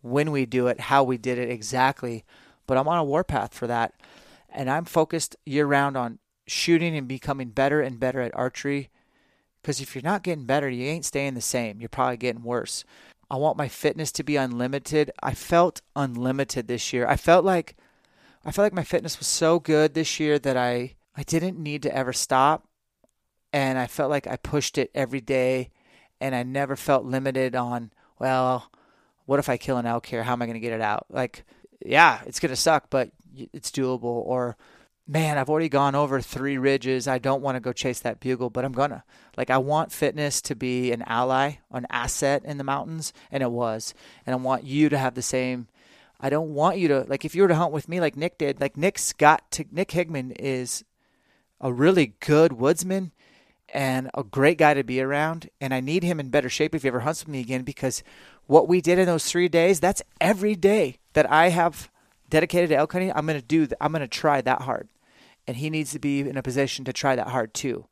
when 0.00 0.30
we 0.30 0.46
do 0.46 0.66
it, 0.66 0.80
how 0.80 1.04
we 1.04 1.16
did 1.16 1.38
it 1.38 1.50
exactly. 1.50 2.24
But 2.66 2.78
I'm 2.78 2.88
on 2.88 2.98
a 2.98 3.04
warpath 3.04 3.54
for 3.54 3.66
that 3.66 3.94
and 4.52 4.70
I'm 4.70 4.84
focused 4.84 5.36
year 5.44 5.66
round 5.66 5.96
on 5.96 6.18
shooting 6.46 6.96
and 6.96 7.08
becoming 7.08 7.50
better 7.50 7.80
and 7.80 7.98
better 7.98 8.20
at 8.20 8.34
archery. 8.34 8.90
Because 9.60 9.80
if 9.80 9.94
you're 9.94 10.02
not 10.02 10.22
getting 10.22 10.44
better, 10.44 10.68
you 10.68 10.86
ain't 10.86 11.04
staying 11.04 11.34
the 11.34 11.40
same. 11.40 11.80
You're 11.80 11.88
probably 11.88 12.16
getting 12.16 12.42
worse. 12.42 12.84
I 13.30 13.36
want 13.36 13.56
my 13.56 13.68
fitness 13.68 14.12
to 14.12 14.24
be 14.24 14.36
unlimited. 14.36 15.10
I 15.22 15.34
felt 15.34 15.80
unlimited 15.96 16.68
this 16.68 16.92
year. 16.92 17.06
I 17.06 17.16
felt 17.16 17.44
like 17.44 17.76
I 18.44 18.50
felt 18.50 18.66
like 18.66 18.72
my 18.72 18.84
fitness 18.84 19.18
was 19.18 19.28
so 19.28 19.60
good 19.60 19.94
this 19.94 20.18
year 20.18 20.38
that 20.40 20.56
I 20.56 20.96
I 21.16 21.22
didn't 21.22 21.58
need 21.58 21.82
to 21.82 21.96
ever 21.96 22.12
stop. 22.12 22.66
And 23.52 23.78
I 23.78 23.86
felt 23.86 24.10
like 24.10 24.26
I 24.26 24.36
pushed 24.36 24.78
it 24.78 24.90
every 24.94 25.20
day 25.20 25.70
and 26.20 26.34
I 26.34 26.42
never 26.42 26.74
felt 26.74 27.04
limited 27.04 27.54
on, 27.54 27.92
well, 28.18 28.70
what 29.26 29.38
if 29.38 29.48
I 29.48 29.56
kill 29.56 29.76
an 29.76 29.86
elk 29.86 30.06
here? 30.06 30.22
How 30.22 30.32
am 30.32 30.42
I 30.42 30.46
going 30.46 30.54
to 30.54 30.60
get 30.60 30.72
it 30.72 30.80
out? 30.80 31.06
Like, 31.10 31.44
yeah, 31.84 32.20
it's 32.26 32.40
going 32.40 32.50
to 32.50 32.56
suck, 32.56 32.86
but 32.90 33.10
it's 33.52 33.70
doable 33.70 34.04
or 34.04 34.56
man, 35.06 35.36
I've 35.36 35.50
already 35.50 35.68
gone 35.68 35.94
over 35.94 36.20
three 36.20 36.58
ridges. 36.58 37.08
I 37.08 37.18
don't 37.18 37.42
want 37.42 37.56
to 37.56 37.60
go 37.60 37.72
chase 37.72 38.00
that 38.00 38.20
bugle, 38.20 38.50
but 38.50 38.64
I'm 38.64 38.72
gonna. 38.72 39.04
Like, 39.36 39.50
I 39.50 39.58
want 39.58 39.92
fitness 39.92 40.40
to 40.42 40.54
be 40.54 40.92
an 40.92 41.02
ally, 41.06 41.56
an 41.70 41.86
asset 41.90 42.44
in 42.44 42.58
the 42.58 42.64
mountains, 42.64 43.12
and 43.30 43.42
it 43.42 43.50
was. 43.50 43.94
And 44.26 44.34
I 44.34 44.36
want 44.36 44.64
you 44.64 44.88
to 44.88 44.98
have 44.98 45.14
the 45.14 45.22
same. 45.22 45.68
I 46.20 46.30
don't 46.30 46.54
want 46.54 46.78
you 46.78 46.88
to 46.88 47.04
like 47.08 47.24
if 47.24 47.34
you 47.34 47.42
were 47.42 47.48
to 47.48 47.54
hunt 47.54 47.72
with 47.72 47.88
me 47.88 48.00
like 48.00 48.16
Nick 48.16 48.38
did. 48.38 48.60
Like 48.60 48.76
Nick's 48.76 49.12
got 49.12 49.50
to. 49.52 49.64
Nick 49.70 49.88
Higman 49.88 50.36
is 50.38 50.84
a 51.60 51.72
really 51.72 52.14
good 52.20 52.54
woodsman 52.54 53.12
and 53.72 54.10
a 54.14 54.22
great 54.22 54.58
guy 54.58 54.74
to 54.74 54.84
be 54.84 55.00
around. 55.00 55.50
And 55.60 55.74
I 55.74 55.80
need 55.80 56.04
him 56.04 56.20
in 56.20 56.28
better 56.28 56.48
shape 56.48 56.74
if 56.74 56.82
he 56.82 56.88
ever 56.88 57.00
hunts 57.00 57.24
with 57.24 57.32
me 57.32 57.40
again 57.40 57.62
because 57.62 58.04
what 58.46 58.68
we 58.68 58.80
did 58.80 58.98
in 58.98 59.06
those 59.06 59.24
three 59.24 59.48
days, 59.48 59.80
that's 59.80 60.02
every 60.20 60.54
day 60.54 60.98
that 61.14 61.30
I 61.30 61.48
have 61.48 61.90
dedicated 62.28 62.70
to 62.70 62.76
elk 62.76 62.92
hunting, 62.92 63.12
I'm 63.14 63.26
going 63.26 63.40
to 63.40 63.46
do 63.46 63.66
th- 63.66 63.76
I'm 63.80 63.92
going 63.92 64.00
to 64.00 64.08
try 64.08 64.40
that 64.40 64.62
hard. 64.62 64.88
And 65.46 65.56
he 65.56 65.70
needs 65.70 65.92
to 65.92 65.98
be 65.98 66.20
in 66.20 66.36
a 66.36 66.42
position 66.42 66.84
to 66.84 66.92
try 66.92 67.16
that 67.16 67.28
hard 67.28 67.52
too. 67.52 67.86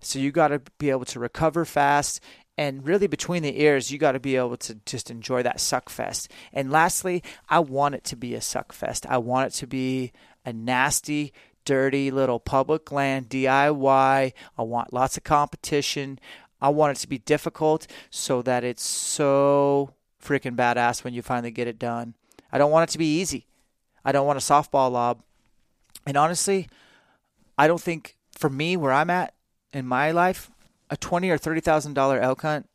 So 0.00 0.18
you 0.18 0.30
got 0.30 0.48
to 0.48 0.62
be 0.78 0.90
able 0.90 1.04
to 1.06 1.20
recover 1.20 1.64
fast 1.64 2.20
and 2.56 2.86
really 2.86 3.06
between 3.06 3.42
the 3.42 3.62
ears 3.62 3.90
you 3.90 3.98
got 3.98 4.12
to 4.12 4.20
be 4.20 4.36
able 4.36 4.56
to 4.58 4.76
just 4.86 5.10
enjoy 5.10 5.42
that 5.42 5.60
suck 5.60 5.88
fest. 5.88 6.30
And 6.52 6.70
lastly, 6.70 7.22
I 7.48 7.60
want 7.60 7.94
it 7.94 8.04
to 8.04 8.16
be 8.16 8.34
a 8.34 8.40
suck 8.40 8.72
fest. 8.72 9.06
I 9.08 9.18
want 9.18 9.48
it 9.48 9.56
to 9.58 9.66
be 9.66 10.12
a 10.44 10.52
nasty 10.52 11.32
dirty 11.64 12.10
little 12.10 12.40
public 12.40 12.90
land 12.90 13.28
DIY. 13.28 14.32
I 14.58 14.62
want 14.62 14.92
lots 14.92 15.16
of 15.16 15.24
competition. 15.24 16.18
I 16.60 16.68
want 16.68 16.96
it 16.96 17.00
to 17.00 17.08
be 17.08 17.18
difficult 17.18 17.86
so 18.10 18.42
that 18.42 18.64
it's 18.64 18.84
so 18.84 19.94
freaking 20.22 20.56
badass 20.56 21.02
when 21.02 21.14
you 21.14 21.22
finally 21.22 21.50
get 21.50 21.68
it 21.68 21.78
done. 21.78 22.14
I 22.52 22.58
don't 22.58 22.70
want 22.70 22.90
it 22.90 22.92
to 22.92 22.98
be 22.98 23.20
easy. 23.20 23.46
I 24.04 24.12
don't 24.12 24.26
want 24.26 24.38
a 24.38 24.42
softball 24.42 24.90
lob. 24.90 25.22
And 26.06 26.16
honestly, 26.16 26.68
I 27.58 27.66
don't 27.66 27.80
think 27.80 28.16
for 28.32 28.50
me 28.50 28.76
where 28.76 28.92
I'm 28.92 29.10
at 29.10 29.34
in 29.72 29.86
my 29.86 30.10
life, 30.10 30.50
a 30.88 30.96
twenty 30.96 31.30
or 31.30 31.38
thirty 31.38 31.60
thousand 31.60 31.94
dollar 31.94 32.18
elk 32.18 32.42
hunt, 32.42 32.68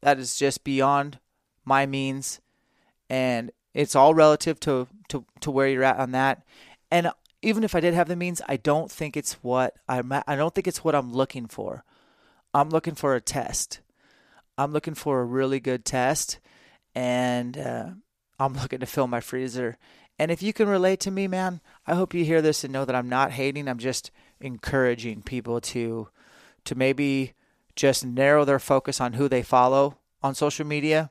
that 0.00 0.18
is 0.18 0.36
just 0.36 0.64
beyond 0.64 1.18
my 1.64 1.86
means, 1.86 2.40
and 3.08 3.50
it's 3.72 3.96
all 3.96 4.14
relative 4.14 4.60
to, 4.60 4.86
to, 5.08 5.24
to 5.40 5.50
where 5.50 5.68
you're 5.68 5.82
at 5.84 5.98
on 5.98 6.12
that. 6.12 6.42
And 6.90 7.10
even 7.40 7.64
if 7.64 7.74
I 7.74 7.80
did 7.80 7.94
have 7.94 8.08
the 8.08 8.16
means, 8.16 8.42
I 8.48 8.56
don't 8.56 8.90
think 8.90 9.16
it's 9.16 9.34
what 9.42 9.74
I'm. 9.88 10.12
I 10.12 10.36
don't 10.36 10.54
think 10.54 10.68
it's 10.68 10.84
what 10.84 10.94
I'm 10.94 11.12
looking 11.12 11.46
for. 11.46 11.84
I'm 12.54 12.70
looking 12.70 12.94
for 12.94 13.14
a 13.14 13.20
test. 13.20 13.80
I'm 14.58 14.72
looking 14.72 14.94
for 14.94 15.20
a 15.20 15.24
really 15.24 15.60
good 15.60 15.84
test, 15.84 16.38
and 16.94 17.56
uh, 17.56 17.90
I'm 18.38 18.54
looking 18.54 18.80
to 18.80 18.86
fill 18.86 19.06
my 19.06 19.20
freezer 19.20 19.78
and 20.18 20.30
if 20.30 20.40
you 20.40 20.52
can 20.52 20.68
relate 20.68 21.00
to 21.00 21.10
me, 21.10 21.26
man, 21.26 21.60
I 21.86 21.94
hope 21.94 22.14
you 22.14 22.24
hear 22.24 22.42
this 22.42 22.64
and 22.64 22.72
know 22.72 22.84
that 22.84 22.94
I'm 22.94 23.08
not 23.08 23.32
hating. 23.32 23.66
I'm 23.66 23.78
just 23.78 24.10
encouraging 24.40 25.22
people 25.22 25.60
to 25.60 26.08
to 26.64 26.74
maybe 26.76 27.32
just 27.74 28.04
narrow 28.04 28.44
their 28.44 28.60
focus 28.60 29.00
on 29.00 29.14
who 29.14 29.28
they 29.28 29.42
follow 29.42 29.98
on 30.22 30.36
social 30.36 30.64
media. 30.64 31.10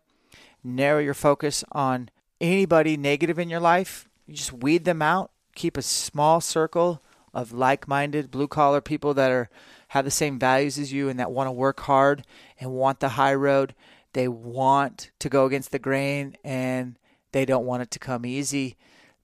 Narrow 0.63 0.99
your 0.99 1.13
focus 1.13 1.65
on 1.73 2.09
anybody 2.39 2.95
negative 2.95 3.37
in 3.37 3.49
your 3.49 3.59
life. 3.59 4.07
You 4.25 4.35
just 4.35 4.53
weed 4.53 4.85
them 4.85 5.01
out. 5.01 5.31
Keep 5.55 5.75
a 5.75 5.81
small 5.81 6.39
circle 6.39 7.01
of 7.33 7.51
like-minded 7.51 8.31
blue-collar 8.31 8.79
people 8.79 9.13
that 9.15 9.29
are 9.29 9.49
have 9.91 10.05
the 10.05 10.11
same 10.11 10.39
values 10.39 10.77
as 10.77 10.91
you 10.91 11.07
and 11.09 11.19
that 11.19 11.31
want 11.31 11.47
to 11.47 11.51
work 11.51 11.79
hard 11.81 12.25
and 12.59 12.71
want 12.71 12.99
the 12.99 13.09
high 13.09 13.33
road. 13.33 13.73
They 14.13 14.27
want 14.27 15.11
to 15.19 15.29
go 15.29 15.45
against 15.45 15.71
the 15.71 15.79
grain 15.79 16.35
and 16.43 16.97
they 17.31 17.45
don't 17.45 17.65
want 17.65 17.83
it 17.83 17.91
to 17.91 17.99
come 17.99 18.25
easy 18.25 18.75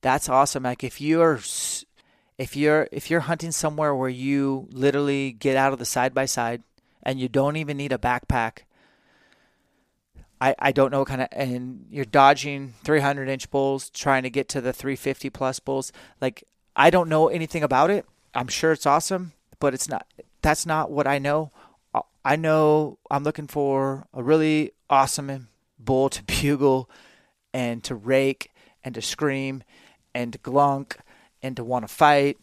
that's 0.01 0.29
awesome. 0.29 0.63
Like 0.63 0.83
if 0.83 1.01
you're 1.01 1.39
if 2.37 2.55
you're 2.55 2.87
if 2.91 3.09
you're 3.09 3.21
hunting 3.21 3.51
somewhere 3.51 3.95
where 3.95 4.09
you 4.09 4.67
literally 4.71 5.31
get 5.31 5.57
out 5.57 5.73
of 5.73 5.79
the 5.79 5.85
side 5.85 6.13
by 6.13 6.25
side 6.25 6.63
and 7.03 7.19
you 7.19 7.27
don't 7.27 7.57
even 7.57 7.77
need 7.77 7.91
a 7.91 7.97
backpack. 7.97 8.59
I, 10.39 10.55
I 10.59 10.71
don't 10.71 10.91
know 10.91 11.03
kind 11.03 11.21
of 11.21 11.29
and 11.31 11.87
you're 11.89 12.05
dodging 12.05 12.75
300 12.83 13.27
inch 13.27 13.49
bulls 13.49 13.89
trying 13.89 14.21
to 14.21 14.29
get 14.29 14.47
to 14.49 14.61
the 14.61 14.71
350 14.71 15.31
plus 15.31 15.59
bulls 15.59 15.91
like 16.21 16.43
I 16.75 16.91
don't 16.91 17.09
know 17.09 17.27
anything 17.27 17.63
about 17.63 17.89
it 17.89 18.05
I'm 18.35 18.47
sure 18.47 18.71
it's 18.71 18.85
awesome 18.85 19.31
but 19.59 19.73
it's 19.73 19.89
not 19.89 20.05
that's 20.41 20.65
not 20.65 20.91
what 20.91 21.07
I 21.07 21.19
know 21.19 21.51
uh, 21.93 22.01
I 22.23 22.35
know 22.35 22.97
I'm 23.09 23.23
looking 23.23 23.47
for 23.47 24.07
a 24.13 24.21
really 24.21 24.71
awesome 24.89 25.47
bull 25.79 26.09
to 26.09 26.23
bugle 26.41 26.89
and 27.53 27.83
to 27.83 27.95
rake 27.95 28.51
and 28.83 28.95
to 28.95 29.01
scream 29.01 29.63
and 30.13 30.33
to 30.33 30.39
glunk 30.39 30.97
and 31.41 31.55
to 31.55 31.63
want 31.63 31.87
to 31.87 31.93
fight. 31.93 32.37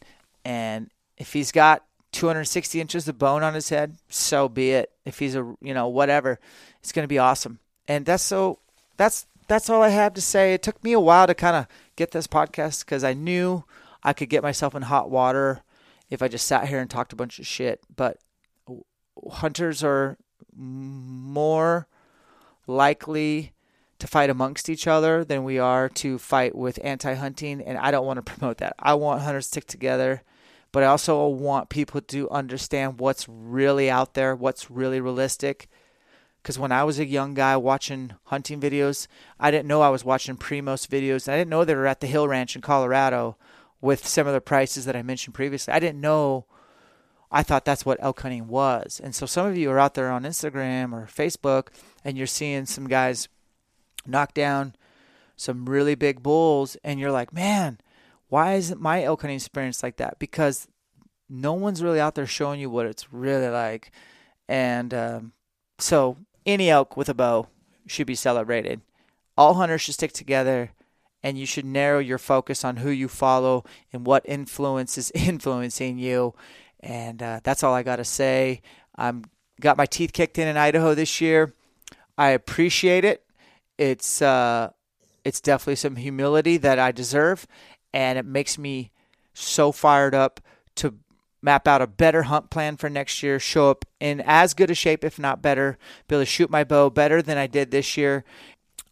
And 0.44 0.90
if 1.16 1.32
he's 1.32 1.52
got 1.52 1.84
260 2.12 2.80
inches 2.80 3.08
of 3.08 3.18
bone 3.18 3.42
on 3.42 3.54
his 3.54 3.68
head, 3.68 3.96
so 4.08 4.48
be 4.48 4.72
it. 4.72 4.90
If 5.04 5.18
he's 5.18 5.34
a, 5.34 5.54
you 5.60 5.74
know, 5.74 5.88
whatever, 5.88 6.38
it's 6.80 6.92
going 6.92 7.04
to 7.04 7.08
be 7.08 7.18
awesome. 7.18 7.58
And 7.88 8.06
that's 8.06 8.22
so, 8.22 8.58
that's, 8.96 9.26
that's 9.48 9.68
all 9.68 9.82
I 9.82 9.90
have 9.90 10.14
to 10.14 10.20
say. 10.20 10.54
It 10.54 10.62
took 10.62 10.82
me 10.82 10.92
a 10.92 11.00
while 11.00 11.26
to 11.26 11.34
kind 11.34 11.56
of 11.56 11.66
get 11.96 12.12
this 12.12 12.26
podcast 12.26 12.84
because 12.84 13.04
I 13.04 13.12
knew 13.12 13.64
I 14.02 14.12
could 14.12 14.28
get 14.28 14.42
myself 14.42 14.74
in 14.74 14.82
hot 14.82 15.10
water 15.10 15.62
if 16.14 16.22
I 16.22 16.28
just 16.28 16.46
sat 16.46 16.68
here 16.68 16.80
and 16.80 16.88
talked 16.88 17.12
a 17.12 17.16
bunch 17.16 17.38
of 17.38 17.46
shit. 17.46 17.80
But 17.94 18.18
hunters 19.30 19.84
are 19.84 20.16
more 20.54 21.86
likely 22.66 23.52
to 23.98 24.06
fight 24.06 24.30
amongst 24.30 24.68
each 24.68 24.86
other 24.86 25.24
than 25.24 25.44
we 25.44 25.58
are 25.58 25.88
to 25.88 26.18
fight 26.18 26.54
with 26.54 26.78
anti-hunting 26.82 27.60
and 27.60 27.78
I 27.78 27.90
don't 27.90 28.06
want 28.06 28.24
to 28.24 28.32
promote 28.32 28.58
that. 28.58 28.74
I 28.78 28.94
want 28.94 29.22
hunters 29.22 29.46
to 29.46 29.48
stick 29.48 29.66
together, 29.66 30.22
but 30.72 30.82
I 30.82 30.86
also 30.86 31.26
want 31.28 31.68
people 31.68 32.00
to 32.00 32.30
understand 32.30 32.98
what's 32.98 33.28
really 33.28 33.90
out 33.90 34.14
there, 34.14 34.34
what's 34.34 34.70
really 34.70 35.00
realistic. 35.00 35.68
Cuz 36.42 36.58
when 36.58 36.72
I 36.72 36.84
was 36.84 36.98
a 36.98 37.06
young 37.06 37.34
guy 37.34 37.56
watching 37.56 38.12
hunting 38.24 38.60
videos, 38.60 39.06
I 39.40 39.50
didn't 39.50 39.68
know 39.68 39.80
I 39.80 39.88
was 39.90 40.04
watching 40.04 40.36
Primos 40.36 40.86
videos. 40.86 41.28
I 41.28 41.36
didn't 41.36 41.50
know 41.50 41.64
they 41.64 41.74
were 41.74 41.86
at 41.86 42.00
the 42.00 42.06
Hill 42.06 42.28
Ranch 42.28 42.56
in 42.56 42.62
Colorado 42.62 43.36
with 43.84 44.06
similar 44.06 44.40
prices 44.40 44.86
that 44.86 44.96
I 44.96 45.02
mentioned 45.02 45.34
previously. 45.34 45.74
I 45.74 45.78
didn't 45.78 46.00
know 46.00 46.46
I 47.30 47.42
thought 47.42 47.66
that's 47.66 47.84
what 47.84 47.98
elk 48.00 48.22
hunting 48.22 48.48
was. 48.48 48.98
And 49.02 49.14
so 49.14 49.26
some 49.26 49.46
of 49.46 49.58
you 49.58 49.70
are 49.70 49.78
out 49.78 49.94
there 49.94 50.10
on 50.10 50.22
Instagram 50.22 50.92
or 50.92 51.06
Facebook 51.06 51.68
and 52.02 52.16
you're 52.16 52.26
seeing 52.26 52.64
some 52.64 52.88
guys 52.88 53.28
knock 54.06 54.32
down 54.32 54.74
some 55.36 55.68
really 55.68 55.94
big 55.96 56.22
bulls 56.22 56.78
and 56.82 56.98
you're 56.98 57.12
like, 57.12 57.32
man, 57.32 57.78
why 58.28 58.54
isn't 58.54 58.80
my 58.80 59.02
elk 59.02 59.20
hunting 59.20 59.36
experience 59.36 59.82
like 59.82 59.96
that? 59.96 60.18
Because 60.18 60.66
no 61.28 61.52
one's 61.52 61.82
really 61.82 62.00
out 62.00 62.14
there 62.14 62.26
showing 62.26 62.60
you 62.60 62.70
what 62.70 62.86
it's 62.86 63.12
really 63.12 63.48
like. 63.48 63.90
And 64.48 64.94
um, 64.94 65.32
so 65.78 66.16
any 66.46 66.70
elk 66.70 66.96
with 66.96 67.10
a 67.10 67.14
bow 67.14 67.48
should 67.86 68.06
be 68.06 68.14
celebrated. 68.14 68.80
All 69.36 69.54
hunters 69.54 69.82
should 69.82 69.94
stick 69.94 70.12
together 70.12 70.70
and 71.24 71.36
you 71.36 71.46
should 71.46 71.64
narrow 71.64 71.98
your 71.98 72.18
focus 72.18 72.64
on 72.64 72.76
who 72.76 72.90
you 72.90 73.08
follow 73.08 73.64
and 73.92 74.06
what 74.06 74.22
influence 74.24 74.96
is 74.96 75.10
influencing 75.14 75.98
you 75.98 76.34
and 76.84 77.22
uh, 77.22 77.40
that's 77.42 77.62
all 77.62 77.74
I 77.74 77.82
got 77.82 77.96
to 77.96 78.04
say. 78.04 78.60
I'm 78.94 79.24
got 79.60 79.76
my 79.76 79.86
teeth 79.86 80.12
kicked 80.12 80.38
in 80.38 80.46
in 80.46 80.56
Idaho 80.56 80.94
this 80.94 81.20
year. 81.20 81.54
I 82.16 82.28
appreciate 82.30 83.04
it. 83.04 83.24
It's 83.78 84.22
uh, 84.22 84.70
it's 85.24 85.40
definitely 85.40 85.76
some 85.76 85.96
humility 85.96 86.58
that 86.58 86.78
I 86.78 86.92
deserve, 86.92 87.46
and 87.92 88.18
it 88.18 88.26
makes 88.26 88.58
me 88.58 88.92
so 89.32 89.72
fired 89.72 90.14
up 90.14 90.40
to 90.76 90.94
map 91.42 91.66
out 91.66 91.82
a 91.82 91.86
better 91.86 92.24
hunt 92.24 92.50
plan 92.50 92.76
for 92.76 92.88
next 92.88 93.22
year, 93.22 93.38
show 93.38 93.70
up 93.70 93.84
in 93.98 94.22
as 94.24 94.54
good 94.54 94.70
a 94.70 94.74
shape, 94.74 95.04
if 95.04 95.18
not 95.18 95.42
better, 95.42 95.76
be 96.06 96.14
able 96.14 96.22
to 96.22 96.26
shoot 96.26 96.50
my 96.50 96.64
bow 96.64 96.88
better 96.88 97.20
than 97.20 97.36
I 97.36 97.46
did 97.46 97.70
this 97.70 97.96
year. 97.96 98.24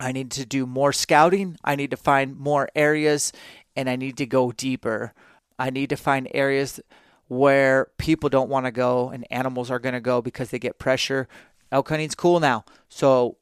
I 0.02 0.10
need 0.10 0.32
to 0.32 0.44
do 0.44 0.66
more 0.66 0.92
scouting. 0.92 1.56
I 1.62 1.76
need 1.76 1.92
to 1.92 1.96
find 1.96 2.36
more 2.36 2.68
areas, 2.74 3.32
and 3.76 3.88
I 3.88 3.94
need 3.94 4.16
to 4.16 4.26
go 4.26 4.50
deeper. 4.50 5.12
I 5.60 5.70
need 5.70 5.90
to 5.90 5.96
find 5.96 6.28
areas 6.34 6.80
where 7.28 7.86
people 7.98 8.28
don't 8.28 8.50
want 8.50 8.66
to 8.66 8.72
go 8.72 9.10
and 9.10 9.24
animals 9.30 9.70
are 9.70 9.78
going 9.78 9.94
to 9.94 10.00
go 10.00 10.20
because 10.20 10.50
they 10.50 10.58
get 10.58 10.80
pressure. 10.80 11.28
Elk 11.70 11.88
hunting's 11.88 12.16
cool 12.16 12.40
now. 12.40 12.64
So 12.88 13.36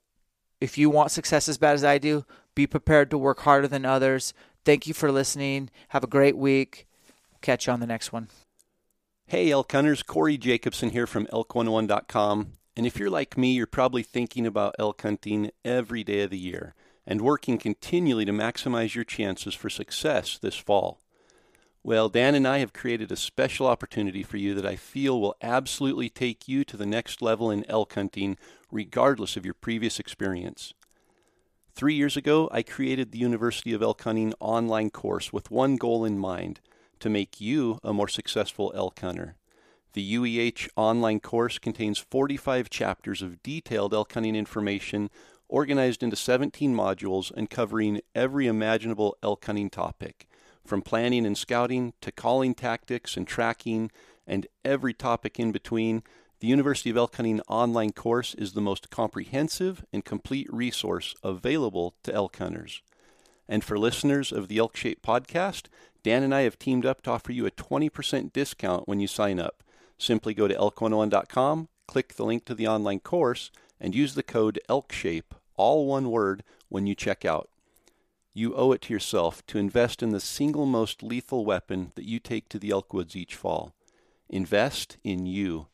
if 0.60 0.76
you 0.76 0.90
want 0.90 1.10
success 1.10 1.48
as 1.48 1.56
bad 1.56 1.74
as 1.74 1.82
I 1.82 1.96
do, 1.96 2.26
be 2.54 2.66
prepared 2.66 3.10
to 3.10 3.18
work 3.18 3.40
harder 3.40 3.66
than 3.66 3.86
others. 3.86 4.34
Thank 4.64 4.86
you 4.86 4.92
for 4.92 5.10
listening. 5.10 5.70
Have 5.88 6.04
a 6.04 6.08
great 6.08 6.36
week. 6.36 6.86
Catch 7.40 7.66
you 7.66 7.72
on 7.72 7.80
the 7.80 7.86
next 7.86 8.12
one. 8.12 8.28
Hey, 9.26 9.50
elk 9.50 9.72
hunters. 9.72 10.02
Corey 10.02 10.36
Jacobson 10.36 10.90
here 10.90 11.06
from 11.06 11.26
elk101.com. 11.28 12.52
And 12.76 12.86
if 12.86 12.98
you're 12.98 13.10
like 13.10 13.36
me, 13.36 13.52
you're 13.52 13.66
probably 13.66 14.02
thinking 14.02 14.46
about 14.46 14.76
elk 14.78 15.02
hunting 15.02 15.50
every 15.64 16.04
day 16.04 16.22
of 16.22 16.30
the 16.30 16.38
year 16.38 16.74
and 17.06 17.20
working 17.20 17.58
continually 17.58 18.24
to 18.24 18.32
maximize 18.32 18.94
your 18.94 19.04
chances 19.04 19.54
for 19.54 19.68
success 19.68 20.38
this 20.38 20.56
fall. 20.56 21.00
Well, 21.82 22.08
Dan 22.10 22.34
and 22.34 22.46
I 22.46 22.58
have 22.58 22.74
created 22.74 23.10
a 23.10 23.16
special 23.16 23.66
opportunity 23.66 24.22
for 24.22 24.36
you 24.36 24.54
that 24.54 24.66
I 24.66 24.76
feel 24.76 25.20
will 25.20 25.34
absolutely 25.40 26.10
take 26.10 26.46
you 26.46 26.62
to 26.64 26.76
the 26.76 26.86
next 26.86 27.22
level 27.22 27.50
in 27.50 27.64
elk 27.70 27.94
hunting, 27.94 28.36
regardless 28.70 29.36
of 29.36 29.46
your 29.46 29.54
previous 29.54 29.98
experience. 29.98 30.74
Three 31.74 31.94
years 31.94 32.16
ago, 32.16 32.50
I 32.52 32.62
created 32.62 33.10
the 33.10 33.18
University 33.18 33.72
of 33.72 33.82
Elk 33.82 34.02
Hunting 34.02 34.34
online 34.40 34.90
course 34.90 35.32
with 35.32 35.50
one 35.50 35.76
goal 35.76 36.04
in 36.04 36.18
mind 36.18 36.60
to 36.98 37.08
make 37.08 37.40
you 37.40 37.78
a 37.82 37.94
more 37.94 38.08
successful 38.08 38.72
elk 38.74 39.00
hunter. 39.00 39.36
The 39.92 40.14
UEH 40.14 40.68
online 40.76 41.20
course 41.20 41.58
contains 41.58 41.98
45 41.98 42.70
chapters 42.70 43.22
of 43.22 43.42
detailed 43.42 43.92
elk 43.92 44.12
hunting 44.12 44.36
information 44.36 45.10
organized 45.48 46.02
into 46.02 46.16
17 46.16 46.74
modules 46.74 47.32
and 47.32 47.50
covering 47.50 48.00
every 48.14 48.46
imaginable 48.46 49.16
elk 49.22 49.44
hunting 49.44 49.68
topic 49.68 50.28
from 50.64 50.82
planning 50.82 51.26
and 51.26 51.36
scouting 51.36 51.92
to 52.00 52.12
calling 52.12 52.54
tactics 52.54 53.16
and 53.16 53.26
tracking 53.26 53.90
and 54.26 54.46
every 54.64 54.94
topic 54.94 55.40
in 55.40 55.50
between, 55.50 56.02
the 56.38 56.46
University 56.46 56.90
of 56.90 56.96
Elk 56.96 57.16
Hunting 57.16 57.40
online 57.48 57.90
course 57.90 58.34
is 58.34 58.52
the 58.52 58.60
most 58.60 58.88
comprehensive 58.88 59.84
and 59.92 60.04
complete 60.04 60.46
resource 60.52 61.14
available 61.24 61.94
to 62.04 62.14
elk 62.14 62.36
hunters. 62.36 62.82
And 63.48 63.64
for 63.64 63.78
listeners 63.78 64.30
of 64.30 64.46
the 64.46 64.58
Elk 64.58 64.76
Shape 64.76 65.02
podcast, 65.02 65.66
Dan 66.04 66.22
and 66.22 66.34
I 66.34 66.42
have 66.42 66.58
teamed 66.58 66.86
up 66.86 67.02
to 67.02 67.10
offer 67.10 67.32
you 67.32 67.46
a 67.46 67.50
20% 67.50 68.32
discount 68.32 68.86
when 68.86 69.00
you 69.00 69.08
sign 69.08 69.40
up. 69.40 69.64
Simply 70.00 70.32
go 70.32 70.48
to 70.48 70.54
elk101.com, 70.54 71.68
click 71.86 72.14
the 72.14 72.24
link 72.24 72.46
to 72.46 72.54
the 72.54 72.66
online 72.66 73.00
course, 73.00 73.50
and 73.78 73.94
use 73.94 74.14
the 74.14 74.22
code 74.22 74.58
ELKSHAPE, 74.66 75.32
all 75.56 75.86
one 75.86 76.10
word, 76.10 76.42
when 76.70 76.86
you 76.86 76.94
check 76.94 77.26
out. 77.26 77.50
You 78.32 78.54
owe 78.54 78.72
it 78.72 78.80
to 78.82 78.94
yourself 78.94 79.44
to 79.48 79.58
invest 79.58 80.02
in 80.02 80.08
the 80.08 80.18
single 80.18 80.64
most 80.64 81.02
lethal 81.02 81.44
weapon 81.44 81.92
that 81.96 82.06
you 82.06 82.18
take 82.18 82.48
to 82.48 82.58
the 82.58 82.70
elk 82.70 82.94
woods 82.94 83.14
each 83.14 83.34
fall. 83.34 83.74
Invest 84.30 84.96
in 85.04 85.26
you. 85.26 85.66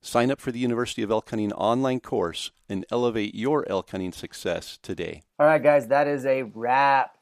Sign 0.00 0.30
up 0.30 0.40
for 0.40 0.52
the 0.52 0.60
University 0.60 1.02
of 1.02 1.10
Elk 1.10 1.30
Hunting 1.30 1.52
online 1.52 1.98
course 1.98 2.52
and 2.68 2.86
elevate 2.88 3.34
your 3.34 3.68
elk 3.68 3.90
hunting 3.90 4.12
success 4.12 4.78
today. 4.80 5.22
All 5.40 5.46
right, 5.46 5.62
guys, 5.62 5.88
that 5.88 6.06
is 6.06 6.24
a 6.24 6.44
wrap. 6.44 7.18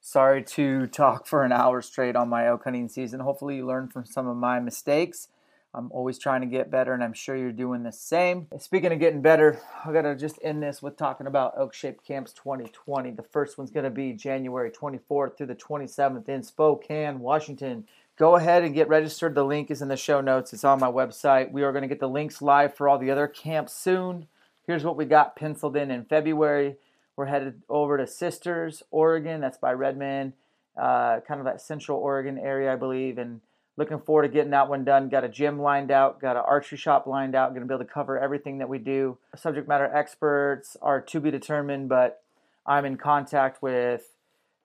Sorry 0.00 0.42
to 0.42 0.86
talk 0.88 1.28
for 1.28 1.44
an 1.44 1.52
hour 1.52 1.80
straight 1.82 2.16
on 2.16 2.28
my 2.28 2.48
elk 2.48 2.64
hunting 2.64 2.88
season. 2.88 3.20
Hopefully, 3.20 3.56
you 3.56 3.66
learned 3.66 3.92
from 3.92 4.04
some 4.04 4.26
of 4.26 4.36
my 4.36 4.58
mistakes. 4.58 5.28
I'm 5.74 5.92
always 5.92 6.18
trying 6.18 6.40
to 6.40 6.46
get 6.46 6.70
better, 6.70 6.94
and 6.94 7.04
I'm 7.04 7.12
sure 7.12 7.36
you're 7.36 7.52
doing 7.52 7.82
the 7.82 7.92
same. 7.92 8.46
Speaking 8.58 8.92
of 8.92 8.98
getting 8.98 9.20
better, 9.20 9.60
I 9.84 9.92
gotta 9.92 10.16
just 10.16 10.38
end 10.42 10.62
this 10.62 10.82
with 10.82 10.96
talking 10.96 11.26
about 11.26 11.54
Elk 11.58 11.74
Shape 11.74 12.02
Camps 12.02 12.32
2020. 12.32 13.10
The 13.10 13.22
first 13.22 13.58
one's 13.58 13.70
gonna 13.70 13.90
be 13.90 14.14
January 14.14 14.70
24th 14.70 15.36
through 15.36 15.46
the 15.46 15.54
27th 15.54 16.28
in 16.28 16.42
Spokane, 16.42 17.20
Washington. 17.20 17.86
Go 18.16 18.36
ahead 18.36 18.64
and 18.64 18.74
get 18.74 18.88
registered. 18.88 19.34
The 19.34 19.44
link 19.44 19.70
is 19.70 19.82
in 19.82 19.88
the 19.88 19.96
show 19.96 20.20
notes. 20.20 20.52
It's 20.52 20.64
on 20.64 20.80
my 20.80 20.90
website. 20.90 21.52
We 21.52 21.62
are 21.62 21.72
gonna 21.72 21.86
get 21.86 22.00
the 22.00 22.08
links 22.08 22.40
live 22.40 22.74
for 22.74 22.88
all 22.88 22.98
the 22.98 23.10
other 23.10 23.28
camps 23.28 23.74
soon. 23.74 24.26
Here's 24.66 24.84
what 24.84 24.96
we 24.96 25.04
got 25.04 25.36
penciled 25.36 25.76
in 25.76 25.90
in 25.90 26.04
February. 26.04 26.76
We're 27.14 27.26
headed 27.26 27.62
over 27.68 27.98
to 27.98 28.06
Sisters, 28.06 28.82
Oregon. 28.90 29.40
That's 29.40 29.58
by 29.58 29.72
Redmond, 29.72 30.32
uh, 30.76 31.20
kind 31.20 31.40
of 31.40 31.44
that 31.44 31.60
Central 31.60 31.98
Oregon 31.98 32.38
area, 32.38 32.72
I 32.72 32.76
believe, 32.76 33.18
and 33.18 33.40
Looking 33.78 34.00
forward 34.00 34.22
to 34.22 34.28
getting 34.28 34.50
that 34.50 34.68
one 34.68 34.82
done. 34.82 35.08
Got 35.08 35.22
a 35.22 35.28
gym 35.28 35.62
lined 35.62 35.92
out, 35.92 36.20
got 36.20 36.36
an 36.36 36.42
archery 36.44 36.76
shop 36.76 37.06
lined 37.06 37.36
out. 37.36 37.50
Going 37.50 37.60
to 37.60 37.68
be 37.68 37.72
able 37.72 37.84
to 37.84 37.90
cover 37.90 38.18
everything 38.18 38.58
that 38.58 38.68
we 38.68 38.78
do. 38.78 39.18
Subject 39.36 39.68
matter 39.68 39.88
experts 39.94 40.76
are 40.82 41.00
to 41.00 41.20
be 41.20 41.30
determined, 41.30 41.88
but 41.88 42.20
I'm 42.66 42.84
in 42.84 42.96
contact 42.96 43.62
with 43.62 44.16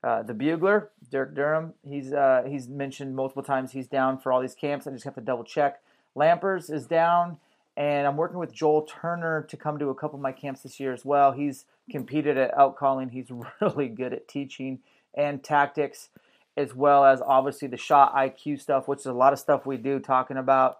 uh, 0.04 0.24
the 0.24 0.34
bugler, 0.34 0.90
Dirk 1.12 1.36
Durham. 1.36 1.76
He's 1.88 2.12
uh, 2.12 2.42
he's 2.48 2.68
mentioned 2.68 3.16
multiple 3.16 3.44
times 3.44 3.72
he's 3.74 3.86
down 3.86 4.18
for 4.18 4.32
all 4.32 4.42
these 4.42 4.56
camps. 4.56 4.88
I 4.88 4.92
just 4.92 5.06
have 5.06 5.14
to 5.14 5.22
double 5.22 5.44
check. 5.44 5.84
Lampers 6.16 6.74
is 6.74 6.88
down, 6.88 7.38
and 7.78 8.08
I'm 8.08 8.18
working 8.18 8.40
with 8.40 8.52
Joel 8.52 8.82
Turner 8.82 9.44
to 9.44 9.56
come 9.56 9.78
to 9.78 9.90
a 9.90 9.96
couple 9.96 10.18
of 10.18 10.24
my 10.24 10.32
camps 10.32 10.64
this 10.64 10.80
year 10.80 10.92
as 10.92 11.06
well. 11.06 11.34
He's 11.34 11.66
competed 11.92 12.36
at 12.36 12.52
elk 12.58 12.80
calling. 12.80 13.10
He's 13.10 13.30
really 13.62 13.90
good 13.90 14.12
at 14.12 14.28
teaching 14.28 14.80
and 15.14 15.44
tactics 15.44 16.10
as 16.56 16.76
well 16.76 17.04
as 17.04 17.22
obviously 17.22 17.68
the 17.68 17.78
shot 17.78 18.16
IQ 18.16 18.62
stuff, 18.62 18.88
which 18.88 19.00
is 19.00 19.06
a 19.06 19.14
lot 19.14 19.34
of 19.34 19.40
stuff 19.40 19.66
we 19.66 19.78
do 19.78 20.00
talking 20.00 20.38
about 20.38 20.80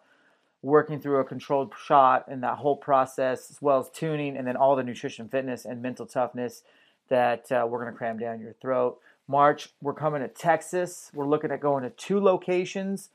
working 0.62 1.00
through 1.00 1.20
a 1.20 1.26
controlled 1.26 1.74
shot 1.86 2.26
and 2.28 2.42
that 2.42 2.58
whole 2.58 2.78
process, 2.78 3.52
as 3.52 3.62
well 3.62 3.80
as 3.80 3.90
tuning, 3.90 4.38
and 4.38 4.48
then 4.48 4.56
all 4.56 4.76
the 4.76 4.84
nutrition, 4.84 5.28
fitness, 5.28 5.66
and 5.66 5.82
mental 5.82 6.06
toughness 6.06 6.64
that 7.10 7.52
uh, 7.52 7.68
we're 7.70 7.82
going 7.82 7.92
to 7.92 7.98
cram 7.98 8.18
down 8.18 8.40
your 8.40 8.54
throat. 8.54 8.98
March, 9.28 9.70
we're 9.82 9.94
coming 9.94 10.22
to 10.22 10.28
Texas. 10.28 11.12
We're 11.14 11.28
looking 11.28 11.52
at 11.52 11.60
going 11.60 11.84
to 11.84 11.90
two 11.90 12.20
locations. 12.20 13.10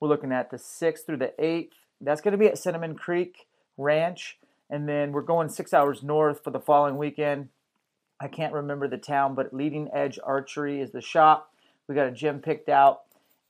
We're 0.00 0.08
looking 0.08 0.32
at 0.32 0.50
the 0.50 0.56
6th 0.56 1.04
through 1.04 1.18
the 1.18 1.34
8th. 1.38 1.70
That's 2.00 2.20
going 2.20 2.32
to 2.32 2.38
be 2.38 2.46
at 2.46 2.58
Cinnamon 2.58 2.94
Creek 2.94 3.46
Ranch. 3.76 4.38
And 4.68 4.88
then 4.88 5.12
we're 5.12 5.22
going 5.22 5.48
six 5.48 5.72
hours 5.72 6.02
north 6.02 6.42
for 6.42 6.50
the 6.50 6.60
following 6.60 6.96
weekend. 6.96 7.48
I 8.18 8.28
can't 8.28 8.52
remember 8.52 8.88
the 8.88 8.96
town, 8.96 9.34
but 9.34 9.54
Leading 9.54 9.90
Edge 9.92 10.18
Archery 10.24 10.80
is 10.80 10.90
the 10.90 11.02
shop 11.02 11.52
We 11.88 11.94
got 11.94 12.08
a 12.08 12.12
gym 12.12 12.40
picked 12.40 12.68
out. 12.68 13.02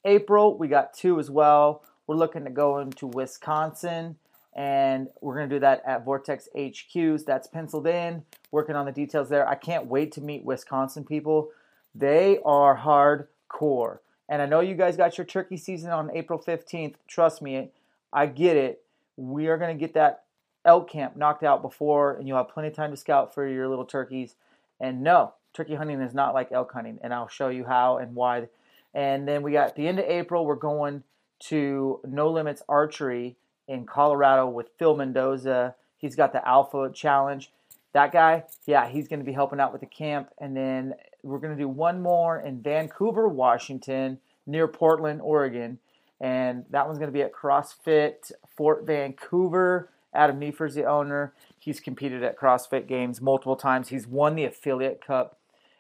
April, 0.05 0.57
we 0.57 0.69
got 0.69 0.95
two 0.95 1.19
as 1.19 1.31
well. 1.31 1.83
We're 2.07 2.17
looking 2.17 2.45
to 2.45 2.51
go 2.51 2.79
into 2.79 3.07
Wisconsin, 3.07 4.17
and 4.55 5.09
we're 5.21 5.35
going 5.37 5.49
to 5.49 5.57
do 5.57 5.61
that 5.61 5.83
at 5.87 6.05
Vortex 6.05 6.49
HQs. 6.57 7.25
That's 7.25 7.49
penciled 7.49 7.87
in, 7.87 8.23
working 8.51 8.77
on 8.77 8.87
the 8.87 8.93
details 8.93 9.29
there. 9.29 9.49
I 9.49 9.57
can't 9.57 9.87
wait 9.87 10.13
to 10.13 10.21
meet 10.21 10.45
Wisconsin 10.45 11.05
people. 11.05 11.51
They 11.95 12.39
are 12.45 12.79
hardcore. 12.79 13.99
And 14.29 14.43
I 14.43 14.47
know 14.47 14.61
you 14.61 14.75
guys 14.75 14.97
got 14.97 15.19
your 15.19 15.25
turkey 15.25 15.57
season 15.57 15.91
on 15.91 16.15
April 16.15 16.39
15th. 16.39 16.95
Trust 17.09 17.43
me, 17.43 17.71
I 18.13 18.27
get 18.27 18.57
it. 18.57 18.83
We 19.17 19.49
are 19.49 19.59
going 19.59 19.77
to 19.77 19.81
get 19.81 19.95
that 19.95 20.25
elk 20.65 20.91
camp 20.91 21.17
knocked 21.17 21.43
out 21.43 21.63
before, 21.63 22.15
and 22.15 22.29
you'll 22.29 22.37
have 22.37 22.49
plenty 22.49 22.69
of 22.69 22.75
time 22.75 22.91
to 22.91 22.97
scout 22.97 23.35
for 23.35 23.49
your 23.49 23.69
little 23.69 23.85
turkeys. 23.85 24.35
And 24.81 25.03
no, 25.03 25.35
turkey 25.57 25.75
hunting 25.75 26.01
is 26.01 26.15
not 26.15 26.35
like 26.35 26.53
elk 26.53 26.73
hunting, 26.73 26.99
and 27.03 27.15
I'll 27.15 27.29
show 27.29 27.49
you 27.49 27.65
how 27.65 27.97
and 27.97 28.15
why. 28.15 28.49
And 28.95 29.27
then 29.27 29.43
we 29.43 29.53
got 29.53 29.75
the 29.75 29.89
end 29.89 29.99
of 29.99 30.05
April, 30.07 30.47
we're 30.47 30.55
going 30.55 31.03
to 31.39 32.01
No 32.07 32.31
Limits 32.31 32.63
Archery 32.69 33.37
in 33.69 33.87
Colorado 33.87 34.49
with 34.49 34.71
Phil 34.79 34.97
Mendoza. 34.97 35.75
He's 35.99 36.15
got 36.15 36.33
the 36.33 36.47
Alpha 36.47 36.91
Challenge. 36.95 37.51
That 37.93 38.13
guy, 38.13 38.45
yeah, 38.67 38.89
he's 38.89 39.09
going 39.09 39.21
to 39.21 39.25
be 39.25 39.33
helping 39.33 39.61
out 39.61 39.73
with 39.73 39.81
the 39.81 39.87
camp. 39.87 40.31
And 40.39 40.57
then 40.57 40.95
we're 41.23 41.39
going 41.39 41.57
to 41.57 41.63
do 41.63 41.69
one 41.69 42.01
more 42.01 42.39
in 42.39 42.61
Vancouver, 42.61 43.29
Washington, 43.29 44.19
near 44.47 44.69
Portland, 44.69 45.21
Oregon. 45.23 45.79
And 46.21 46.65
that 46.71 46.87
one's 46.87 46.99
going 46.99 47.11
to 47.11 47.13
be 47.13 47.23
at 47.23 47.33
CrossFit 47.33 48.33
Fort 48.57 48.87
Vancouver. 48.87 49.91
Adam 50.15 50.39
Neiffer's 50.39 50.75
the 50.75 50.85
owner. 50.85 51.35
He's 51.59 51.81
competed 51.81 52.23
at 52.23 52.39
CrossFit 52.39 52.87
Games 52.87 53.21
multiple 53.21 53.57
times. 53.57 53.89
He's 53.89 54.07
won 54.07 54.35
the 54.35 54.45
Affiliate 54.45 55.05
Cup. 55.05 55.36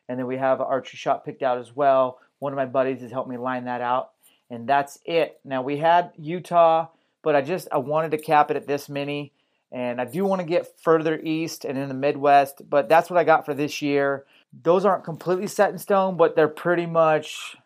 And 0.09 0.19
then 0.19 0.27
we 0.27 0.37
have 0.37 0.61
archery 0.61 0.97
shot 0.97 1.25
picked 1.25 1.43
out 1.43 1.59
as 1.59 1.75
well. 1.75 2.19
One 2.39 2.53
of 2.53 2.57
my 2.57 2.67
buddies 2.67 3.01
has 3.01 3.11
helped 3.11 3.29
me 3.29 3.37
line 3.37 3.65
that 3.65 3.81
out. 3.81 4.13
And 4.51 4.69
that's 4.69 4.99
it. 5.05 5.41
Now 5.45 5.63
we 5.63 5.79
had 5.79 6.13
Utah, 6.17 6.89
but 7.23 7.35
I 7.35 7.43
just 7.43 7.69
I 7.73 7.79
wanted 7.79 8.13
to 8.13 8.19
cap 8.19 8.51
it 8.51 8.57
at 8.57 8.67
this 8.67 8.89
many. 8.89 9.33
And 9.73 10.01
I 10.01 10.05
do 10.05 10.25
want 10.25 10.41
to 10.41 10.47
get 10.47 10.79
further 10.81 11.19
east 11.19 11.65
and 11.65 11.77
in 11.77 11.89
the 11.89 11.95
Midwest, 11.95 12.63
but 12.71 12.89
that's 12.89 13.11
what 13.11 13.19
I 13.19 13.25
got 13.25 13.45
for 13.45 13.53
this 13.53 13.83
year. 13.83 14.25
Those 14.63 14.85
aren't 14.85 15.05
completely 15.05 15.49
set 15.49 15.71
in 15.71 15.79
stone, 15.79 16.17
but 16.17 16.37
they're 16.37 16.47
pretty 16.47 16.87
much 16.87 17.57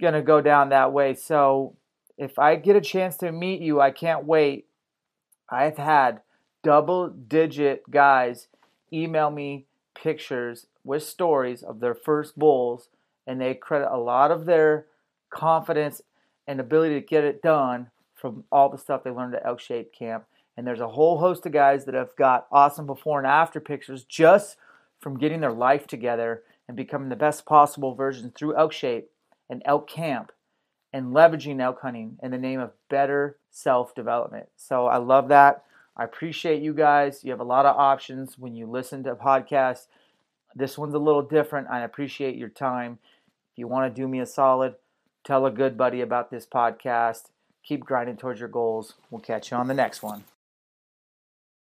to 0.00 0.22
go 0.22 0.40
down 0.40 0.70
that 0.70 0.92
way. 0.92 1.14
So 1.14 1.76
if 2.16 2.38
I 2.38 2.56
get 2.56 2.76
a 2.76 2.80
chance 2.80 3.16
to 3.18 3.32
meet 3.32 3.60
you, 3.60 3.80
I 3.80 3.90
can't 3.90 4.24
wait. 4.24 4.66
I've 5.50 5.76
had 5.76 6.20
double 6.62 7.08
digit 7.08 7.90
guys 7.90 8.48
email 8.92 9.30
me 9.30 9.66
pictures 9.94 10.66
with 10.84 11.02
stories 11.02 11.62
of 11.62 11.80
their 11.80 11.94
first 11.94 12.38
bulls, 12.38 12.88
and 13.26 13.40
they 13.40 13.54
credit 13.54 13.92
a 13.92 13.98
lot 13.98 14.30
of 14.30 14.46
their 14.46 14.86
confidence 15.30 16.02
and 16.46 16.60
ability 16.60 16.94
to 16.94 17.06
get 17.06 17.24
it 17.24 17.42
done 17.42 17.90
from 18.14 18.44
all 18.50 18.68
the 18.68 18.78
stuff 18.78 19.04
they 19.04 19.10
learned 19.10 19.34
at 19.34 19.46
Elk 19.46 19.60
Shape 19.60 19.92
Camp. 19.92 20.24
And 20.56 20.66
there's 20.66 20.80
a 20.80 20.88
whole 20.88 21.18
host 21.18 21.46
of 21.46 21.52
guys 21.52 21.84
that 21.84 21.94
have 21.94 22.14
got 22.16 22.46
awesome 22.50 22.86
before 22.86 23.18
and 23.18 23.26
after 23.26 23.60
pictures 23.60 24.04
just 24.04 24.56
from 25.00 25.18
getting 25.18 25.40
their 25.40 25.52
life 25.52 25.86
together 25.86 26.42
and 26.68 26.76
becoming 26.76 27.08
the 27.08 27.16
best 27.16 27.46
possible 27.46 27.94
version 27.94 28.32
through 28.34 28.56
Elk 28.56 28.72
Shape 28.72 29.10
and 29.48 29.62
Elk 29.64 29.88
Camp 29.88 30.32
and 30.92 31.12
leveraging 31.14 31.60
elk 31.60 31.80
hunting 31.80 32.18
in 32.22 32.30
the 32.30 32.38
name 32.38 32.60
of 32.60 32.72
better 32.88 33.36
self 33.50 33.94
development. 33.94 34.48
So 34.56 34.86
I 34.86 34.96
love 34.98 35.28
that. 35.28 35.64
I 35.96 36.04
appreciate 36.04 36.62
you 36.62 36.72
guys. 36.72 37.24
You 37.24 37.30
have 37.30 37.40
a 37.40 37.44
lot 37.44 37.66
of 37.66 37.76
options 37.76 38.38
when 38.38 38.54
you 38.54 38.66
listen 38.66 39.02
to 39.04 39.14
podcasts. 39.14 39.86
This 40.54 40.76
one's 40.76 40.94
a 40.94 40.98
little 40.98 41.22
different. 41.22 41.68
I 41.68 41.80
appreciate 41.80 42.36
your 42.36 42.48
time. 42.48 42.98
If 43.52 43.58
you 43.58 43.68
want 43.68 43.94
to 43.94 44.00
do 44.00 44.08
me 44.08 44.20
a 44.20 44.26
solid, 44.26 44.74
tell 45.24 45.46
a 45.46 45.50
good 45.50 45.76
buddy 45.76 46.00
about 46.00 46.30
this 46.30 46.46
podcast. 46.46 47.24
Keep 47.62 47.84
grinding 47.84 48.16
towards 48.16 48.40
your 48.40 48.48
goals. 48.48 48.94
We'll 49.10 49.20
catch 49.20 49.50
you 49.50 49.56
on 49.56 49.68
the 49.68 49.74
next 49.74 50.02
one. 50.02 50.24